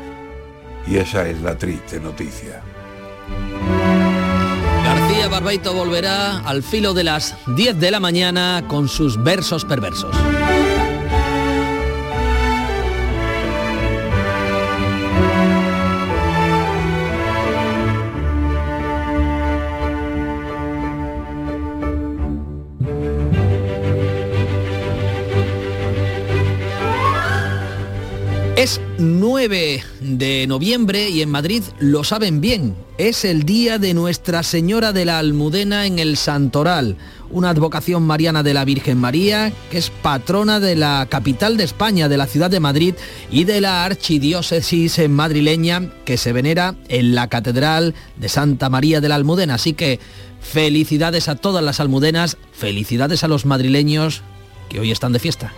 Y 0.86 0.96
esa 0.96 1.28
es 1.28 1.40
la 1.42 1.56
triste 1.56 2.00
noticia. 2.00 2.62
Barbeito 5.30 5.72
volverá 5.72 6.40
al 6.40 6.62
filo 6.62 6.92
de 6.92 7.04
las 7.04 7.36
10 7.54 7.78
de 7.78 7.90
la 7.90 8.00
mañana 8.00 8.64
con 8.66 8.88
sus 8.88 9.22
versos 9.22 9.64
perversos. 9.64 10.14
Es 28.60 28.78
9 28.98 29.82
de 30.00 30.46
noviembre 30.46 31.08
y 31.08 31.22
en 31.22 31.30
Madrid 31.30 31.62
lo 31.78 32.04
saben 32.04 32.42
bien. 32.42 32.76
Es 32.98 33.24
el 33.24 33.44
día 33.44 33.78
de 33.78 33.94
Nuestra 33.94 34.42
Señora 34.42 34.92
de 34.92 35.06
la 35.06 35.18
Almudena 35.18 35.86
en 35.86 35.98
el 35.98 36.18
Santoral, 36.18 36.98
una 37.30 37.48
advocación 37.48 38.02
mariana 38.02 38.42
de 38.42 38.52
la 38.52 38.66
Virgen 38.66 38.98
María, 38.98 39.50
que 39.70 39.78
es 39.78 39.88
patrona 39.88 40.60
de 40.60 40.76
la 40.76 41.06
capital 41.08 41.56
de 41.56 41.64
España, 41.64 42.10
de 42.10 42.18
la 42.18 42.26
ciudad 42.26 42.50
de 42.50 42.60
Madrid 42.60 42.94
y 43.30 43.44
de 43.44 43.62
la 43.62 43.86
archidiócesis 43.86 45.08
madrileña 45.08 45.90
que 46.04 46.18
se 46.18 46.34
venera 46.34 46.74
en 46.88 47.14
la 47.14 47.28
Catedral 47.28 47.94
de 48.18 48.28
Santa 48.28 48.68
María 48.68 49.00
de 49.00 49.08
la 49.08 49.14
Almudena. 49.14 49.54
Así 49.54 49.72
que 49.72 50.00
felicidades 50.42 51.30
a 51.30 51.36
todas 51.36 51.64
las 51.64 51.80
almudenas, 51.80 52.36
felicidades 52.52 53.24
a 53.24 53.28
los 53.28 53.46
madrileños 53.46 54.20
que 54.68 54.80
hoy 54.80 54.90
están 54.90 55.14
de 55.14 55.18
fiesta. 55.18 55.54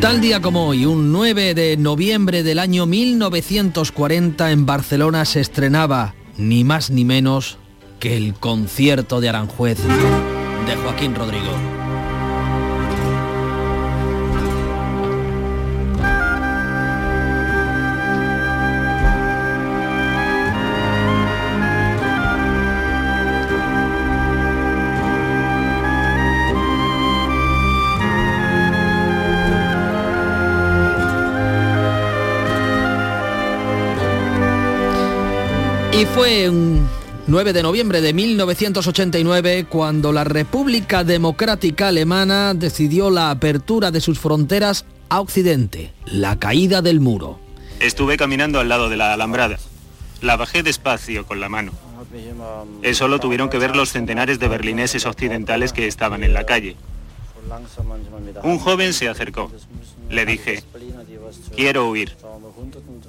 Tal 0.00 0.20
día 0.20 0.40
como 0.40 0.66
hoy, 0.66 0.84
un 0.84 1.10
9 1.10 1.54
de 1.54 1.76
noviembre 1.76 2.42
del 2.42 2.58
año 2.58 2.86
1940 2.86 4.50
en 4.50 4.66
Barcelona 4.66 5.24
se 5.24 5.40
estrenaba 5.40 6.14
ni 6.36 6.64
más 6.64 6.90
ni 6.90 7.04
menos 7.04 7.56
que 7.98 8.16
el 8.16 8.34
concierto 8.34 9.20
de 9.20 9.30
Aranjuez 9.30 9.78
de 9.78 10.76
Joaquín 10.76 11.14
Rodrigo. 11.14 11.85
Y 35.96 36.04
fue 36.04 36.50
un 36.50 36.86
9 37.26 37.54
de 37.54 37.62
noviembre 37.62 38.02
de 38.02 38.12
1989 38.12 39.64
cuando 39.66 40.12
la 40.12 40.24
República 40.24 41.04
Democrática 41.04 41.88
Alemana 41.88 42.52
decidió 42.52 43.08
la 43.08 43.30
apertura 43.30 43.90
de 43.90 44.02
sus 44.02 44.18
fronteras 44.18 44.84
a 45.08 45.22
Occidente, 45.22 45.94
la 46.04 46.38
caída 46.38 46.82
del 46.82 47.00
muro. 47.00 47.38
Estuve 47.80 48.18
caminando 48.18 48.60
al 48.60 48.68
lado 48.68 48.90
de 48.90 48.98
la 48.98 49.14
alambrada. 49.14 49.58
La 50.20 50.36
bajé 50.36 50.62
despacio 50.62 51.24
con 51.24 51.40
la 51.40 51.48
mano. 51.48 51.72
Eso 52.82 53.08
lo 53.08 53.18
tuvieron 53.18 53.48
que 53.48 53.56
ver 53.56 53.74
los 53.74 53.90
centenares 53.90 54.38
de 54.38 54.48
berlineses 54.48 55.06
occidentales 55.06 55.72
que 55.72 55.86
estaban 55.86 56.22
en 56.24 56.34
la 56.34 56.44
calle. 56.44 56.76
Un 58.42 58.58
joven 58.58 58.92
se 58.92 59.08
acercó. 59.08 59.50
Le 60.10 60.26
dije, 60.26 60.62
quiero 61.54 61.88
huir. 61.88 62.14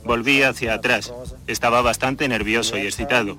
Volví 0.08 0.42
hacia 0.42 0.74
atrás. 0.74 1.14
Estaba 1.48 1.82
bastante 1.82 2.30
nervioso 2.30 2.78
y 2.78 2.82
excitado. 2.82 3.38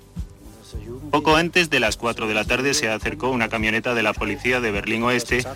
Poco 1.10 1.34
antes 1.34 1.70
de 1.70 1.80
las 1.80 1.96
4 1.96 2.28
de 2.28 2.34
la 2.34 2.44
tarde 2.44 2.74
se 2.74 2.90
acercó 2.90 3.30
una 3.30 3.48
camioneta 3.48 3.94
de 3.94 4.02
la 4.02 4.12
policía 4.12 4.60
de 4.60 4.70
Berlín 4.70 5.02
Oeste 5.02 5.46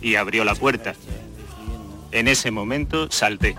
y 0.00 0.14
abrió 0.14 0.44
la 0.44 0.54
puerta. 0.54 0.94
En 2.10 2.26
ese 2.26 2.50
momento 2.50 3.10
salté. 3.10 3.54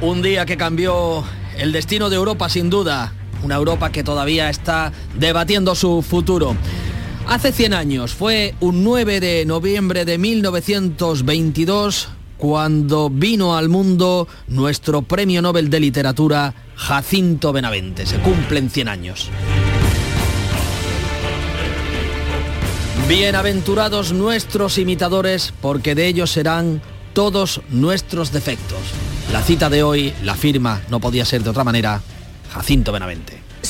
Un 0.00 0.22
día 0.22 0.46
que 0.46 0.56
cambió 0.56 1.24
el 1.58 1.72
destino 1.72 2.08
de 2.08 2.16
Europa 2.16 2.48
sin 2.48 2.70
duda. 2.70 3.12
Una 3.42 3.56
Europa 3.56 3.90
que 3.90 4.04
todavía 4.04 4.48
está 4.48 4.92
debatiendo 5.16 5.74
su 5.74 6.02
futuro. 6.02 6.56
Hace 7.28 7.52
100 7.52 7.74
años, 7.74 8.12
fue 8.14 8.54
un 8.60 8.84
9 8.84 9.20
de 9.20 9.44
noviembre 9.46 10.04
de 10.04 10.18
1922, 10.18 12.08
cuando 12.36 13.08
vino 13.08 13.56
al 13.56 13.68
mundo 13.68 14.28
nuestro 14.48 15.02
Premio 15.02 15.40
Nobel 15.40 15.70
de 15.70 15.80
Literatura, 15.80 16.54
Jacinto 16.74 17.52
Benavente. 17.52 18.04
Se 18.06 18.18
cumplen 18.18 18.68
100 18.68 18.88
años. 18.88 19.30
Bienaventurados 23.08 24.12
nuestros 24.12 24.78
imitadores, 24.78 25.52
porque 25.60 25.94
de 25.94 26.08
ellos 26.08 26.30
serán 26.30 26.82
todos 27.12 27.60
nuestros 27.70 28.32
defectos. 28.32 28.78
La 29.32 29.42
cita 29.42 29.70
de 29.70 29.82
hoy 29.82 30.12
la 30.22 30.34
firma, 30.34 30.82
no 30.90 31.00
podía 31.00 31.24
ser 31.24 31.42
de 31.42 31.50
otra 31.50 31.64
manera, 31.64 32.02
Jacinto 32.52 32.92
Benavente. 32.92 33.41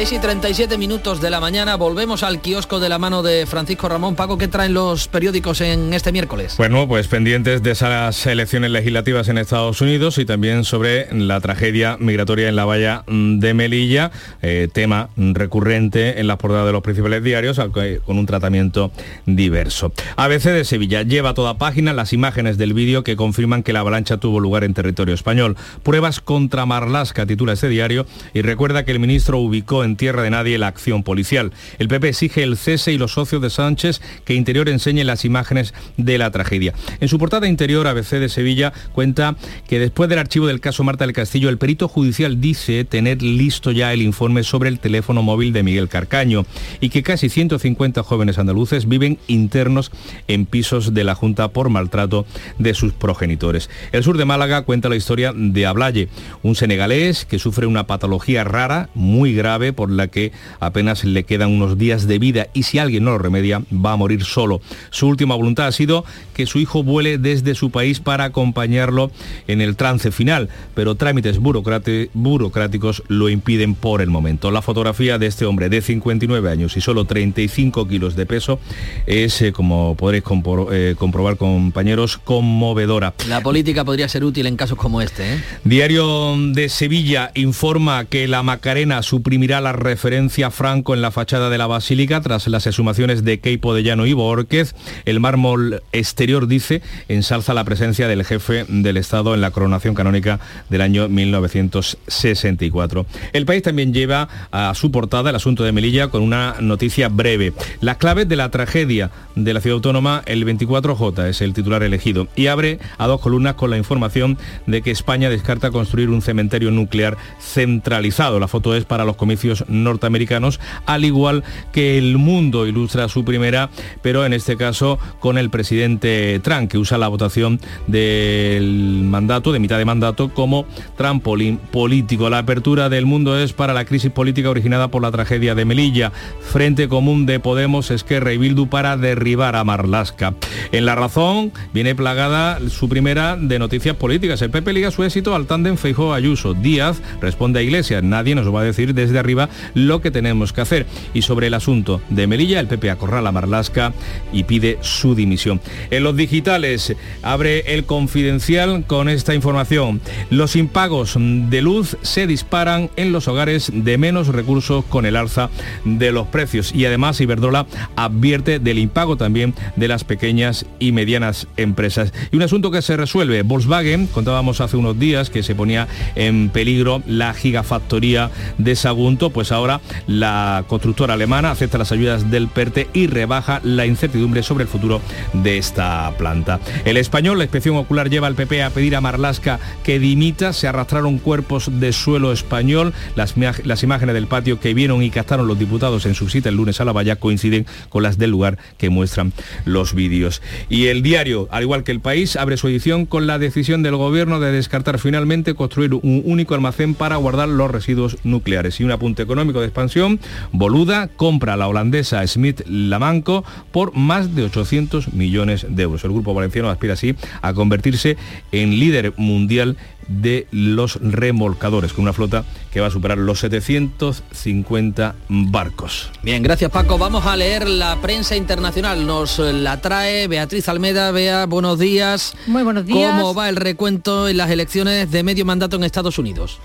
6 0.00 0.12
y 0.12 0.18
37 0.18 0.78
minutos 0.78 1.20
de 1.20 1.28
la 1.28 1.40
mañana, 1.40 1.76
volvemos 1.76 2.22
al 2.22 2.40
kiosco 2.40 2.80
de 2.80 2.88
la 2.88 2.98
mano 2.98 3.22
de 3.22 3.44
Francisco 3.44 3.86
Ramón. 3.86 4.14
Paco, 4.14 4.38
¿qué 4.38 4.48
traen 4.48 4.72
los 4.72 5.08
periódicos 5.08 5.60
en 5.60 5.92
este 5.92 6.10
miércoles? 6.10 6.54
Bueno, 6.56 6.88
pues 6.88 7.06
pendientes 7.06 7.62
de 7.62 7.72
esas 7.72 8.24
elecciones 8.24 8.70
legislativas 8.70 9.28
en 9.28 9.36
Estados 9.36 9.82
Unidos 9.82 10.16
y 10.16 10.24
también 10.24 10.64
sobre 10.64 11.12
la 11.12 11.38
tragedia 11.42 11.98
migratoria 12.00 12.48
en 12.48 12.56
la 12.56 12.64
valla 12.64 13.04
de 13.08 13.52
Melilla, 13.52 14.10
eh, 14.40 14.68
tema 14.72 15.10
recurrente 15.18 16.18
en 16.18 16.28
las 16.28 16.38
portadas 16.38 16.64
de 16.64 16.72
los 16.72 16.80
principales 16.80 17.22
diarios, 17.22 17.60
con 18.06 18.18
un 18.18 18.24
tratamiento 18.24 18.92
diverso. 19.26 19.92
ABC 20.16 20.44
de 20.44 20.64
Sevilla 20.64 21.02
lleva 21.02 21.34
toda 21.34 21.58
página 21.58 21.92
las 21.92 22.14
imágenes 22.14 22.56
del 22.56 22.72
vídeo 22.72 23.04
que 23.04 23.16
confirman 23.16 23.62
que 23.62 23.74
la 23.74 23.80
avalancha 23.80 24.16
tuvo 24.16 24.40
lugar 24.40 24.64
en 24.64 24.72
territorio 24.72 25.14
español. 25.14 25.58
Pruebas 25.82 26.20
contra 26.22 26.64
Marlasca, 26.64 27.26
titula 27.26 27.52
este 27.52 27.68
diario, 27.68 28.06
y 28.32 28.40
recuerda 28.40 28.86
que 28.86 28.92
el 28.92 28.98
ministro 28.98 29.36
ubicó 29.36 29.84
en 29.84 29.89
tierra 29.96 30.22
de 30.22 30.30
nadie 30.30 30.58
la 30.58 30.68
acción 30.68 31.02
policial. 31.02 31.52
El 31.78 31.88
PP 31.88 32.08
exige 32.08 32.42
el 32.42 32.56
cese 32.56 32.92
y 32.92 32.98
los 32.98 33.12
socios 33.12 33.42
de 33.42 33.50
Sánchez 33.50 34.00
que 34.24 34.34
Interior 34.34 34.68
enseñe 34.68 35.04
las 35.04 35.24
imágenes 35.24 35.74
de 35.96 36.18
la 36.18 36.30
tragedia. 36.30 36.74
En 37.00 37.08
su 37.08 37.18
portada 37.18 37.48
interior, 37.48 37.86
ABC 37.86 38.18
de 38.18 38.28
Sevilla 38.28 38.72
cuenta 38.92 39.36
que 39.68 39.78
después 39.78 40.08
del 40.08 40.18
archivo 40.18 40.46
del 40.46 40.60
caso 40.60 40.84
Marta 40.84 41.04
del 41.04 41.14
Castillo, 41.14 41.48
el 41.48 41.58
perito 41.58 41.88
judicial 41.88 42.40
dice 42.40 42.84
tener 42.84 43.22
listo 43.22 43.70
ya 43.72 43.92
el 43.92 44.02
informe 44.02 44.42
sobre 44.42 44.68
el 44.68 44.78
teléfono 44.78 45.22
móvil 45.22 45.52
de 45.52 45.62
Miguel 45.62 45.88
Carcaño 45.88 46.44
y 46.80 46.90
que 46.90 47.02
casi 47.02 47.28
150 47.28 48.02
jóvenes 48.02 48.38
andaluces 48.38 48.88
viven 48.88 49.18
internos 49.26 49.90
en 50.28 50.46
pisos 50.46 50.94
de 50.94 51.04
la 51.04 51.14
Junta 51.14 51.48
por 51.48 51.68
maltrato 51.68 52.26
de 52.58 52.74
sus 52.74 52.92
progenitores. 52.92 53.70
El 53.92 54.02
sur 54.02 54.18
de 54.18 54.24
Málaga 54.24 54.62
cuenta 54.62 54.88
la 54.88 54.96
historia 54.96 55.32
de 55.34 55.66
Ablaye, 55.66 56.08
un 56.42 56.54
senegalés 56.54 57.24
que 57.24 57.38
sufre 57.38 57.66
una 57.66 57.86
patología 57.86 58.44
rara, 58.44 58.88
muy 58.94 59.34
grave, 59.34 59.69
por 59.72 59.90
la 59.90 60.08
que 60.08 60.32
apenas 60.58 61.04
le 61.04 61.24
quedan 61.24 61.50
unos 61.50 61.78
días 61.78 62.06
de 62.06 62.18
vida 62.18 62.48
y 62.54 62.64
si 62.64 62.78
alguien 62.78 63.04
no 63.04 63.12
lo 63.12 63.18
remedia 63.18 63.62
va 63.72 63.92
a 63.92 63.96
morir 63.96 64.24
solo. 64.24 64.60
Su 64.90 65.08
última 65.08 65.34
voluntad 65.34 65.66
ha 65.66 65.72
sido 65.72 66.04
que 66.34 66.46
su 66.46 66.58
hijo 66.58 66.82
vuele 66.82 67.18
desde 67.18 67.54
su 67.54 67.70
país 67.70 68.00
para 68.00 68.24
acompañarlo 68.24 69.10
en 69.46 69.60
el 69.60 69.76
trance 69.76 70.10
final, 70.10 70.48
pero 70.74 70.94
trámites 70.94 71.38
burocráticos 71.38 73.02
lo 73.08 73.28
impiden 73.28 73.74
por 73.74 74.00
el 74.00 74.10
momento. 74.10 74.50
La 74.50 74.62
fotografía 74.62 75.18
de 75.18 75.26
este 75.26 75.44
hombre 75.44 75.68
de 75.68 75.80
59 75.80 76.50
años 76.50 76.76
y 76.76 76.80
solo 76.80 77.04
35 77.04 77.88
kilos 77.88 78.16
de 78.16 78.26
peso 78.26 78.60
es, 79.06 79.42
eh, 79.42 79.52
como 79.52 79.94
podréis 79.96 80.24
eh, 80.72 80.94
comprobar 80.98 81.36
compañeros, 81.36 82.18
conmovedora. 82.18 83.14
La 83.28 83.40
política 83.42 83.84
podría 83.84 84.08
ser 84.08 84.24
útil 84.24 84.46
en 84.46 84.56
casos 84.56 84.78
como 84.78 85.00
este. 85.00 85.34
¿eh? 85.34 85.42
Diario 85.64 86.36
de 86.52 86.68
Sevilla 86.68 87.30
informa 87.34 88.04
que 88.04 88.28
la 88.28 88.42
Macarena 88.42 89.02
suprimirá 89.02 89.59
la 89.60 89.72
referencia 89.72 90.50
Franco 90.50 90.94
en 90.94 91.02
la 91.02 91.10
fachada 91.10 91.50
de 91.50 91.58
la 91.58 91.66
Basílica 91.66 92.20
tras 92.20 92.46
las 92.48 92.66
exhumaciones 92.66 93.24
de 93.24 93.40
Keipo 93.40 93.74
de 93.74 93.82
Llano 93.82 94.06
y 94.06 94.12
Borquez. 94.12 94.74
El 95.04 95.20
mármol 95.20 95.82
exterior, 95.92 96.46
dice, 96.46 96.82
ensalza 97.08 97.54
la 97.54 97.64
presencia 97.64 98.08
del 98.08 98.24
jefe 98.24 98.64
del 98.68 98.96
Estado 98.96 99.34
en 99.34 99.40
la 99.40 99.50
coronación 99.50 99.94
canónica 99.94 100.40
del 100.68 100.80
año 100.80 101.08
1964. 101.08 103.06
El 103.32 103.46
país 103.46 103.62
también 103.62 103.92
lleva 103.92 104.28
a 104.50 104.74
su 104.74 104.90
portada 104.90 105.30
el 105.30 105.36
asunto 105.36 105.64
de 105.64 105.72
Melilla 105.72 106.08
con 106.08 106.22
una 106.22 106.56
noticia 106.60 107.08
breve. 107.08 107.52
Las 107.80 107.96
claves 107.96 108.28
de 108.28 108.36
la 108.36 108.50
tragedia 108.50 109.10
de 109.34 109.54
la 109.54 109.60
ciudad 109.60 109.76
autónoma, 109.76 110.22
el 110.26 110.46
24J 110.46 111.28
es 111.28 111.40
el 111.40 111.52
titular 111.52 111.82
elegido 111.82 112.28
y 112.36 112.46
abre 112.46 112.78
a 112.98 113.06
dos 113.06 113.20
columnas 113.20 113.54
con 113.54 113.70
la 113.70 113.78
información 113.78 114.38
de 114.66 114.82
que 114.82 114.90
España 114.90 115.30
descarta 115.30 115.70
construir 115.70 116.10
un 116.10 116.22
cementerio 116.22 116.70
nuclear 116.70 117.16
centralizado. 117.40 118.38
La 118.38 118.48
foto 118.48 118.74
es 118.74 118.84
para 118.84 119.04
los 119.04 119.16
comicios 119.16 119.49
norteamericanos, 119.68 120.60
al 120.86 121.04
igual 121.04 121.44
que 121.72 121.98
el 121.98 122.18
mundo 122.18 122.66
ilustra 122.66 123.08
su 123.08 123.24
primera, 123.24 123.70
pero 124.02 124.24
en 124.24 124.32
este 124.32 124.56
caso 124.56 124.98
con 125.18 125.38
el 125.38 125.50
presidente 125.50 126.40
Trump, 126.42 126.70
que 126.70 126.78
usa 126.78 126.98
la 126.98 127.08
votación 127.08 127.60
del 127.86 129.02
mandato, 129.04 129.52
de 129.52 129.58
mitad 129.58 129.78
de 129.78 129.84
mandato, 129.84 130.28
como 130.28 130.66
trampolín 130.96 131.58
político. 131.58 132.30
La 132.30 132.38
apertura 132.38 132.88
del 132.88 133.06
mundo 133.06 133.38
es 133.38 133.52
para 133.52 133.74
la 133.74 133.84
crisis 133.84 134.10
política 134.10 134.50
originada 134.50 134.88
por 134.88 135.02
la 135.02 135.10
tragedia 135.10 135.54
de 135.54 135.64
Melilla. 135.64 136.12
Frente 136.40 136.88
Común 136.88 137.26
de 137.26 137.40
Podemos, 137.40 137.90
Esquerra 137.90 138.32
y 138.32 138.38
Bildu 138.38 138.68
para 138.68 138.96
derribar 138.96 139.56
a 139.56 139.64
Marlasca. 139.64 140.34
En 140.72 140.86
La 140.86 140.94
Razón 140.94 141.52
viene 141.72 141.94
plagada 141.94 142.58
su 142.68 142.88
primera 142.88 143.36
de 143.36 143.58
noticias 143.58 143.96
políticas. 143.96 144.42
El 144.42 144.50
PP 144.50 144.72
liga 144.72 144.90
su 144.90 145.04
éxito 145.04 145.34
al 145.34 145.46
tándem 145.46 145.76
Feijó 145.76 146.12
Ayuso. 146.12 146.54
Díaz 146.54 147.00
responde 147.20 147.60
a 147.60 147.62
Iglesias. 147.62 148.02
Nadie 148.02 148.34
nos 148.34 148.52
va 148.54 148.60
a 148.60 148.64
decir 148.64 148.94
desde 148.94 149.18
arriba 149.18 149.39
lo 149.74 150.00
que 150.00 150.10
tenemos 150.10 150.52
que 150.52 150.60
hacer. 150.60 150.86
Y 151.14 151.22
sobre 151.22 151.46
el 151.46 151.54
asunto 151.54 152.00
de 152.10 152.26
Melilla, 152.26 152.60
el 152.60 152.66
PP 152.66 152.90
acorrala 152.90 153.30
a 153.30 153.32
Marlasca 153.32 153.92
y 154.32 154.44
pide 154.44 154.78
su 154.80 155.14
dimisión. 155.14 155.60
En 155.90 156.04
los 156.04 156.16
digitales 156.16 156.94
abre 157.22 157.74
el 157.74 157.84
confidencial 157.84 158.84
con 158.86 159.08
esta 159.08 159.34
información. 159.34 160.00
Los 160.30 160.56
impagos 160.56 161.16
de 161.16 161.62
luz 161.62 161.96
se 162.02 162.26
disparan 162.26 162.90
en 162.96 163.12
los 163.12 163.28
hogares 163.28 163.70
de 163.72 163.98
menos 163.98 164.28
recursos 164.28 164.84
con 164.84 165.06
el 165.06 165.16
alza 165.16 165.50
de 165.84 166.12
los 166.12 166.26
precios. 166.28 166.74
Y 166.74 166.84
además 166.84 167.20
Iberdrola 167.20 167.66
advierte 167.96 168.58
del 168.58 168.78
impago 168.78 169.16
también 169.16 169.54
de 169.76 169.88
las 169.88 170.04
pequeñas 170.04 170.66
y 170.78 170.92
medianas 170.92 171.46
empresas. 171.56 172.12
Y 172.30 172.36
un 172.36 172.42
asunto 172.42 172.70
que 172.70 172.82
se 172.82 172.96
resuelve. 172.96 173.42
Volkswagen, 173.42 174.06
contábamos 174.06 174.60
hace 174.60 174.76
unos 174.76 174.98
días 174.98 175.30
que 175.30 175.42
se 175.42 175.54
ponía 175.54 175.88
en 176.14 176.50
peligro 176.50 177.02
la 177.06 177.34
gigafactoría 177.34 178.30
de 178.58 178.76
Sagunto, 178.76 179.29
pues 179.30 179.52
ahora 179.52 179.80
la 180.06 180.64
constructora 180.68 181.14
alemana 181.14 181.50
acepta 181.50 181.78
las 181.78 181.92
ayudas 181.92 182.30
del 182.30 182.48
PERTE 182.48 182.88
y 182.92 183.06
rebaja 183.06 183.60
la 183.64 183.86
incertidumbre 183.86 184.42
sobre 184.42 184.62
el 184.64 184.68
futuro 184.68 185.00
de 185.32 185.58
esta 185.58 186.12
planta. 186.18 186.60
El 186.84 186.96
español, 186.96 187.38
la 187.38 187.44
inspección 187.44 187.76
ocular 187.76 188.10
lleva 188.10 188.26
al 188.26 188.34
PP 188.34 188.62
a 188.62 188.70
pedir 188.70 188.96
a 188.96 189.00
Marlasca 189.00 189.58
que 189.84 189.98
dimita, 189.98 190.52
se 190.52 190.68
arrastraron 190.68 191.18
cuerpos 191.18 191.80
de 191.80 191.92
suelo 191.92 192.32
español, 192.32 192.92
las, 193.16 193.34
las 193.36 193.82
imágenes 193.82 194.14
del 194.14 194.26
patio 194.26 194.60
que 194.60 194.74
vieron 194.74 195.02
y 195.02 195.10
captaron 195.10 195.46
los 195.46 195.58
diputados 195.58 196.06
en 196.06 196.14
su 196.14 196.28
cita 196.28 196.48
el 196.48 196.56
lunes 196.56 196.80
a 196.80 196.84
la 196.84 196.92
valla 196.92 197.16
coinciden 197.16 197.66
con 197.88 198.02
las 198.02 198.18
del 198.18 198.30
lugar 198.30 198.58
que 198.78 198.90
muestran 198.90 199.32
los 199.64 199.94
vídeos. 199.94 200.42
Y 200.68 200.86
el 200.86 201.02
diario, 201.02 201.48
al 201.50 201.62
igual 201.62 201.84
que 201.84 201.92
el 201.92 202.00
país, 202.00 202.36
abre 202.36 202.56
su 202.56 202.68
edición 202.68 203.06
con 203.06 203.26
la 203.26 203.38
decisión 203.38 203.82
del 203.82 203.96
gobierno 203.96 204.40
de 204.40 204.52
descartar 204.52 204.98
finalmente 204.98 205.54
construir 205.54 205.94
un 205.94 206.22
único 206.24 206.54
almacén 206.54 206.94
para 206.94 207.16
guardar 207.16 207.48
los 207.48 207.70
residuos 207.70 208.18
nucleares. 208.24 208.80
Y 208.80 208.84
un 208.84 208.92
apunte 208.92 209.19
económico 209.22 209.60
de 209.60 209.66
expansión, 209.66 210.20
Boluda 210.52 211.08
compra 211.08 211.54
a 211.54 211.56
la 211.56 211.68
holandesa 211.68 212.26
Smith 212.26 212.62
Lamanco 212.66 213.44
por 213.72 213.94
más 213.96 214.34
de 214.34 214.44
800 214.44 215.12
millones 215.12 215.66
de 215.68 215.82
euros. 215.82 216.04
El 216.04 216.12
grupo 216.12 216.34
valenciano 216.34 216.70
aspira 216.70 216.94
así 216.94 217.14
a 217.42 217.52
convertirse 217.52 218.16
en 218.52 218.78
líder 218.78 219.14
mundial 219.16 219.76
de 220.10 220.48
los 220.50 220.98
remolcadores, 221.00 221.92
con 221.92 222.02
una 222.02 222.12
flota 222.12 222.44
que 222.72 222.80
va 222.80 222.88
a 222.88 222.90
superar 222.90 223.18
los 223.18 223.38
750 223.40 225.14
barcos. 225.28 226.10
Bien, 226.22 226.42
gracias 226.42 226.70
Paco. 226.70 226.98
Vamos 226.98 227.26
a 227.26 227.36
leer 227.36 227.68
la 227.68 227.96
prensa 228.00 228.34
internacional. 228.36 229.06
Nos 229.06 229.38
la 229.38 229.80
trae 229.80 230.26
Beatriz 230.26 230.68
Almeda. 230.68 231.12
Bea, 231.12 231.46
buenos 231.46 231.78
días. 231.78 232.34
Muy 232.46 232.64
buenos 232.64 232.86
días. 232.86 233.12
¿Cómo 233.12 233.34
va 233.34 233.48
el 233.48 233.56
recuento 233.56 234.28
en 234.28 234.36
las 234.36 234.50
elecciones 234.50 235.10
de 235.10 235.22
medio 235.22 235.44
mandato 235.44 235.76
en 235.76 235.84
Estados 235.84 236.18
Unidos? 236.18 236.58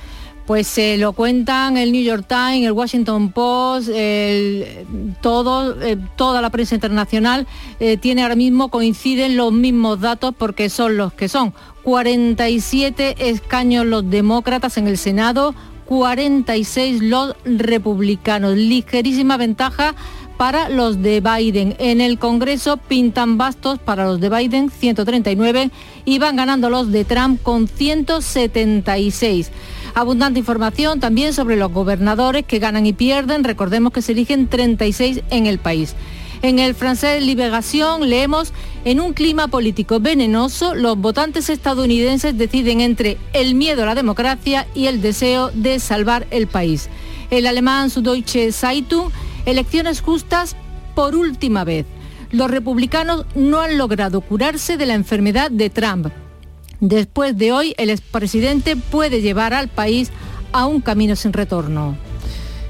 Pues 0.46 0.68
se 0.68 0.98
lo 0.98 1.14
cuentan 1.14 1.76
el 1.76 1.92
New 1.92 2.04
York 2.04 2.26
Times, 2.28 2.66
el 2.68 2.72
Washington 2.72 3.32
Post, 3.32 3.90
todo, 5.22 5.82
eh, 5.82 5.98
toda 6.16 6.42
la 6.42 6.52
prensa 6.52 6.76
internacional 6.76 7.48
eh, 7.80 7.98
tiene 7.98 8.22
ahora 8.22 8.36
mismo, 8.36 8.70
coinciden 8.70 9.38
los 9.38 9.52
mismos 9.52 10.02
datos 10.02 10.36
porque 10.38 10.70
son 10.70 10.98
los 10.98 11.14
que 11.14 11.30
son. 11.30 11.54
47 11.84 13.30
escaños 13.30 13.86
los 13.86 14.10
demócratas 14.10 14.78
en 14.78 14.88
el 14.88 14.98
Senado, 14.98 15.56
46 15.86 17.02
los 17.02 17.36
republicanos. 17.46 18.56
Ligerísima 18.56 19.38
ventaja 19.38 19.96
para 20.38 20.70
los 20.70 21.02
de 21.02 21.22
Biden. 21.22 21.76
En 21.80 22.02
el 22.02 22.20
Congreso 22.20 22.78
pintan 22.78 23.38
bastos 23.38 23.80
para 23.80 24.06
los 24.06 24.20
de 24.20 24.30
Biden, 24.30 24.70
139, 24.70 25.72
y 26.06 26.20
van 26.20 26.36
ganando 26.36 26.70
los 26.70 26.92
de 26.92 27.06
Trump 27.06 27.42
con 27.42 27.68
176. 27.68 29.52
Abundante 29.94 30.40
información 30.40 31.00
también 31.00 31.34
sobre 31.34 31.56
los 31.56 31.72
gobernadores 31.72 32.46
que 32.46 32.60
ganan 32.60 32.86
y 32.86 32.94
pierden. 32.94 33.44
Recordemos 33.44 33.94
que 33.94 34.02
se 34.02 34.12
eligen 34.12 34.48
36 34.48 35.22
en 35.30 35.46
el 35.46 35.60
país. 35.60 35.96
En 36.42 36.60
el 36.60 36.76
francés 36.76 37.24
Liberación 37.26 38.08
leemos, 38.10 38.54
en 38.84 39.00
un 39.00 39.14
clima 39.14 39.48
político 39.48 40.00
venenoso, 40.00 40.76
los 40.76 40.98
votantes 40.98 41.50
estadounidenses 41.50 42.38
deciden 42.38 42.82
entre 42.82 43.18
el 43.34 43.56
miedo 43.56 43.84
a 43.84 43.88
la 43.88 43.96
democracia 43.96 44.68
y 44.76 44.88
el 44.88 45.02
deseo 45.02 45.50
de 45.54 45.80
salvar 45.80 46.28
el 46.30 46.48
país. 46.48 46.90
El 47.32 47.48
alemán 47.48 47.90
Süddeutsche 47.90 48.52
Zeitung, 48.52 49.10
elecciones 49.46 50.02
justas 50.02 50.56
por 50.96 51.16
última 51.16 51.64
vez. 51.64 51.86
Los 52.32 52.52
republicanos 52.52 53.26
no 53.36 53.62
han 53.62 53.78
logrado 53.78 54.22
curarse 54.22 54.78
de 54.78 54.86
la 54.86 54.94
enfermedad 54.94 55.52
de 55.52 55.70
Trump. 55.70 56.08
Después 56.80 57.38
de 57.38 57.52
hoy, 57.52 57.74
el 57.78 57.90
expresidente 57.90 58.76
puede 58.76 59.22
llevar 59.22 59.54
al 59.54 59.70
país 59.70 60.12
a 60.52 60.66
un 60.66 60.82
camino 60.82 61.16
sin 61.16 61.34
retorno. 61.34 61.96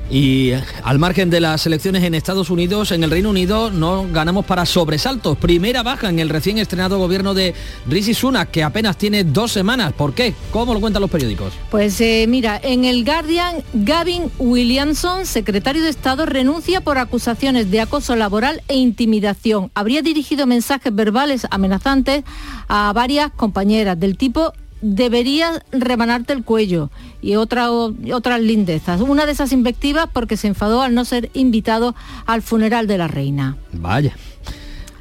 Y 0.09 0.51
al 0.83 0.99
margen 0.99 1.31
de 1.31 1.39
las 1.39 1.65
elecciones 1.65 2.03
en 2.03 2.13
Estados 2.13 2.51
Unidos, 2.51 2.91
en 2.91 3.03
el 3.03 3.09
Reino 3.09 3.31
Unido 3.31 3.71
no 3.71 4.05
ganamos 4.11 4.45
para 4.45 4.65
sobresaltos. 4.65 5.37
Primera 5.37 5.81
baja 5.81 6.09
en 6.09 6.19
el 6.19 6.29
recién 6.29 6.59
estrenado 6.59 6.99
gobierno 6.99 7.33
de 7.33 7.55
Rishi 7.87 8.13
Sunak, 8.13 8.51
que 8.51 8.63
apenas 8.63 8.97
tiene 8.97 9.23
dos 9.23 9.51
semanas. 9.51 9.93
¿Por 9.93 10.13
qué? 10.13 10.35
¿Cómo 10.51 10.73
lo 10.75 10.79
cuentan 10.79 11.01
los 11.01 11.09
periódicos? 11.09 11.53
Pues 11.71 11.99
eh, 12.01 12.25
mira, 12.29 12.59
en 12.61 12.85
el 12.85 13.03
Guardian, 13.03 13.63
Gavin 13.73 14.31
Williamson, 14.37 15.25
secretario 15.25 15.83
de 15.83 15.89
Estado, 15.89 16.27
renuncia 16.27 16.81
por 16.81 16.99
acusaciones 16.99 17.71
de 17.71 17.81
acoso 17.81 18.15
laboral 18.15 18.61
e 18.67 18.75
intimidación. 18.75 19.71
Habría 19.73 20.03
dirigido 20.03 20.45
mensajes 20.45 20.93
verbales 20.93 21.47
amenazantes 21.49 22.23
a 22.67 22.93
varias 22.93 23.31
compañeras 23.31 23.99
del 23.99 24.17
tipo 24.17 24.53
deberías 24.85 25.61
remanarte 25.71 26.33
el 26.33 26.43
cuello 26.43 26.91
y 27.21 27.35
otra, 27.35 27.71
otras 27.71 28.39
lindezas. 28.39 29.01
Una 29.01 29.25
de 29.25 29.31
esas 29.31 29.51
invectivas 29.51 30.07
porque 30.11 30.37
se 30.37 30.47
enfadó 30.47 30.83
al 30.83 30.93
no 30.93 31.05
ser 31.05 31.31
invitado 31.33 31.95
al 32.27 32.43
funeral 32.43 32.85
de 32.85 32.99
la 32.99 33.07
reina. 33.07 33.57
Vaya. 33.73 34.15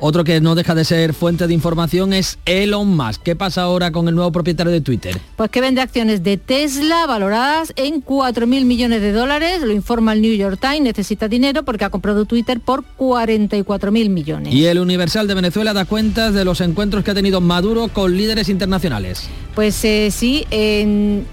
Otro 0.06 0.22
que 0.22 0.38
no 0.42 0.54
deja 0.54 0.74
de 0.74 0.84
ser 0.84 1.14
fuente 1.14 1.46
de 1.46 1.54
información 1.54 2.12
es 2.12 2.36
Elon 2.44 2.94
Musk. 2.94 3.22
¿Qué 3.22 3.36
pasa 3.36 3.62
ahora 3.62 3.90
con 3.90 4.06
el 4.06 4.14
nuevo 4.14 4.30
propietario 4.32 4.70
de 4.70 4.82
Twitter? 4.82 5.18
Pues 5.34 5.48
que 5.48 5.62
vende 5.62 5.80
acciones 5.80 6.22
de 6.22 6.36
Tesla 6.36 7.06
valoradas 7.06 7.72
en 7.76 8.04
4.000 8.04 8.66
millones 8.66 9.00
de 9.00 9.12
dólares, 9.12 9.62
lo 9.62 9.72
informa 9.72 10.12
el 10.12 10.20
New 10.20 10.34
York 10.34 10.58
Times, 10.60 10.82
necesita 10.82 11.26
dinero 11.26 11.62
porque 11.62 11.86
ha 11.86 11.88
comprado 11.88 12.26
Twitter 12.26 12.60
por 12.60 12.84
44.000 12.98 14.10
millones. 14.10 14.52
Y 14.52 14.66
el 14.66 14.78
Universal 14.78 15.26
de 15.26 15.36
Venezuela 15.36 15.72
da 15.72 15.86
cuentas 15.86 16.34
de 16.34 16.44
los 16.44 16.60
encuentros 16.60 17.02
que 17.02 17.12
ha 17.12 17.14
tenido 17.14 17.40
Maduro 17.40 17.88
con 17.88 18.14
líderes 18.14 18.50
internacionales. 18.50 19.30
Pues 19.54 19.82
eh, 19.86 20.10
sí, 20.10 20.44
en, 20.50 21.24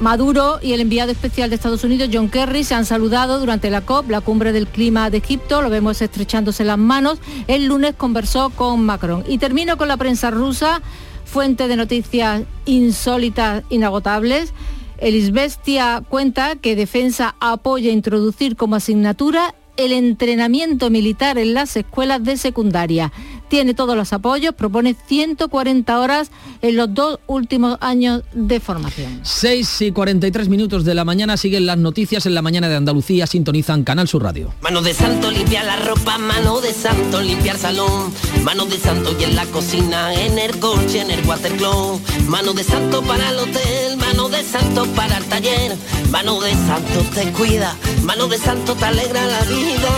Maduro 0.00 0.58
y 0.62 0.72
el 0.72 0.80
enviado 0.80 1.12
especial 1.12 1.48
de 1.48 1.54
Estados 1.54 1.84
Unidos, 1.84 2.08
John 2.12 2.28
Kerry, 2.28 2.64
se 2.64 2.74
han 2.74 2.86
saludado 2.86 3.38
durante 3.38 3.70
la 3.70 3.82
COP, 3.82 4.10
la 4.10 4.20
cumbre 4.20 4.50
del 4.50 4.66
clima 4.66 5.10
de 5.10 5.18
Egipto, 5.18 5.62
lo 5.62 5.70
vemos 5.70 6.02
estrechándose 6.02 6.64
las 6.64 6.78
manos. 6.78 7.20
El 7.46 7.67
lunes 7.68 7.94
conversó 7.96 8.50
con 8.50 8.84
Macron. 8.84 9.24
Y 9.26 9.38
termino 9.38 9.76
con 9.76 9.88
la 9.88 9.96
prensa 9.96 10.30
rusa, 10.30 10.82
fuente 11.24 11.68
de 11.68 11.76
noticias 11.76 12.42
insólitas, 12.64 13.64
inagotables. 13.68 14.52
El 14.98 15.14
Isbestia 15.14 16.02
cuenta 16.08 16.56
que 16.56 16.74
Defensa 16.74 17.36
apoya 17.40 17.92
introducir 17.92 18.56
como 18.56 18.76
asignatura 18.76 19.54
el 19.76 19.92
entrenamiento 19.92 20.90
militar 20.90 21.38
en 21.38 21.54
las 21.54 21.76
escuelas 21.76 22.24
de 22.24 22.36
secundaria. 22.36 23.12
Tiene 23.48 23.74
todos 23.74 23.96
los 23.96 24.12
apoyos, 24.12 24.54
propone 24.54 24.94
140 25.06 25.98
horas 25.98 26.30
en 26.62 26.76
los 26.76 26.92
dos 26.92 27.18
últimos 27.26 27.78
años 27.80 28.22
de 28.32 28.60
formación. 28.60 29.20
6 29.22 29.82
y 29.82 29.92
43 29.92 30.48
minutos 30.48 30.84
de 30.84 30.94
la 30.94 31.04
mañana 31.04 31.36
siguen 31.36 31.66
las 31.66 31.78
noticias 31.78 32.26
en 32.26 32.34
la 32.34 32.42
mañana 32.42 32.68
de 32.68 32.76
Andalucía, 32.76 33.26
sintonizan 33.26 33.84
Canal 33.84 34.08
Sur 34.08 34.22
Radio. 34.22 34.52
Mano 34.60 34.82
de 34.82 34.94
santo 34.94 35.30
limpia 35.30 35.62
la 35.62 35.76
ropa, 35.76 36.18
mano 36.18 36.60
de 36.60 36.72
santo 36.72 37.20
limpiar 37.20 37.58
salón, 37.58 38.12
mano 38.42 38.66
de 38.66 38.78
santo 38.78 39.14
y 39.18 39.24
en 39.24 39.36
la 39.36 39.46
cocina, 39.46 40.14
en 40.14 40.38
el 40.38 40.58
coche, 40.58 41.00
en 41.00 41.10
el 41.10 41.24
watercloak, 41.26 42.00
mano 42.28 42.52
de 42.52 42.64
santo 42.64 43.02
para 43.02 43.30
el 43.30 43.38
hotel, 43.38 43.96
mano 43.96 44.28
de 44.28 44.42
santo 44.42 44.86
para 44.94 45.18
el 45.18 45.24
taller, 45.24 45.76
mano 46.10 46.40
de 46.40 46.52
santo 46.52 47.04
te 47.14 47.32
cuida, 47.32 47.76
mano 48.02 48.28
de 48.28 48.38
santo 48.38 48.74
te 48.74 48.84
alegra 48.84 49.24
la 49.26 49.40
vida, 49.42 49.90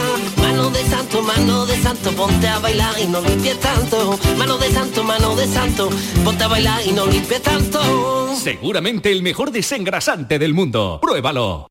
mano 0.70 0.82
de 0.82 0.88
santo, 0.88 1.22
mano 1.22 1.66
de 1.66 1.76
santo, 1.76 2.10
ponte 2.12 2.48
a 2.48 2.58
bailar 2.60 2.94
y 3.00 3.06
no 3.06 3.20
limpies 3.20 3.58
tanto, 3.58 4.18
mano 4.38 4.56
de 4.56 4.70
santo, 4.70 5.02
mano 5.02 5.34
de 5.34 5.46
santo, 5.46 5.90
ponte 6.24 6.44
a 6.44 6.48
bailar 6.48 6.86
y 6.86 6.92
no 6.92 7.06
limpies 7.06 7.42
tanto. 7.42 8.34
Seguramente 8.36 9.10
el 9.10 9.22
mejor 9.22 9.50
desengrasante 9.50 10.38
del 10.38 10.54
mundo. 10.54 11.00
Pruébalo. 11.02 11.68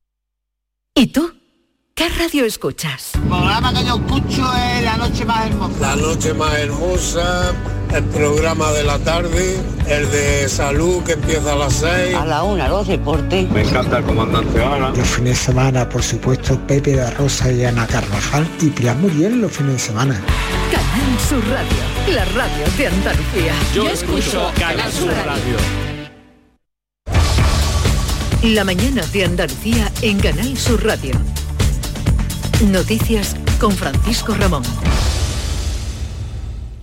¿Y 0.94 1.06
tú? 1.06 1.32
¿Qué 1.94 2.08
radio 2.10 2.44
escuchas? 2.44 3.14
El 3.14 3.22
programa 3.22 3.72
que 3.72 3.84
yo 3.84 3.96
escucho 3.96 4.52
es 4.54 4.84
La 4.84 4.96
Noche 4.96 5.24
Más 5.24 5.46
Hermosa. 5.46 5.80
La 5.80 5.96
Noche 5.96 6.34
Más 6.34 6.54
Hermosa, 6.54 7.54
el 7.94 8.04
programa 8.04 8.70
de 8.72 8.84
la 8.84 8.98
tarde, 8.98 9.56
el 9.88 10.10
de 10.10 10.48
salud 10.48 11.02
que 11.02 11.12
empieza 11.12 11.52
a 11.52 11.56
las 11.56 11.72
6. 11.74 12.14
A 12.14 12.24
la 12.24 12.42
una, 12.42 12.68
los 12.68 12.86
deportes. 12.86 13.50
Me 13.50 13.62
encanta 13.62 13.98
el 13.98 14.04
comandante 14.04 14.62
Ana. 14.62 14.90
Los 14.90 15.08
fines 15.08 15.38
de 15.38 15.44
semana, 15.46 15.88
por 15.88 16.02
supuesto, 16.02 16.58
Pepe 16.66 16.96
de 16.96 17.10
Rosa 17.12 17.50
y 17.50 17.64
Ana 17.64 17.86
Carvajal 17.86 18.48
y 18.60 18.68
Pilar 18.68 18.96
Muriel 18.96 19.40
los 19.40 19.52
fines 19.52 19.72
de 19.74 19.78
semana. 19.78 20.20
Canal 20.70 21.20
Sur 21.28 21.42
Radio, 21.50 22.14
la 22.14 22.24
radio 22.26 22.64
de 22.76 22.86
Andalucía. 22.86 23.54
Yo, 23.74 23.88
escucho 23.88 24.50
Canal 24.58 24.92
Sur 24.92 25.12
Radio. 25.26 25.56
La 28.42 28.64
mañana 28.64 29.02
de 29.12 29.24
Andalucía 29.24 29.90
en 30.02 30.18
Canal 30.18 30.56
Sur 30.56 30.84
Radio. 30.84 31.14
Noticias 32.66 33.36
con 33.58 33.72
Francisco 33.72 34.34
Ramón. 34.34 34.62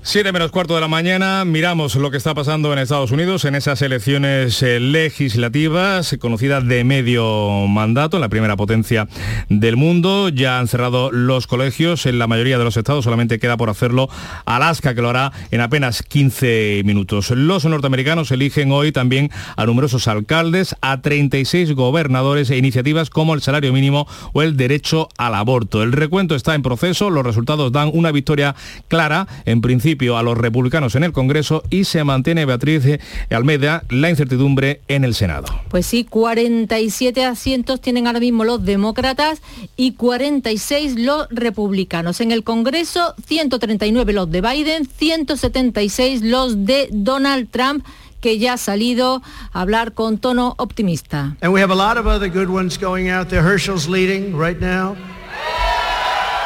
7 0.09 0.31
menos 0.31 0.51
cuarto 0.51 0.73
de 0.73 0.79
la 0.79 0.87
mañana, 0.87 1.43
miramos 1.43 1.95
lo 1.95 2.09
que 2.11 2.15
está 2.15 2.33
pasando 2.33 2.71
en 2.71 2.79
Estados 2.79 3.11
Unidos 3.11 3.43
en 3.43 3.55
esas 3.55 3.81
elecciones 3.81 4.63
eh, 4.63 4.79
legislativas 4.79 6.15
conocidas 6.21 6.65
de 6.65 6.85
medio 6.85 7.67
mandato, 7.67 8.15
en 8.15 8.21
la 8.21 8.29
primera 8.29 8.55
potencia 8.55 9.09
del 9.49 9.75
mundo. 9.75 10.29
Ya 10.29 10.59
han 10.59 10.69
cerrado 10.69 11.11
los 11.11 11.45
colegios 11.45 12.05
en 12.05 12.19
la 12.19 12.27
mayoría 12.27 12.57
de 12.57 12.63
los 12.63 12.77
estados, 12.77 13.03
solamente 13.03 13.37
queda 13.37 13.57
por 13.57 13.69
hacerlo 13.69 14.07
Alaska, 14.45 14.95
que 14.95 15.01
lo 15.01 15.09
hará 15.09 15.33
en 15.51 15.59
apenas 15.59 16.01
15 16.03 16.83
minutos. 16.85 17.31
Los 17.31 17.65
norteamericanos 17.65 18.31
eligen 18.31 18.71
hoy 18.71 18.93
también 18.93 19.29
a 19.57 19.65
numerosos 19.65 20.07
alcaldes, 20.07 20.77
a 20.79 21.01
36 21.01 21.73
gobernadores 21.73 22.49
e 22.49 22.55
iniciativas 22.55 23.09
como 23.09 23.33
el 23.33 23.41
salario 23.41 23.73
mínimo 23.73 24.07
o 24.31 24.41
el 24.41 24.55
derecho 24.55 25.09
al 25.17 25.35
aborto. 25.35 25.83
El 25.83 25.91
recuento 25.91 26.33
está 26.33 26.55
en 26.55 26.61
proceso, 26.61 27.09
los 27.09 27.25
resultados 27.25 27.73
dan 27.73 27.91
una 27.93 28.13
victoria 28.13 28.55
clara, 28.87 29.27
en 29.43 29.59
principio 29.59 29.96
a 29.97 30.23
los 30.23 30.37
republicanos 30.37 30.95
en 30.95 31.03
el 31.03 31.11
Congreso 31.11 31.63
y 31.69 31.83
se 31.83 32.03
mantiene 32.03 32.45
Beatriz 32.45 32.83
Almeida 33.29 33.83
la 33.89 34.09
incertidumbre 34.09 34.81
en 34.87 35.03
el 35.03 35.15
Senado. 35.15 35.47
Pues 35.69 35.85
sí, 35.85 36.03
47 36.03 37.25
asientos 37.25 37.81
tienen 37.81 38.07
ahora 38.07 38.19
mismo 38.19 38.43
los 38.43 38.63
demócratas 38.63 39.41
y 39.75 39.93
46 39.93 40.95
los 40.99 41.27
republicanos. 41.29 42.21
En 42.21 42.31
el 42.31 42.43
Congreso, 42.43 43.15
139 43.25 44.13
los 44.13 44.31
de 44.31 44.41
Biden, 44.41 44.85
176 44.85 46.21
los 46.21 46.65
de 46.65 46.89
Donald 46.91 47.49
Trump 47.49 47.85
que 48.21 48.39
ya 48.39 48.53
ha 48.53 48.57
salido 48.57 49.21
a 49.53 49.61
hablar 49.61 49.93
con 49.93 50.17
tono 50.17 50.55
optimista. 50.57 51.35
And 51.41 51.53
we 51.53 51.61
have 51.61 51.71
a 51.71 51.75
lot 51.75 51.97
of 51.97 52.07
other 52.07 52.29
good 52.29 52.49
ones 52.49 52.77
going 52.79 53.09
out 53.09 53.29
there. 53.29 53.43
Herschel's 53.43 53.87
leading 53.87 54.35
right 54.35 54.59
now. 54.59 54.95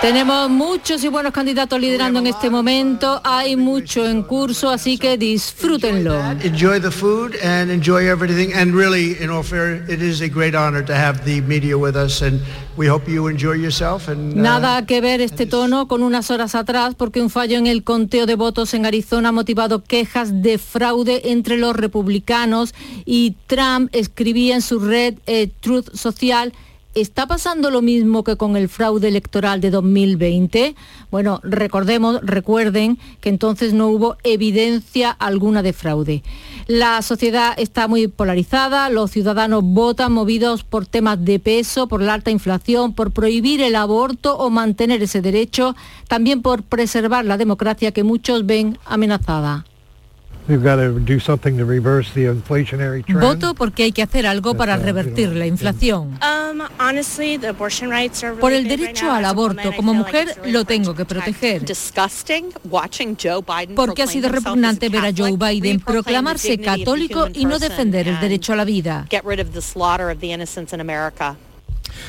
Tenemos 0.02 0.50
muchos 0.50 1.04
y 1.04 1.10
buenos 1.10 1.32
candidatos 1.32 1.80
liderando 1.80 2.18
en 2.22 2.26
este 2.26 2.50
momento, 2.50 3.22
hay 3.24 3.56
mucho 3.56 4.04
en 4.04 4.24
curso, 4.24 4.72
así 4.72 4.98
que 4.98 5.16
disfrútenlo. 5.16 6.20
Enjoy 6.42 6.82
the 6.82 6.90
food 6.90 7.36
and 7.44 7.70
enjoy 7.70 8.10
everything. 8.10 8.52
And 8.52 8.74
really, 8.74 9.16
in 9.22 9.30
all 9.30 9.44
fair, 9.44 9.86
it 9.88 10.02
is 10.02 10.22
a 10.22 10.28
great 10.28 10.56
honor 10.56 10.84
to 10.84 10.94
have 10.94 11.24
the 11.24 11.40
media 11.42 11.78
with 11.78 11.96
us, 11.96 12.24
and 12.24 12.42
we 12.76 12.88
hope 12.88 13.08
you 13.08 13.28
enjoy 13.28 13.54
yourself. 13.54 14.08
And, 14.08 14.36
Nada 14.36 14.88
que 14.88 15.02
ver 15.02 15.22
este 15.22 15.46
tono 15.46 15.88
con 15.88 16.02
unas 16.02 16.32
horas 16.32 16.56
atrás, 16.56 16.96
porque 16.96 17.22
un 17.22 17.30
fallo 17.30 17.60
en 17.60 17.68
el 17.68 17.84
conteo 17.84 18.26
de 18.26 18.34
votos 18.34 18.74
en 18.74 18.88
Arizona 18.88 19.30
ha 19.30 19.32
motivado 19.32 19.84
quejas 19.84 20.42
de 20.42 20.58
fraude 20.58 21.30
entre 21.32 21.58
los 21.58 21.76
republicanos 21.76 22.74
y 23.06 23.36
Trump 23.46 23.90
escribía 23.94 24.56
en 24.56 24.64
su 24.64 24.80
red 24.80 25.20
eh, 25.28 25.52
Truth 25.62 25.94
Social 25.94 26.54
¿Está 26.94 27.26
pasando 27.26 27.72
lo 27.72 27.82
mismo 27.82 28.26
que 28.26 28.36
con 28.36 28.58
el 28.58 28.68
fraude 28.68 29.08
electoral 29.08 29.62
de 29.62 29.72
2020? 29.72 30.76
Bueno, 31.10 31.40
recordemos, 31.42 32.20
recuerden 32.22 33.00
que 33.22 33.30
entonces 33.30 33.72
no 33.72 33.88
hubo 33.88 34.18
evidencia 34.24 35.10
alguna 35.10 35.64
de 35.64 35.72
fraude. 35.72 36.22
La 36.68 37.02
sociedad 37.02 37.54
está 37.58 37.88
muy 37.88 38.10
polarizada, 38.10 38.90
los 38.90 39.12
ciudadanos 39.12 39.64
votan 39.64 40.12
movidos 40.12 40.66
por 40.66 40.86
temas 40.86 41.24
de 41.24 41.40
peso, 41.40 41.88
por 41.88 42.02
la 42.02 42.14
alta 42.14 42.30
inflación, 42.30 42.92
por 42.92 43.12
prohibir 43.12 43.62
el 43.62 43.78
aborto 43.78 44.38
o 44.38 44.50
mantener 44.50 45.02
ese 45.02 45.22
derecho, 45.22 45.78
también 46.10 46.42
por 46.42 46.62
preservar 46.62 47.24
la 47.24 47.38
democracia 47.38 47.94
que 47.94 48.04
muchos 48.04 48.46
ven 48.46 48.78
amenazada. 48.84 49.64
Voto 53.20 53.54
porque 53.56 53.84
hay 53.84 53.92
que 53.92 54.04
hacer 54.04 54.26
algo 54.26 54.56
para 54.56 54.78
revertir 54.78 55.30
la 55.30 55.46
inflación. 55.46 56.18
Por 58.40 58.54
el 58.54 58.68
derecho 58.68 59.12
al 59.12 59.26
aborto, 59.26 59.72
como 59.76 59.94
mujer 59.94 60.36
lo 60.46 60.66
tengo 60.66 60.94
que 60.94 61.06
proteger. 61.06 61.64
Porque 63.76 64.04
ha 64.04 64.08
sido 64.08 64.30
repugnante 64.30 64.90
ver 64.90 65.06
a 65.06 65.12
Joe 65.16 65.38
Biden 65.38 65.80
proclamarse 65.80 66.60
católico 66.60 67.28
y 67.34 67.46
no 67.46 67.60
defender 67.60 68.08
el 68.08 68.20
derecho 68.20 68.54
a 68.54 68.56
la 68.56 68.66
vida. 68.66 69.06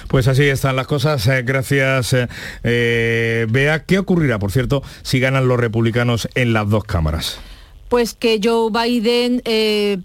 Pues 0.09 0.29
así 0.29 0.45
están 0.45 0.77
las 0.77 0.87
cosas. 0.87 1.27
Eh, 1.27 1.43
gracias, 1.43 2.13
eh, 2.13 2.29
eh, 2.63 3.47
Bea. 3.51 3.85
¿Qué 3.85 3.99
ocurrirá, 3.99 4.39
por 4.39 4.53
cierto, 4.53 4.83
si 5.03 5.21
ganan 5.21 5.49
los 5.49 5.59
republicanos 5.59 6.29
en 6.35 6.53
las 6.53 6.69
dos 6.69 6.85
cámaras? 6.85 7.41
Pues 7.93 8.15
que 8.15 8.41
Joe 8.43 8.71
Biden 8.71 9.43
eh, 9.45 9.99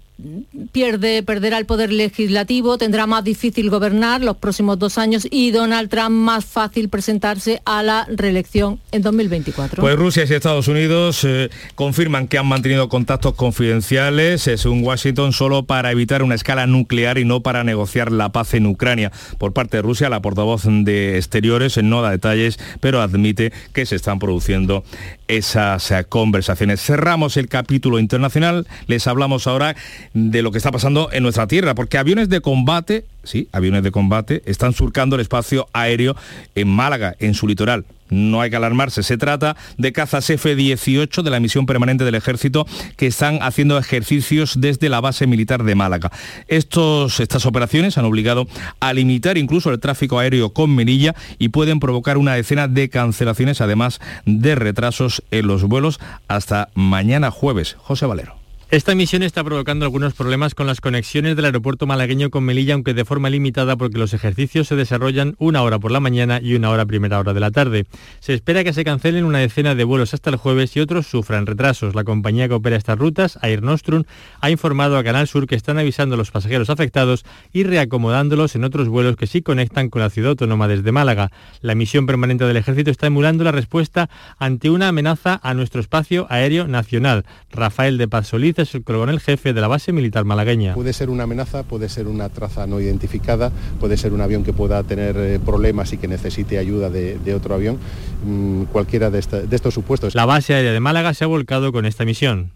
pierde, 0.72 1.22
perderá 1.22 1.58
el 1.58 1.66
poder 1.66 1.92
legislativo, 1.92 2.76
tendrá 2.76 3.06
más 3.06 3.22
difícil 3.22 3.70
gobernar 3.70 4.20
los 4.20 4.36
próximos 4.36 4.78
dos 4.78 4.98
años 4.98 5.26
y 5.30 5.52
Donald 5.52 5.88
Trump 5.88 6.10
más 6.10 6.44
fácil 6.44 6.88
presentarse 6.88 7.62
a 7.64 7.82
la 7.82 8.06
reelección 8.10 8.80
en 8.90 9.02
2024. 9.02 9.80
Pues 9.80 9.96
Rusia 9.96 10.24
y 10.28 10.34
Estados 10.34 10.66
Unidos 10.66 11.22
eh, 11.24 11.50
confirman 11.76 12.26
que 12.26 12.38
han 12.38 12.46
mantenido 12.46 12.88
contactos 12.88 13.34
confidenciales, 13.34 14.46
eh, 14.48 14.58
según 14.58 14.82
Washington, 14.82 15.32
solo 15.32 15.64
para 15.64 15.92
evitar 15.92 16.22
una 16.24 16.34
escala 16.34 16.66
nuclear 16.66 17.18
y 17.18 17.24
no 17.24 17.40
para 17.40 17.62
negociar 17.62 18.10
la 18.10 18.30
paz 18.30 18.54
en 18.54 18.66
Ucrania. 18.66 19.12
Por 19.38 19.52
parte 19.52 19.76
de 19.76 19.82
Rusia, 19.82 20.08
la 20.08 20.20
portavoz 20.20 20.64
de 20.66 21.16
Exteriores 21.16 21.80
no 21.82 22.02
da 22.02 22.10
detalles, 22.10 22.58
pero 22.80 23.00
admite 23.00 23.52
que 23.72 23.86
se 23.86 23.94
están 23.94 24.18
produciendo 24.18 24.82
esas 25.28 25.90
eh, 25.92 26.04
conversaciones. 26.08 26.80
Cerramos 26.80 27.36
el 27.36 27.48
capítulo 27.48 28.00
internacional, 28.00 28.66
les 28.88 29.06
hablamos 29.06 29.46
ahora 29.46 29.76
de 30.14 30.42
lo 30.42 30.50
que 30.50 30.58
está 30.58 30.72
pasando 30.72 31.10
en 31.12 31.22
nuestra 31.22 31.46
tierra, 31.46 31.74
porque 31.74 31.98
aviones 31.98 32.28
de 32.28 32.40
combate, 32.40 33.04
sí, 33.24 33.48
aviones 33.52 33.82
de 33.82 33.90
combate, 33.90 34.42
están 34.46 34.72
surcando 34.72 35.16
el 35.16 35.22
espacio 35.22 35.68
aéreo 35.72 36.16
en 36.54 36.68
Málaga, 36.68 37.14
en 37.18 37.34
su 37.34 37.46
litoral. 37.46 37.84
No 38.10 38.40
hay 38.40 38.50
que 38.50 38.56
alarmarse, 38.56 39.02
se 39.02 39.18
trata 39.18 39.56
de 39.76 39.92
cazas 39.92 40.28
F-18 40.30 41.22
de 41.22 41.30
la 41.30 41.40
misión 41.40 41.66
permanente 41.66 42.04
del 42.04 42.14
ejército 42.14 42.66
que 42.96 43.06
están 43.06 43.38
haciendo 43.42 43.76
ejercicios 43.78 44.60
desde 44.60 44.88
la 44.88 45.00
base 45.00 45.26
militar 45.26 45.62
de 45.62 45.74
Málaga. 45.74 46.10
Estos, 46.46 47.20
estas 47.20 47.44
operaciones 47.44 47.98
han 47.98 48.06
obligado 48.06 48.46
a 48.80 48.92
limitar 48.92 49.36
incluso 49.36 49.70
el 49.70 49.80
tráfico 49.80 50.18
aéreo 50.18 50.52
con 50.52 50.74
Melilla 50.74 51.14
y 51.38 51.50
pueden 51.50 51.80
provocar 51.80 52.16
una 52.16 52.34
decena 52.34 52.66
de 52.66 52.88
cancelaciones, 52.88 53.60
además 53.60 54.00
de 54.24 54.54
retrasos 54.54 55.22
en 55.30 55.46
los 55.46 55.64
vuelos 55.64 56.00
hasta 56.28 56.70
mañana 56.74 57.30
jueves. 57.30 57.76
José 57.78 58.06
Valero. 58.06 58.37
Esta 58.70 58.94
misión 58.94 59.22
está 59.22 59.42
provocando 59.42 59.86
algunos 59.86 60.12
problemas 60.12 60.54
con 60.54 60.66
las 60.66 60.82
conexiones 60.82 61.36
del 61.36 61.46
aeropuerto 61.46 61.86
malagueño 61.86 62.28
con 62.28 62.44
Melilla, 62.44 62.74
aunque 62.74 62.92
de 62.92 63.06
forma 63.06 63.30
limitada 63.30 63.76
porque 63.76 63.96
los 63.96 64.12
ejercicios 64.12 64.68
se 64.68 64.76
desarrollan 64.76 65.36
una 65.38 65.62
hora 65.62 65.78
por 65.78 65.90
la 65.90 66.00
mañana 66.00 66.38
y 66.42 66.54
una 66.54 66.68
hora 66.68 66.84
primera 66.84 67.18
hora 67.18 67.32
de 67.32 67.40
la 67.40 67.50
tarde. 67.50 67.86
Se 68.20 68.34
espera 68.34 68.64
que 68.64 68.74
se 68.74 68.84
cancelen 68.84 69.24
una 69.24 69.38
decena 69.38 69.74
de 69.74 69.84
vuelos 69.84 70.12
hasta 70.12 70.28
el 70.28 70.36
jueves 70.36 70.76
y 70.76 70.80
otros 70.80 71.06
sufran 71.06 71.46
retrasos. 71.46 71.94
La 71.94 72.04
compañía 72.04 72.46
que 72.46 72.52
opera 72.52 72.76
estas 72.76 72.98
rutas, 72.98 73.38
Air 73.40 73.62
Nostrum, 73.62 74.02
ha 74.42 74.50
informado 74.50 74.98
a 74.98 75.02
Canal 75.02 75.28
Sur 75.28 75.46
que 75.46 75.54
están 75.54 75.78
avisando 75.78 76.16
a 76.16 76.18
los 76.18 76.30
pasajeros 76.30 76.68
afectados 76.68 77.24
y 77.54 77.62
reacomodándolos 77.62 78.54
en 78.54 78.64
otros 78.64 78.90
vuelos 78.90 79.16
que 79.16 79.26
sí 79.26 79.40
conectan 79.40 79.88
con 79.88 80.02
la 80.02 80.10
ciudad 80.10 80.32
autónoma 80.32 80.68
desde 80.68 80.92
Málaga. 80.92 81.32
La 81.62 81.74
misión 81.74 82.04
permanente 82.04 82.44
del 82.44 82.58
ejército 82.58 82.90
está 82.90 83.06
emulando 83.06 83.44
la 83.44 83.52
respuesta 83.52 84.10
ante 84.38 84.68
una 84.68 84.88
amenaza 84.88 85.40
a 85.42 85.54
nuestro 85.54 85.80
espacio 85.80 86.26
aéreo 86.28 86.68
nacional. 86.68 87.24
Rafael 87.50 87.96
de 87.96 88.08
Paz 88.08 88.26
Es 88.62 88.74
el 88.74 88.82
coronel 88.82 89.20
jefe 89.20 89.52
de 89.52 89.60
la 89.60 89.68
base 89.68 89.92
militar 89.92 90.24
malagueña. 90.24 90.74
Puede 90.74 90.92
ser 90.92 91.10
una 91.10 91.24
amenaza, 91.24 91.62
puede 91.62 91.88
ser 91.88 92.08
una 92.08 92.28
traza 92.28 92.66
no 92.66 92.80
identificada, 92.80 93.52
puede 93.78 93.96
ser 93.96 94.12
un 94.12 94.20
avión 94.20 94.44
que 94.44 94.52
pueda 94.52 94.82
tener 94.82 95.16
eh, 95.16 95.38
problemas 95.38 95.92
y 95.92 95.98
que 95.98 96.08
necesite 96.08 96.58
ayuda 96.58 96.90
de, 96.90 97.34
otro 97.34 97.54
avión, 97.54 97.78
mm, 98.24 98.64
cualquiera 98.64 99.10
de, 99.10 99.20
de 99.20 99.56
estos 99.56 99.74
supuestos. 99.74 100.14
La 100.14 100.26
base 100.26 100.54
aérea 100.54 100.72
de 100.72 100.80
Málaga 100.80 101.14
se 101.14 101.24
ha 101.24 101.28
volcado 101.28 101.72
con 101.72 101.86
esta 101.86 102.04
misión. 102.04 102.52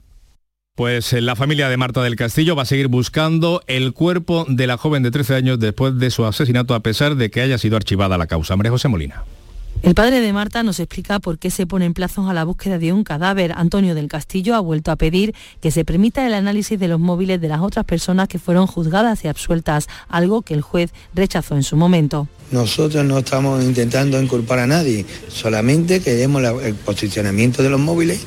Pues 0.74 1.12
eh, 1.12 1.20
la 1.20 1.36
familia 1.36 1.68
de 1.68 1.76
Marta 1.76 2.02
del 2.02 2.16
Castillo 2.16 2.56
va 2.56 2.62
a 2.62 2.66
seguir 2.66 2.88
buscando 2.88 3.62
el 3.66 3.92
cuerpo 3.92 4.46
de 4.48 4.66
la 4.66 4.78
joven 4.78 5.02
de 5.02 5.10
13 5.10 5.34
años 5.34 5.60
después 5.60 5.98
de 5.98 6.10
su 6.10 6.24
asesinato 6.24 6.74
a 6.74 6.80
pesar 6.80 7.16
de 7.16 7.30
que 7.30 7.42
haya 7.42 7.58
sido 7.58 7.76
archivada 7.76 8.16
la 8.16 8.26
causa. 8.26 8.56
María 8.56 8.72
José 8.72 8.88
Molina. 8.88 9.22
El 9.82 9.96
padre 9.96 10.20
de 10.20 10.32
Marta 10.32 10.62
nos 10.62 10.78
explica 10.78 11.18
por 11.18 11.40
qué 11.40 11.50
se 11.50 11.66
ponen 11.66 11.92
plazos 11.92 12.30
a 12.30 12.32
la 12.32 12.44
búsqueda 12.44 12.78
de 12.78 12.92
un 12.92 13.02
cadáver. 13.02 13.52
Antonio 13.56 13.96
del 13.96 14.06
Castillo 14.06 14.54
ha 14.54 14.60
vuelto 14.60 14.92
a 14.92 14.96
pedir 14.96 15.34
que 15.60 15.72
se 15.72 15.84
permita 15.84 16.24
el 16.24 16.34
análisis 16.34 16.78
de 16.78 16.86
los 16.86 17.00
móviles 17.00 17.40
de 17.40 17.48
las 17.48 17.62
otras 17.62 17.84
personas 17.84 18.28
que 18.28 18.38
fueron 18.38 18.68
juzgadas 18.68 19.24
y 19.24 19.28
absueltas, 19.28 19.88
algo 20.08 20.42
que 20.42 20.54
el 20.54 20.62
juez 20.62 20.92
rechazó 21.14 21.56
en 21.56 21.64
su 21.64 21.76
momento. 21.76 22.28
Nosotros 22.52 23.04
no 23.04 23.18
estamos 23.18 23.64
intentando 23.64 24.22
inculpar 24.22 24.60
a 24.60 24.68
nadie, 24.68 25.04
solamente 25.26 26.00
queremos 26.00 26.44
el 26.62 26.76
posicionamiento 26.76 27.64
de 27.64 27.70
los 27.70 27.80
móviles 27.80 28.20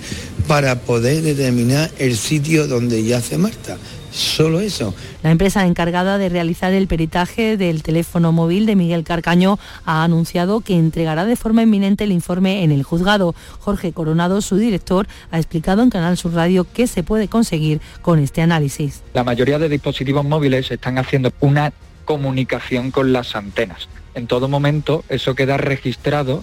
para 0.50 0.82
poder 0.82 1.22
determinar 1.22 1.90
el 2.00 2.18
sitio 2.18 2.68
donde 2.68 3.02
yace 3.02 3.38
Marta. 3.38 3.78
Solo 4.16 4.62
eso. 4.62 4.96
La 5.24 5.32
empresa 5.32 5.66
encargada 5.66 6.18
de 6.18 6.30
realizar 6.30 6.72
el 6.72 6.88
peritaje 6.88 7.58
del 7.58 7.84
teléfono 7.84 8.32
móvil 8.32 8.66
de 8.66 8.78
Miguel 8.78 9.04
Carcaño 9.04 9.60
ha 9.84 10.06
anunciado 10.06 10.62
que 10.62 10.78
entregará 10.78 11.26
de 11.26 11.36
forma 11.36 11.64
inminente 11.64 12.06
el 12.06 12.14
informe 12.14 12.64
en 12.64 12.72
el 12.72 12.84
juzgado. 12.84 13.36
Jorge 13.60 13.92
Coronado, 13.92 14.40
su 14.40 14.56
director, 14.56 15.06
ha 15.32 15.38
explicado 15.38 15.84
en 15.84 15.90
Canal 15.90 16.16
Sur 16.16 16.34
Radio 16.34 16.66
qué 16.74 16.88
se 16.88 17.04
puede 17.04 17.28
conseguir 17.28 17.82
con 18.02 18.20
este 18.20 18.42
análisis. 18.42 19.04
La 19.14 19.26
mayoría 19.26 19.60
de 19.60 19.68
dispositivos 19.68 20.24
móviles 20.24 20.72
están 20.72 20.98
haciendo 20.98 21.34
una 21.42 21.74
comunicación 22.06 22.92
con 22.92 23.12
las 23.12 23.36
antenas. 23.36 23.90
En 24.14 24.28
todo 24.28 24.48
momento 24.48 25.04
eso 25.10 25.36
queda 25.36 25.58
registrado 25.58 26.42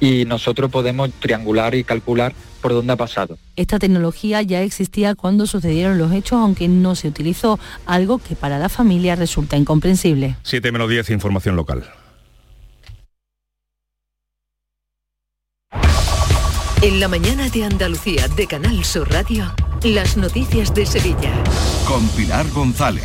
y 0.00 0.24
nosotros 0.24 0.70
podemos 0.70 1.10
triangular 1.20 1.74
y 1.74 1.84
calcular 1.84 2.32
por 2.60 2.72
dónde 2.72 2.92
ha 2.92 2.96
pasado. 2.96 3.38
Esta 3.56 3.78
tecnología 3.78 4.42
ya 4.42 4.62
existía 4.62 5.14
cuando 5.14 5.46
sucedieron 5.46 5.98
los 5.98 6.12
hechos, 6.12 6.38
aunque 6.40 6.68
no 6.68 6.94
se 6.94 7.08
utilizó, 7.08 7.58
algo 7.86 8.18
que 8.18 8.34
para 8.34 8.58
la 8.58 8.68
familia 8.68 9.16
resulta 9.16 9.56
incomprensible. 9.56 10.36
7 10.42 10.72
menos 10.72 10.88
10, 10.88 11.10
información 11.10 11.56
local. 11.56 11.84
En 16.82 16.98
la 16.98 17.08
mañana 17.08 17.50
de 17.50 17.64
Andalucía 17.64 18.26
de 18.28 18.46
Canal 18.46 18.84
Sur 18.84 19.10
Radio, 19.10 19.52
las 19.84 20.16
noticias 20.18 20.74
de 20.74 20.84
Sevilla. 20.84 21.32
Con 21.86 22.06
Pilar 22.08 22.46
González. 22.50 23.04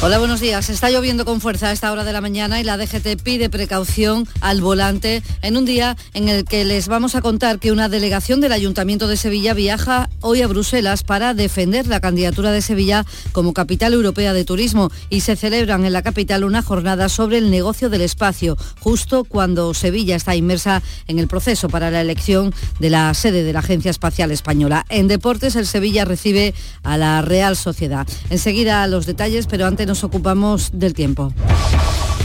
Hola, 0.00 0.18
buenos 0.18 0.40
días. 0.40 0.68
Está 0.68 0.90
lloviendo 0.90 1.24
con 1.24 1.40
fuerza 1.40 1.68
a 1.68 1.72
esta 1.72 1.90
hora 1.90 2.04
de 2.04 2.12
la 2.12 2.20
mañana 2.20 2.60
y 2.60 2.64
la 2.64 2.76
DGT 2.76 3.22
pide 3.22 3.48
precaución 3.48 4.28
al 4.40 4.60
volante 4.60 5.22
en 5.40 5.56
un 5.56 5.64
día 5.64 5.96
en 6.12 6.28
el 6.28 6.44
que 6.44 6.64
les 6.64 6.88
vamos 6.88 7.14
a 7.14 7.22
contar 7.22 7.58
que 7.58 7.72
una 7.72 7.88
delegación 7.88 8.40
del 8.40 8.52
Ayuntamiento 8.52 9.08
de 9.08 9.16
Sevilla 9.16 9.54
viaja 9.54 10.10
hoy 10.20 10.42
a 10.42 10.46
Bruselas 10.46 11.04
para 11.04 11.32
defender 11.32 11.86
la 11.86 12.00
candidatura 12.00 12.52
de 12.52 12.60
Sevilla 12.60 13.06
como 13.32 13.54
capital 13.54 13.94
europea 13.94 14.34
de 14.34 14.44
turismo 14.44 14.90
y 15.08 15.20
se 15.20 15.36
celebran 15.36 15.86
en 15.86 15.94
la 15.94 16.02
capital 16.02 16.44
una 16.44 16.62
jornada 16.62 17.08
sobre 17.08 17.38
el 17.38 17.50
negocio 17.50 17.88
del 17.88 18.02
espacio, 18.02 18.58
justo 18.80 19.24
cuando 19.24 19.72
Sevilla 19.72 20.16
está 20.16 20.36
inmersa 20.36 20.82
en 21.08 21.18
el 21.18 21.28
proceso 21.28 21.68
para 21.70 21.90
la 21.90 22.02
elección 22.02 22.54
de 22.78 22.90
la 22.90 23.14
sede 23.14 23.42
de 23.42 23.54
la 23.54 23.60
Agencia 23.60 23.90
Espacial 23.90 24.30
Española. 24.32 24.84
En 24.90 25.08
deportes, 25.08 25.56
el 25.56 25.66
Sevilla 25.66 26.03
recibe 26.04 26.54
a 26.82 26.96
la 26.96 27.22
Real 27.22 27.56
Sociedad. 27.56 28.06
Enseguida 28.30 28.86
los 28.86 29.06
detalles, 29.06 29.46
pero 29.46 29.66
antes 29.66 29.86
nos 29.86 30.04
ocupamos 30.04 30.70
del 30.72 30.94
tiempo. 30.94 31.32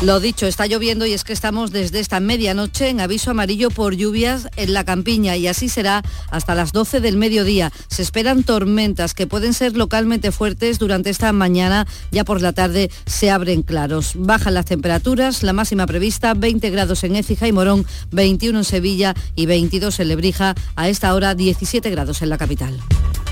Lo 0.01 0.21
dicho, 0.21 0.47
está 0.47 0.65
lloviendo 0.65 1.05
y 1.05 1.11
es 1.11 1.25
que 1.25 1.33
estamos 1.33 1.71
desde 1.71 1.99
esta 1.99 2.21
medianoche 2.21 2.87
en 2.87 3.01
aviso 3.01 3.31
amarillo 3.31 3.69
por 3.69 3.95
lluvias 3.95 4.47
en 4.55 4.71
la 4.73 4.85
campiña 4.85 5.35
y 5.35 5.45
así 5.45 5.67
será 5.67 6.03
hasta 6.31 6.55
las 6.55 6.71
12 6.71 7.01
del 7.01 7.17
mediodía. 7.17 7.73
Se 7.89 8.01
esperan 8.01 8.43
tormentas 8.43 9.13
que 9.13 9.27
pueden 9.27 9.53
ser 9.53 9.75
localmente 9.75 10.31
fuertes 10.31 10.79
durante 10.79 11.09
esta 11.09 11.33
mañana, 11.33 11.85
ya 12.11 12.23
por 12.23 12.41
la 12.41 12.53
tarde 12.53 12.89
se 13.07 13.29
abren 13.29 13.61
claros. 13.61 14.13
Bajan 14.15 14.53
las 14.53 14.67
temperaturas, 14.67 15.43
la 15.43 15.51
máxima 15.51 15.85
prevista 15.85 16.33
20 16.33 16.69
grados 16.69 17.03
en 17.03 17.17
Écija 17.17 17.49
y 17.49 17.51
Morón, 17.51 17.85
21 18.11 18.59
en 18.59 18.63
Sevilla 18.63 19.15
y 19.35 19.47
22 19.47 19.99
en 19.99 20.07
Lebrija, 20.07 20.55
a 20.77 20.87
esta 20.87 21.13
hora 21.13 21.35
17 21.35 21.89
grados 21.89 22.21
en 22.21 22.29
la 22.29 22.37
capital. 22.37 22.79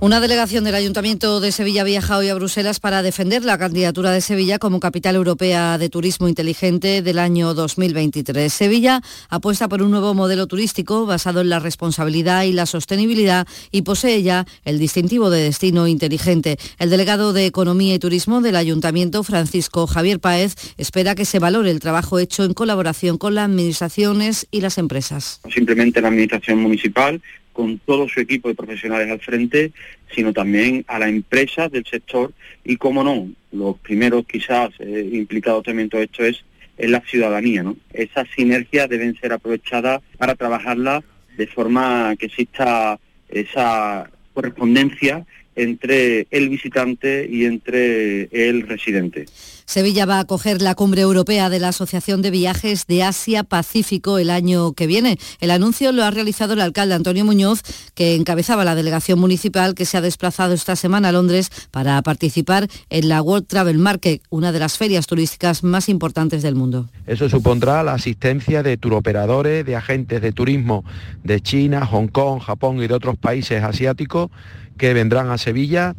Una 0.00 0.20
delegación 0.20 0.62
del 0.62 0.76
Ayuntamiento 0.76 1.40
de 1.40 1.50
Sevilla 1.50 1.82
viaja 1.82 2.18
hoy 2.18 2.28
a 2.28 2.34
Bruselas 2.36 2.78
para 2.78 3.02
defender 3.02 3.44
la 3.44 3.58
candidatura 3.58 4.12
de 4.12 4.20
Sevilla 4.20 4.60
como 4.60 4.78
capital 4.78 5.16
europea 5.16 5.76
de 5.76 5.88
turismo 5.88 6.28
inteligente 6.28 7.02
del 7.02 7.18
año 7.18 7.52
2023. 7.52 8.52
Sevilla 8.52 9.02
apuesta 9.28 9.68
por 9.68 9.82
un 9.82 9.90
nuevo 9.90 10.14
modelo 10.14 10.46
turístico 10.46 11.04
basado 11.04 11.40
en 11.40 11.48
la 11.48 11.58
responsabilidad 11.58 12.44
y 12.44 12.52
la 12.52 12.66
sostenibilidad 12.66 13.48
y 13.72 13.82
posee 13.82 14.22
ya 14.22 14.46
el 14.64 14.78
distintivo 14.78 15.30
de 15.30 15.42
destino 15.42 15.88
inteligente. 15.88 16.58
El 16.78 16.90
delegado 16.90 17.32
de 17.32 17.46
Economía 17.46 17.96
y 17.96 17.98
Turismo 17.98 18.40
del 18.40 18.54
Ayuntamiento, 18.54 19.24
Francisco 19.24 19.88
Javier 19.88 20.20
Páez, 20.20 20.54
espera 20.76 21.16
que 21.16 21.24
se 21.24 21.40
valore 21.40 21.72
el 21.72 21.80
trabajo 21.80 22.20
hecho 22.20 22.44
en 22.44 22.54
colaboración 22.54 23.18
con 23.18 23.34
las 23.34 23.46
administraciones 23.46 24.46
y 24.52 24.60
las 24.60 24.78
empresas. 24.78 25.40
Simplemente 25.52 26.00
la 26.00 26.06
Administración 26.06 26.60
Municipal 26.60 27.20
con 27.58 27.80
todo 27.80 28.08
su 28.08 28.20
equipo 28.20 28.46
de 28.46 28.54
profesionales 28.54 29.10
al 29.10 29.18
frente, 29.18 29.72
sino 30.14 30.32
también 30.32 30.84
a 30.86 31.00
las 31.00 31.08
empresas 31.08 31.72
del 31.72 31.84
sector 31.84 32.32
y, 32.62 32.76
como 32.76 33.02
no, 33.02 33.28
los 33.50 33.76
primeros 33.80 34.26
quizás 34.28 34.70
eh, 34.78 35.10
implicados 35.12 35.64
también 35.64 35.86
en 35.86 35.90
todo 35.90 36.00
esto 36.00 36.24
es, 36.24 36.44
es 36.76 36.88
la 36.88 37.00
ciudadanía. 37.00 37.64
¿no? 37.64 37.76
Esas 37.92 38.28
sinergias 38.36 38.88
deben 38.88 39.16
ser 39.16 39.32
aprovechadas 39.32 40.00
para 40.18 40.36
trabajarlas 40.36 41.02
de 41.36 41.48
forma 41.48 42.14
que 42.16 42.26
exista 42.26 43.00
esa 43.28 44.08
correspondencia 44.34 45.26
entre 45.58 46.26
el 46.30 46.48
visitante 46.48 47.28
y 47.30 47.44
entre 47.44 48.28
el 48.32 48.62
residente. 48.62 49.26
Sevilla 49.68 50.06
va 50.06 50.16
a 50.16 50.20
acoger 50.20 50.62
la 50.62 50.74
cumbre 50.74 51.02
europea 51.02 51.50
de 51.50 51.58
la 51.58 51.68
Asociación 51.68 52.22
de 52.22 52.30
Viajes 52.30 52.86
de 52.86 53.02
Asia-Pacífico 53.02 54.16
el 54.16 54.30
año 54.30 54.72
que 54.72 54.86
viene. 54.86 55.18
El 55.40 55.50
anuncio 55.50 55.92
lo 55.92 56.04
ha 56.04 56.10
realizado 56.10 56.54
el 56.54 56.62
alcalde 56.62 56.94
Antonio 56.94 57.26
Muñoz, 57.26 57.60
que 57.94 58.14
encabezaba 58.14 58.64
la 58.64 58.74
delegación 58.74 59.18
municipal 59.18 59.74
que 59.74 59.84
se 59.84 59.98
ha 59.98 60.00
desplazado 60.00 60.54
esta 60.54 60.74
semana 60.74 61.10
a 61.10 61.12
Londres 61.12 61.50
para 61.70 62.00
participar 62.00 62.66
en 62.88 63.10
la 63.10 63.20
World 63.20 63.46
Travel 63.46 63.76
Market, 63.76 64.22
una 64.30 64.52
de 64.52 64.58
las 64.58 64.78
ferias 64.78 65.06
turísticas 65.06 65.62
más 65.62 65.90
importantes 65.90 66.42
del 66.42 66.54
mundo. 66.54 66.88
Eso 67.06 67.28
supondrá 67.28 67.82
la 67.82 67.92
asistencia 67.92 68.62
de 68.62 68.78
turoperadores, 68.78 69.66
de 69.66 69.76
agentes 69.76 70.22
de 70.22 70.32
turismo 70.32 70.82
de 71.24 71.42
China, 71.42 71.84
Hong 71.84 72.08
Kong, 72.08 72.40
Japón 72.40 72.82
y 72.82 72.86
de 72.86 72.94
otros 72.94 73.18
países 73.18 73.62
asiáticos 73.62 74.30
que 74.78 74.94
vendrán 74.94 75.28
a 75.28 75.36
Sevilla 75.36 75.94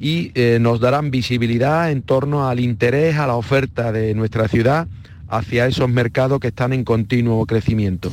y 0.00 0.32
eh, 0.34 0.58
nos 0.60 0.80
darán 0.80 1.12
visibilidad 1.12 1.92
en 1.92 2.02
torno 2.02 2.48
al 2.48 2.58
interés, 2.58 3.16
a 3.16 3.28
la 3.28 3.36
oferta 3.36 3.92
de 3.92 4.14
nuestra 4.14 4.48
ciudad 4.48 4.88
hacia 5.28 5.66
esos 5.66 5.88
mercados 5.88 6.40
que 6.40 6.48
están 6.48 6.72
en 6.72 6.84
continuo 6.84 7.46
crecimiento. 7.46 8.10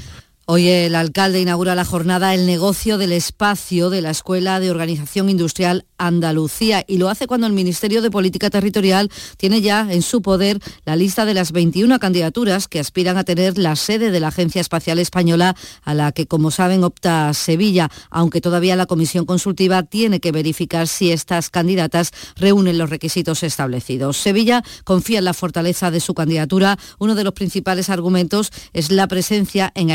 Hoy 0.52 0.68
el 0.68 0.96
alcalde 0.96 1.40
inaugura 1.40 1.76
la 1.76 1.86
jornada 1.86 2.34
El 2.34 2.48
negocio 2.48 2.98
del 2.98 3.12
espacio 3.12 3.92
de 3.92 4.02
la 4.02 4.10
Escuela 4.10 4.60
de 4.60 4.72
Organización 4.72 5.30
Industrial 5.30 5.86
Andalucía 6.00 6.84
y 6.88 6.98
lo 6.98 7.10
hace 7.10 7.28
cuando 7.28 7.46
el 7.46 7.54
Ministerio 7.54 8.02
de 8.02 8.10
Política 8.10 8.50
Territorial 8.50 9.12
tiene 9.38 9.62
ya 9.62 9.86
en 9.92 10.02
su 10.02 10.24
poder 10.24 10.60
la 10.86 10.96
lista 10.96 11.26
de 11.26 11.36
las 11.36 11.52
21 11.52 12.00
candidaturas 12.00 12.68
que 12.68 12.80
aspiran 12.80 13.18
a 13.18 13.26
tener 13.26 13.60
la 13.60 13.76
sede 13.76 14.10
de 14.10 14.20
la 14.20 14.30
Agencia 14.30 14.60
Espacial 14.60 14.98
Española 14.98 15.56
a 15.84 15.94
la 15.94 16.12
que, 16.14 16.26
como 16.26 16.50
saben, 16.50 16.84
opta 16.84 17.32
Sevilla, 17.36 17.92
aunque 18.10 18.42
todavía 18.42 18.76
la 18.76 18.88
Comisión 18.88 19.26
Consultiva 19.26 19.84
tiene 19.84 20.20
que 20.20 20.32
verificar 20.32 20.88
si 20.88 21.12
estas 21.12 21.52
candidatas 21.52 22.12
reúnen 22.38 22.80
los 22.80 22.90
requisitos 22.90 23.44
establecidos. 23.44 24.18
Sevilla 24.18 24.64
confía 24.84 25.20
en 25.20 25.26
la 25.26 25.36
fortaleza 25.36 25.92
de 25.92 26.00
su 26.00 26.16
candidatura. 26.16 26.80
Uno 26.98 27.14
de 27.14 27.24
los 27.24 27.34
principales 27.34 27.92
argumentos 27.92 28.52
es 28.74 28.90
la 28.90 29.08
presencia 29.08 29.72
en 29.76 29.92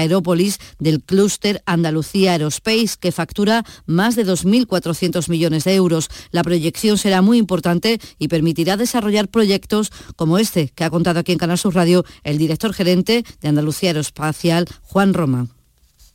Del 0.79 1.03
clúster 1.03 1.63
Andalucía 1.67 2.33
Aerospace, 2.33 2.97
que 3.01 3.13
factura 3.13 3.65
más 3.87 4.17
de 4.17 4.27
2.400 4.27 5.29
millones 5.29 5.65
de 5.65 5.75
euros. 5.75 6.09
La 6.31 6.43
proyección 6.43 6.99
será 6.99 7.23
muy 7.23 7.39
importante 7.39 7.99
y 8.19 8.29
permitirá 8.29 8.77
desarrollar 8.77 9.29
proyectos 9.29 9.91
como 10.17 10.39
este 10.39 10.69
que 10.75 10.85
ha 10.85 10.91
contado 10.91 11.21
aquí 11.21 11.33
en 11.33 11.39
Canal 11.39 11.59
Sur 11.59 11.75
Radio 11.75 12.05
el 12.23 12.39
director 12.39 12.73
gerente 12.73 13.25
de 13.41 13.49
Andalucía 13.49 13.91
Aeroespacial, 13.91 14.67
Juan 14.83 15.15
Roma. 15.15 15.49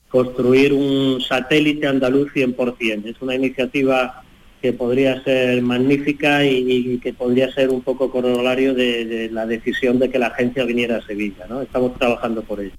Construir 0.09 0.73
un 0.73 1.21
satélite 1.21 1.87
andaluz 1.87 2.31
100%. 2.33 3.05
Es 3.05 3.21
una 3.21 3.35
iniciativa 3.35 4.23
que 4.61 4.73
podría 4.73 5.23
ser 5.23 5.61
magnífica 5.61 6.43
y, 6.45 6.97
que 6.97 7.13
podría 7.13 7.51
ser 7.53 7.69
un 7.69 7.81
poco 7.81 8.11
corolario 8.11 8.73
de, 8.73 9.05
de, 9.05 9.29
la 9.29 9.45
decisión 9.45 9.99
de 9.99 10.09
que 10.09 10.19
la 10.19 10.27
agencia 10.27 10.65
viniera 10.65 10.97
a 10.97 11.05
Sevilla. 11.05 11.45
¿no? 11.47 11.61
Estamos 11.61 11.97
trabajando 11.97 12.41
por 12.41 12.59
ello. 12.59 12.73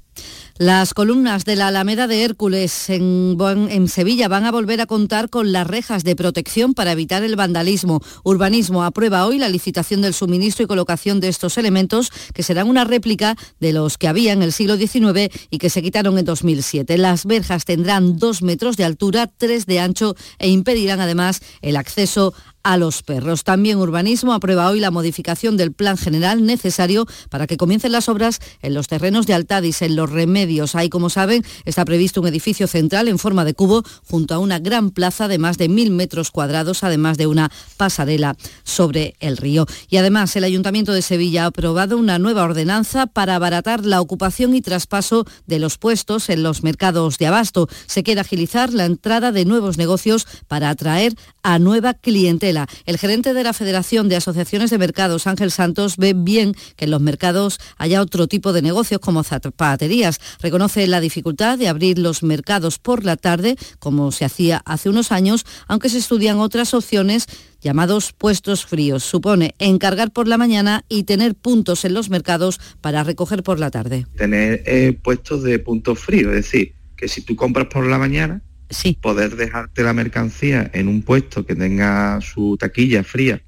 Las 0.60 0.92
columnas 0.92 1.46
de 1.46 1.56
la 1.56 1.68
Alameda 1.68 2.06
de 2.06 2.22
Hércules 2.22 2.90
en, 2.90 3.88
Sevilla 3.88 4.28
van 4.28 4.44
a 4.44 4.52
volver 4.52 4.82
a 4.82 4.86
contar 4.86 5.30
con 5.30 5.52
las 5.52 5.66
rejas 5.66 6.04
de 6.04 6.14
protección 6.14 6.74
para 6.74 6.92
evitar 6.92 7.22
el 7.22 7.34
vandalismo. 7.34 8.02
Urbanismo 8.24 8.84
aprueba 8.84 9.24
hoy 9.24 9.38
la 9.38 9.48
licitación 9.48 10.02
del 10.02 10.12
suministro 10.12 10.62
y 10.62 10.66
colocación 10.66 11.18
de 11.18 11.28
estos 11.28 11.56
elementos 11.56 12.12
que 12.34 12.42
serán 12.42 12.68
una 12.68 12.84
réplica 12.84 13.38
de 13.58 13.72
los 13.72 13.96
que 13.96 14.06
había 14.06 14.34
en 14.34 14.42
el 14.42 14.52
siglo 14.52 14.76
XIX 14.76 15.34
y 15.48 15.56
que 15.56 15.70
se 15.70 15.80
quitaron 15.80 16.18
en 16.18 16.26
2007. 16.26 16.98
Las 16.98 17.24
verjas 17.24 17.64
tendrán 17.64 18.18
dos 18.18 18.42
metros 18.42 18.76
de 18.76 18.84
altura, 18.84 19.28
tres 19.34 19.64
de 19.64 19.80
ancho 19.80 20.14
e 20.38 20.50
impedirán 20.50 21.00
además 21.00 21.40
el 21.62 21.76
acceso 21.76 22.34
a 22.62 22.76
los 22.76 23.02
perros. 23.02 23.44
También 23.44 23.78
Urbanismo 23.78 24.32
aprueba 24.32 24.68
hoy 24.68 24.80
la 24.80 24.90
modificación 24.90 25.56
del 25.56 25.72
plan 25.72 25.96
general 25.96 26.44
necesario 26.44 27.06
para 27.28 27.46
que 27.46 27.56
comiencen 27.56 27.92
las 27.92 28.08
obras 28.08 28.40
en 28.62 28.74
los 28.74 28.88
terrenos 28.88 29.26
de 29.26 29.34
Altadis, 29.34 29.82
en 29.82 29.96
los 29.96 30.10
remedios. 30.10 30.74
Ahí, 30.74 30.88
como 30.88 31.10
saben, 31.10 31.44
está 31.64 31.84
previsto 31.84 32.20
un 32.20 32.28
edificio 32.28 32.66
central 32.66 33.08
en 33.08 33.18
forma 33.18 33.44
de 33.44 33.54
cubo 33.54 33.82
junto 34.08 34.34
a 34.34 34.38
una 34.38 34.58
gran 34.58 34.90
plaza 34.90 35.28
de 35.28 35.38
más 35.38 35.58
de 35.58 35.68
mil 35.68 35.90
metros 35.90 36.30
cuadrados, 36.30 36.84
además 36.84 37.16
de 37.16 37.26
una 37.26 37.50
pasarela 37.76 38.36
sobre 38.64 39.14
el 39.20 39.36
río. 39.36 39.66
Y 39.88 39.96
además, 39.96 40.34
el 40.36 40.44
Ayuntamiento 40.44 40.92
de 40.92 41.02
Sevilla 41.02 41.44
ha 41.44 41.46
aprobado 41.46 41.96
una 41.96 42.18
nueva 42.18 42.44
ordenanza 42.44 43.06
para 43.06 43.36
abaratar 43.36 43.84
la 43.84 44.00
ocupación 44.00 44.54
y 44.54 44.60
traspaso 44.60 45.24
de 45.46 45.58
los 45.58 45.78
puestos 45.78 46.28
en 46.28 46.42
los 46.42 46.62
mercados 46.62 47.18
de 47.18 47.26
abasto. 47.26 47.68
Se 47.86 48.02
quiere 48.02 48.20
agilizar 48.20 48.72
la 48.72 48.84
entrada 48.84 49.32
de 49.32 49.44
nuevos 49.44 49.78
negocios 49.78 50.26
para 50.48 50.70
atraer 50.70 51.14
a 51.42 51.58
nueva 51.58 51.94
clientela. 51.94 52.49
El 52.86 52.98
gerente 52.98 53.34
de 53.34 53.44
la 53.44 53.52
Federación 53.52 54.08
de 54.08 54.16
Asociaciones 54.16 54.70
de 54.70 54.78
Mercados, 54.78 55.26
Ángel 55.26 55.50
Santos, 55.50 55.96
ve 55.96 56.14
bien 56.16 56.54
que 56.76 56.86
en 56.86 56.90
los 56.90 57.00
mercados 57.00 57.60
haya 57.76 58.00
otro 58.00 58.26
tipo 58.26 58.52
de 58.52 58.62
negocios 58.62 59.00
como 59.00 59.22
zapaterías. 59.22 60.20
Reconoce 60.40 60.86
la 60.86 61.00
dificultad 61.00 61.58
de 61.58 61.68
abrir 61.68 61.98
los 61.98 62.22
mercados 62.22 62.78
por 62.78 63.04
la 63.04 63.16
tarde, 63.16 63.56
como 63.78 64.10
se 64.12 64.24
hacía 64.24 64.62
hace 64.64 64.88
unos 64.88 65.12
años, 65.12 65.46
aunque 65.68 65.88
se 65.88 65.98
estudian 65.98 66.38
otras 66.38 66.74
opciones 66.74 67.26
llamados 67.60 68.12
puestos 68.12 68.64
fríos. 68.66 69.04
Supone 69.04 69.54
encargar 69.58 70.10
por 70.10 70.26
la 70.26 70.38
mañana 70.38 70.84
y 70.88 71.04
tener 71.04 71.34
puntos 71.34 71.84
en 71.84 71.94
los 71.94 72.10
mercados 72.10 72.60
para 72.80 73.04
recoger 73.04 73.42
por 73.42 73.58
la 73.58 73.70
tarde. 73.70 74.06
Tener 74.16 74.62
eh, 74.66 74.98
puestos 75.00 75.42
de 75.42 75.58
puntos 75.58 75.98
fríos, 75.98 76.34
es 76.34 76.44
decir, 76.44 76.74
que 76.96 77.08
si 77.08 77.22
tú 77.22 77.36
compras 77.36 77.66
por 77.66 77.86
la 77.86 77.98
mañana, 77.98 78.42
sí. 78.70 78.96
poder 79.00 79.36
dejarte 79.36 79.82
la 79.82 79.92
mercancía 79.92 80.70
en 80.72 80.88
un 80.88 81.02
puesto 81.02 81.44
que 81.44 81.54
tenga 81.54 82.20
su 82.20 82.56
taquilla 82.56 83.04
fría 83.04 83.42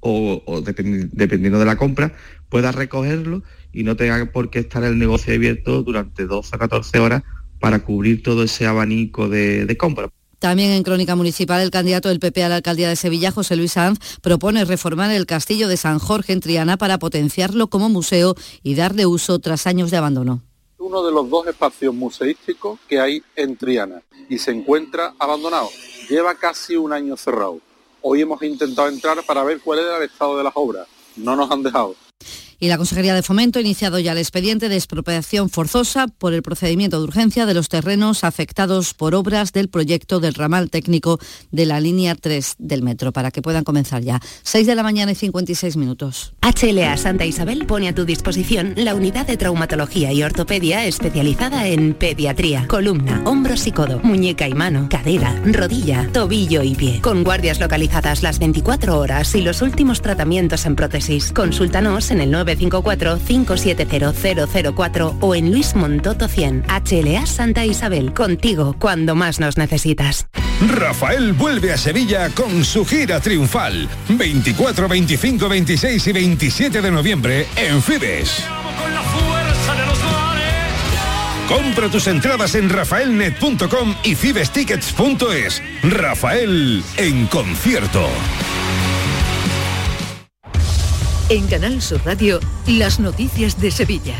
o, 0.00 0.42
o 0.44 0.60
depend, 0.60 1.10
dependiendo 1.12 1.58
de 1.58 1.64
la 1.64 1.76
compra, 1.76 2.12
puedas 2.48 2.74
recogerlo 2.74 3.42
y 3.72 3.84
no 3.84 3.96
tenga 3.96 4.24
por 4.32 4.50
qué 4.50 4.60
estar 4.60 4.84
el 4.84 4.98
negocio 4.98 5.34
abierto 5.34 5.82
durante 5.82 6.26
12 6.26 6.56
o 6.56 6.58
14 6.58 6.98
horas 6.98 7.22
para 7.58 7.80
cubrir 7.80 8.22
todo 8.22 8.44
ese 8.44 8.66
abanico 8.66 9.28
de, 9.28 9.64
de 9.64 9.76
compra. 9.76 10.10
También 10.38 10.72
en 10.72 10.82
Crónica 10.82 11.16
Municipal, 11.16 11.62
el 11.62 11.70
candidato 11.70 12.10
del 12.10 12.20
PP 12.20 12.44
a 12.44 12.50
la 12.50 12.56
alcaldía 12.56 12.90
de 12.90 12.96
Sevilla, 12.96 13.30
José 13.30 13.56
Luis 13.56 13.72
Sanz, 13.72 13.98
propone 14.20 14.66
reformar 14.66 15.10
el 15.10 15.24
castillo 15.24 15.68
de 15.68 15.78
San 15.78 15.98
Jorge 15.98 16.34
en 16.34 16.40
Triana 16.40 16.76
para 16.76 16.98
potenciarlo 16.98 17.68
como 17.68 17.88
museo 17.88 18.34
y 18.62 18.74
darle 18.74 19.06
uso 19.06 19.38
tras 19.38 19.66
años 19.66 19.90
de 19.90 19.96
abandono 19.96 20.42
uno 20.84 21.02
de 21.02 21.12
los 21.12 21.30
dos 21.30 21.46
espacios 21.46 21.94
museísticos 21.94 22.78
que 22.86 23.00
hay 23.00 23.22
en 23.36 23.56
Triana 23.56 24.02
y 24.28 24.36
se 24.36 24.50
encuentra 24.50 25.14
abandonado. 25.18 25.70
Lleva 26.10 26.34
casi 26.34 26.76
un 26.76 26.92
año 26.92 27.16
cerrado. 27.16 27.58
Hoy 28.02 28.20
hemos 28.20 28.42
intentado 28.42 28.88
entrar 28.88 29.24
para 29.24 29.42
ver 29.44 29.60
cuál 29.62 29.78
era 29.78 29.96
el 29.96 30.02
estado 30.02 30.36
de 30.36 30.44
las 30.44 30.52
obras. 30.54 30.86
No 31.16 31.36
nos 31.36 31.50
han 31.50 31.62
dejado 31.62 31.94
y 32.64 32.68
la 32.68 32.78
Consejería 32.78 33.14
de 33.14 33.22
Fomento 33.22 33.58
ha 33.58 33.62
iniciado 33.62 33.98
ya 33.98 34.12
el 34.12 34.18
expediente 34.18 34.70
de 34.70 34.76
expropiación 34.76 35.50
forzosa 35.50 36.08
por 36.08 36.32
el 36.32 36.40
procedimiento 36.40 36.96
de 36.96 37.04
urgencia 37.04 37.44
de 37.44 37.52
los 37.52 37.68
terrenos 37.68 38.24
afectados 38.24 38.94
por 38.94 39.14
obras 39.14 39.52
del 39.52 39.68
proyecto 39.68 40.18
del 40.18 40.32
ramal 40.32 40.70
técnico 40.70 41.18
de 41.50 41.66
la 41.66 41.78
línea 41.78 42.14
3 42.14 42.54
del 42.56 42.82
metro, 42.82 43.12
para 43.12 43.30
que 43.30 43.42
puedan 43.42 43.64
comenzar 43.64 44.02
ya. 44.02 44.18
6 44.44 44.66
de 44.66 44.74
la 44.76 44.82
mañana 44.82 45.12
y 45.12 45.14
56 45.14 45.76
minutos. 45.76 46.32
HLA 46.40 46.96
Santa 46.96 47.26
Isabel 47.26 47.66
pone 47.66 47.86
a 47.86 47.94
tu 47.94 48.06
disposición 48.06 48.72
la 48.78 48.94
unidad 48.94 49.26
de 49.26 49.36
traumatología 49.36 50.10
y 50.14 50.22
ortopedia 50.22 50.86
especializada 50.86 51.66
en 51.66 51.92
pediatría, 51.92 52.66
columna, 52.66 53.20
hombros 53.26 53.66
y 53.66 53.72
codo, 53.72 54.00
muñeca 54.02 54.48
y 54.48 54.54
mano, 54.54 54.88
cadera, 54.88 55.38
rodilla, 55.44 56.08
tobillo 56.14 56.62
y 56.62 56.74
pie, 56.74 57.02
con 57.02 57.24
guardias 57.24 57.60
localizadas 57.60 58.22
las 58.22 58.38
24 58.38 58.98
horas 58.98 59.34
y 59.34 59.42
los 59.42 59.60
últimos 59.60 60.00
tratamientos 60.00 60.64
en 60.64 60.76
prótesis. 60.76 61.30
Consúltanos 61.30 62.10
en 62.10 62.22
el 62.22 62.30
9 62.30 62.53
954-570004 62.58 65.16
o 65.20 65.34
en 65.34 65.50
Luis 65.50 65.74
Montoto 65.74 66.28
100. 66.28 66.64
HLA 66.68 67.26
Santa 67.26 67.64
Isabel, 67.64 68.12
contigo 68.12 68.76
cuando 68.78 69.14
más 69.14 69.40
nos 69.40 69.56
necesitas. 69.58 70.26
Rafael 70.68 71.32
vuelve 71.32 71.72
a 71.72 71.76
Sevilla 71.76 72.30
con 72.30 72.64
su 72.64 72.84
gira 72.84 73.20
triunfal. 73.20 73.88
24, 74.08 74.88
25, 74.88 75.48
26 75.48 76.06
y 76.06 76.12
27 76.12 76.80
de 76.80 76.90
noviembre 76.90 77.46
en 77.56 77.82
Fibes. 77.82 78.44
Compra 81.48 81.90
tus 81.90 82.06
entradas 82.06 82.54
en 82.54 82.70
rafaelnet.com 82.70 83.94
y 84.02 84.14
fibestickets.es. 84.14 85.62
Rafael 85.82 86.82
en 86.96 87.26
concierto. 87.26 88.08
En 91.30 91.46
Canal 91.46 91.80
Sur 91.80 92.02
Radio, 92.04 92.38
las 92.66 93.00
noticias 93.00 93.58
de 93.58 93.70
Sevilla. 93.70 94.14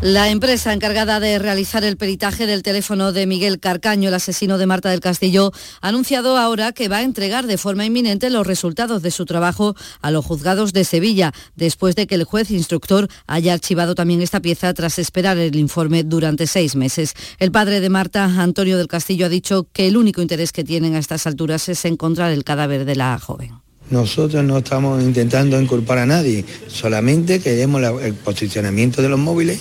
La 0.00 0.28
empresa 0.30 0.72
encargada 0.72 1.18
de 1.18 1.36
realizar 1.40 1.82
el 1.82 1.96
peritaje 1.96 2.46
del 2.46 2.62
teléfono 2.62 3.10
de 3.10 3.26
Miguel 3.26 3.58
Carcaño, 3.58 4.08
el 4.08 4.14
asesino 4.14 4.56
de 4.56 4.66
Marta 4.66 4.90
del 4.90 5.00
Castillo, 5.00 5.50
ha 5.80 5.88
anunciado 5.88 6.36
ahora 6.36 6.70
que 6.70 6.86
va 6.86 6.98
a 6.98 7.02
entregar 7.02 7.48
de 7.48 7.58
forma 7.58 7.84
inminente 7.84 8.30
los 8.30 8.46
resultados 8.46 9.02
de 9.02 9.10
su 9.10 9.24
trabajo 9.24 9.74
a 10.00 10.12
los 10.12 10.24
juzgados 10.24 10.72
de 10.72 10.84
Sevilla, 10.84 11.32
después 11.56 11.96
de 11.96 12.06
que 12.06 12.14
el 12.14 12.22
juez 12.22 12.52
instructor 12.52 13.08
haya 13.26 13.52
archivado 13.52 13.96
también 13.96 14.22
esta 14.22 14.38
pieza 14.38 14.72
tras 14.74 15.00
esperar 15.00 15.38
el 15.38 15.56
informe 15.56 16.04
durante 16.04 16.46
seis 16.46 16.76
meses. 16.76 17.14
El 17.40 17.50
padre 17.50 17.80
de 17.80 17.88
Marta, 17.88 18.26
Antonio 18.26 18.78
del 18.78 18.86
Castillo, 18.86 19.26
ha 19.26 19.28
dicho 19.28 19.66
que 19.72 19.88
el 19.88 19.96
único 19.96 20.22
interés 20.22 20.52
que 20.52 20.62
tienen 20.62 20.94
a 20.94 21.00
estas 21.00 21.26
alturas 21.26 21.68
es 21.68 21.84
encontrar 21.84 22.30
el 22.30 22.44
cadáver 22.44 22.84
de 22.84 22.94
la 22.94 23.18
joven. 23.18 23.67
Nosotros 23.90 24.44
no 24.44 24.58
estamos 24.58 25.02
intentando 25.02 25.60
inculpar 25.60 25.98
a 25.98 26.06
nadie, 26.06 26.44
solamente 26.66 27.40
queremos 27.40 27.82
el 28.02 28.14
posicionamiento 28.14 29.00
de 29.00 29.08
los 29.08 29.18
móviles 29.18 29.60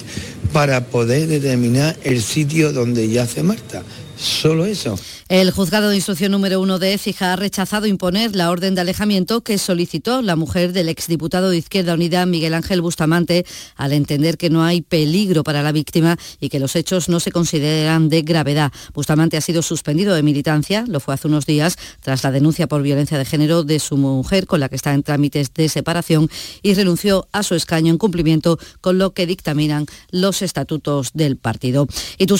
para 0.52 0.86
poder 0.86 1.28
determinar 1.28 1.96
el 2.04 2.22
sitio 2.22 2.74
donde 2.74 3.08
yace 3.08 3.44
Marta. 3.44 3.84
Solo 4.18 4.66
eso. 4.66 4.98
El 5.30 5.52
juzgado 5.52 5.90
de 5.90 5.96
instrucción 5.96 6.32
número 6.32 6.60
uno 6.60 6.80
de 6.80 6.94
Écija 6.94 7.34
ha 7.34 7.36
rechazado 7.36 7.86
imponer 7.86 8.36
la 8.36 8.50
orden 8.50 8.74
de 8.74 8.82
alejamiento 8.82 9.42
que 9.42 9.58
solicitó 9.58 10.22
la 10.22 10.36
mujer 10.36 10.74
del 10.74 10.90
exdiputado 10.90 11.50
de 11.50 11.58
Izquierda 11.58 11.94
Unida, 11.94 12.26
Miguel 12.26 12.54
Ángel 12.54 12.82
Bustamante, 12.82 13.46
al 13.76 13.94
entender 13.94 14.38
que 14.38 14.50
no 14.50 14.64
hay 14.64 14.82
peligro 14.82 15.44
para 15.44 15.62
la 15.62 15.72
víctima 15.72 16.18
y 16.40 16.50
que 16.50 16.60
los 16.60 16.76
hechos 16.76 17.10
no 17.10 17.20
se 17.20 17.32
consideran 17.32 18.10
de 18.10 18.22
gravedad. 18.24 18.72
Bustamante 18.94 19.38
ha 19.38 19.42
sido 19.42 19.62
suspendido 19.62 20.16
de 20.16 20.24
militancia, 20.24 20.86
lo 20.88 21.00
fue 21.00 21.14
hace 21.14 21.28
unos 21.28 21.46
días, 21.46 21.78
tras 22.02 22.24
la 22.24 22.32
denuncia 22.32 22.68
por 22.68 22.82
violencia 22.82 23.18
de 23.18 23.26
género 23.26 23.64
de 23.64 23.80
su 23.80 23.98
mujer, 23.98 24.48
con 24.48 24.60
la 24.60 24.70
que 24.70 24.78
está 24.78 24.94
en 24.94 25.04
trámites 25.04 25.54
de 25.54 25.70
separación, 25.70 26.30
y 26.64 26.74
renunció 26.74 27.28
a 27.34 27.44
su 27.44 27.54
escaño 27.54 27.92
en 27.92 27.98
cumplimiento 27.98 28.58
con 28.82 28.98
lo 28.98 29.14
que 29.14 29.28
dictaminan 29.28 29.86
los 30.10 30.42
estatutos 30.42 31.12
del 31.14 31.38
partido. 31.38 31.88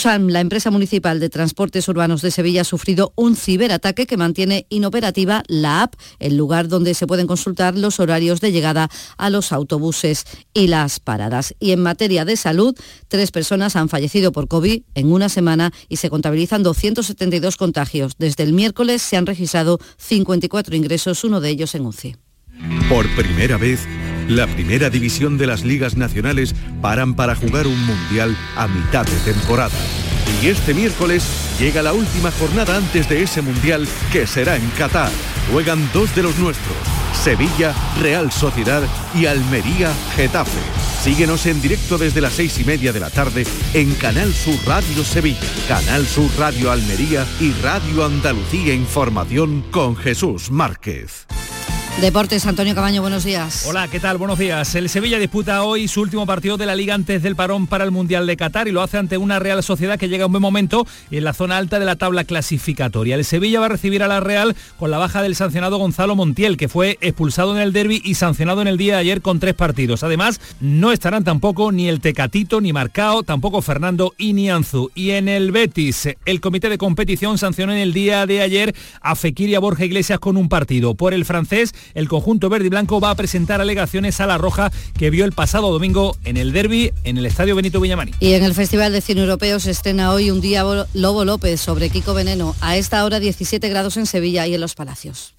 La 0.08 0.40
empresa 0.40 0.72
municipal 0.72 1.20
de 1.20 1.30
transporte 1.30 1.67
Urbanos 1.88 2.22
de 2.22 2.32
Sevilla 2.32 2.62
ha 2.62 2.66
sufrido 2.66 3.14
un 3.16 3.36
ciberataque 3.36 4.06
que 4.06 4.18
mantiene 4.18 4.66
inoperativa 4.70 5.44
la 5.48 5.84
app, 5.84 5.96
el 6.20 6.38
lugar 6.38 6.68
donde 6.68 6.94
se 6.94 7.08
pueden 7.08 7.28
consultar 7.28 7.78
los 7.78 8.00
horarios 8.00 8.42
de 8.42 8.52
llegada 8.52 8.90
a 9.18 9.30
los 9.30 9.52
autobuses 9.52 10.26
y 10.54 10.68
las 10.68 11.00
paradas. 11.00 11.56
Y 11.60 11.72
en 11.72 11.82
materia 11.82 12.26
de 12.26 12.38
salud, 12.38 12.76
tres 13.08 13.32
personas 13.32 13.76
han 13.76 13.90
fallecido 13.90 14.32
por 14.32 14.48
COVID 14.48 14.82
en 14.96 15.12
una 15.12 15.30
semana 15.30 15.72
y 15.90 15.98
se 15.98 16.10
contabilizan 16.10 16.64
272 16.64 17.58
contagios. 17.58 18.14
Desde 18.18 18.44
el 18.44 18.54
miércoles 18.54 19.02
se 19.02 19.18
han 19.18 19.26
registrado 19.26 19.80
54 19.98 20.76
ingresos, 20.76 21.24
uno 21.24 21.42
de 21.42 21.50
ellos 21.50 21.76
en 21.76 21.86
UCI. 21.86 22.16
Por 22.90 23.08
primera 23.16 23.58
vez, 23.58 23.82
la 24.28 24.48
primera 24.48 24.90
división 24.90 25.38
de 25.38 25.48
las 25.48 25.64
ligas 25.64 25.96
nacionales 25.96 26.56
paran 26.82 27.16
para 27.16 27.36
jugar 27.36 27.68
un 27.68 27.80
mundial 27.86 28.36
a 28.56 28.68
mitad 28.68 29.06
de 29.06 29.32
temporada. 29.32 29.76
Y 30.42 30.48
este 30.48 30.74
miércoles 30.74 31.26
llega 31.60 31.82
la 31.82 31.94
última 31.94 32.32
jornada 32.32 32.78
antes 32.78 33.10
de 33.10 33.24
ese 33.24 33.42
mundial 33.42 33.88
que 34.12 34.28
será 34.28 34.56
en 34.56 34.68
Qatar. 34.78 35.12
Juegan 35.52 35.90
dos 35.94 36.14
de 36.16 36.24
los 36.24 36.38
nuestros, 36.38 36.78
Sevilla, 37.14 37.74
Real 38.00 38.32
Sociedad 38.32 38.84
y 39.16 39.26
Almería, 39.26 39.92
Getafe. 40.16 40.60
Síguenos 41.02 41.46
en 41.46 41.62
directo 41.62 41.98
desde 41.98 42.22
las 42.22 42.34
seis 42.34 42.60
y 42.60 42.66
media 42.66 42.92
de 42.92 43.00
la 43.00 43.10
tarde 43.10 43.46
en 43.74 43.94
Canal 43.96 44.34
Sur 44.34 44.58
Radio 44.66 45.04
Sevilla, 45.04 45.40
Canal 45.68 46.06
Sur 46.06 46.30
Radio 46.38 46.72
Almería 46.72 47.26
y 47.40 47.54
Radio 47.62 48.06
Andalucía 48.06 48.74
Información 48.74 49.64
con 49.72 49.96
Jesús 49.96 50.52
Márquez. 50.52 51.28
Deportes, 52.02 52.46
Antonio 52.46 52.76
Cabaño, 52.76 53.02
buenos 53.02 53.24
días. 53.24 53.66
Hola, 53.68 53.88
¿qué 53.88 54.00
tal? 54.00 54.20
Buenos 54.20 54.38
días. 54.38 54.76
El 54.76 54.88
Sevilla 54.88 55.18
disputa 55.18 55.64
hoy 55.64 55.88
su 55.88 56.00
último 56.02 56.28
partido 56.28 56.56
de 56.56 56.68
la 56.68 56.76
Liga 56.76 56.94
antes 56.94 57.24
del 57.24 57.36
parón 57.36 57.66
para 57.66 57.84
el 57.84 57.90
Mundial 57.90 58.28
de 58.28 58.38
Qatar 58.38 58.68
y 58.68 58.72
lo 58.72 58.84
hace 58.84 59.00
ante 59.00 59.18
una 59.18 59.40
Real 59.40 59.64
Sociedad 59.64 59.98
que 59.98 60.08
llega 60.08 60.26
a 60.26 60.28
un 60.28 60.34
buen 60.34 60.44
momento 60.44 60.86
en 61.10 61.24
la 61.24 61.34
zona 61.34 61.58
alta 61.58 61.80
de 61.80 61.86
la 61.86 61.96
tabla 61.96 62.24
clasificatoria. 62.24 63.16
El 63.16 63.26
Sevilla 63.26 63.62
va 63.62 63.66
a 63.66 63.70
recibir 63.70 64.04
a 64.04 64.08
la 64.08 64.20
Real 64.20 64.56
con 64.78 64.92
la 64.92 65.00
baja 65.00 65.24
del 65.24 65.36
sancionado 65.36 65.80
Gonzalo 65.80 66.16
Montiel, 66.16 66.56
que 66.56 66.70
fue 66.70 67.00
expulsado 67.02 67.56
en 67.56 67.64
el 67.64 67.74
derby 67.74 68.00
y 68.06 68.14
sancionado 68.14 68.62
en 68.62 68.68
el 68.68 68.78
día 68.78 68.94
de 68.94 69.00
ayer 69.00 69.24
con 69.24 69.40
tres 69.40 69.56
partidos. 69.56 70.04
Además, 70.04 70.40
no 70.62 70.92
estarán 70.92 71.24
tampoco 71.24 71.72
ni 71.72 71.90
el 71.90 72.00
Tecatito 72.00 72.62
ni 72.62 72.74
Marcao, 72.74 73.24
tampoco 73.24 73.64
Fernando 73.64 74.14
y 74.20 74.34
ni 74.34 74.52
Anzu. 74.52 74.92
Y 74.94 75.12
en 75.12 75.28
el 75.28 75.52
Betis, 75.52 76.10
el 76.26 76.42
comité 76.42 76.70
de 76.70 76.78
competición 76.78 77.40
sancionó 77.40 77.74
en 77.74 77.80
el 77.80 77.92
día 77.92 78.28
de 78.28 78.44
ayer 78.44 78.76
a 79.02 79.16
Fekir 79.16 79.50
y 79.50 79.56
a 79.56 79.60
Borja 79.60 79.84
Iglesias 79.84 80.20
con 80.20 80.38
un 80.38 80.48
partido. 80.48 80.94
Por 80.94 81.16
el 81.16 81.26
francés, 81.26 81.74
el 81.94 82.08
conjunto 82.08 82.50
verde 82.50 82.68
y 82.68 82.70
blanco 82.70 83.00
va 83.00 83.12
a 83.12 83.16
presentar 83.16 83.62
alegaciones 83.62 84.20
a 84.22 84.28
la 84.28 84.38
Roja 84.38 84.72
que 84.98 85.10
vio 85.10 85.26
el 85.26 85.32
pasado 85.32 85.72
domingo 85.72 86.16
en 86.24 86.38
el 86.38 86.52
derby 86.52 86.92
en 87.04 87.18
el 87.18 87.26
Estadio 87.26 87.56
Benito 87.56 87.80
Villamarín. 87.80 88.16
Y 88.20 88.34
en 88.34 88.44
el 88.44 88.54
Festival 88.54 88.92
de 88.92 89.02
Cine 89.02 89.22
Europeo 89.22 89.60
se 89.60 89.72
estrena 89.72 90.12
hoy 90.12 90.32
un 90.32 90.42
día 90.42 90.64
Lobo 90.94 91.26
López 91.26 91.62
sobre 91.62 91.90
Kiko 91.90 92.14
Veneno. 92.14 92.56
A 92.62 92.78
esta 92.78 93.04
hora 93.06 93.20
17 93.20 93.70
grados 93.70 93.98
en 93.98 94.06
Sevilla 94.06 94.48
y 94.48 94.56
en 94.56 94.62
los 94.62 94.76
Palacios. 94.76 95.34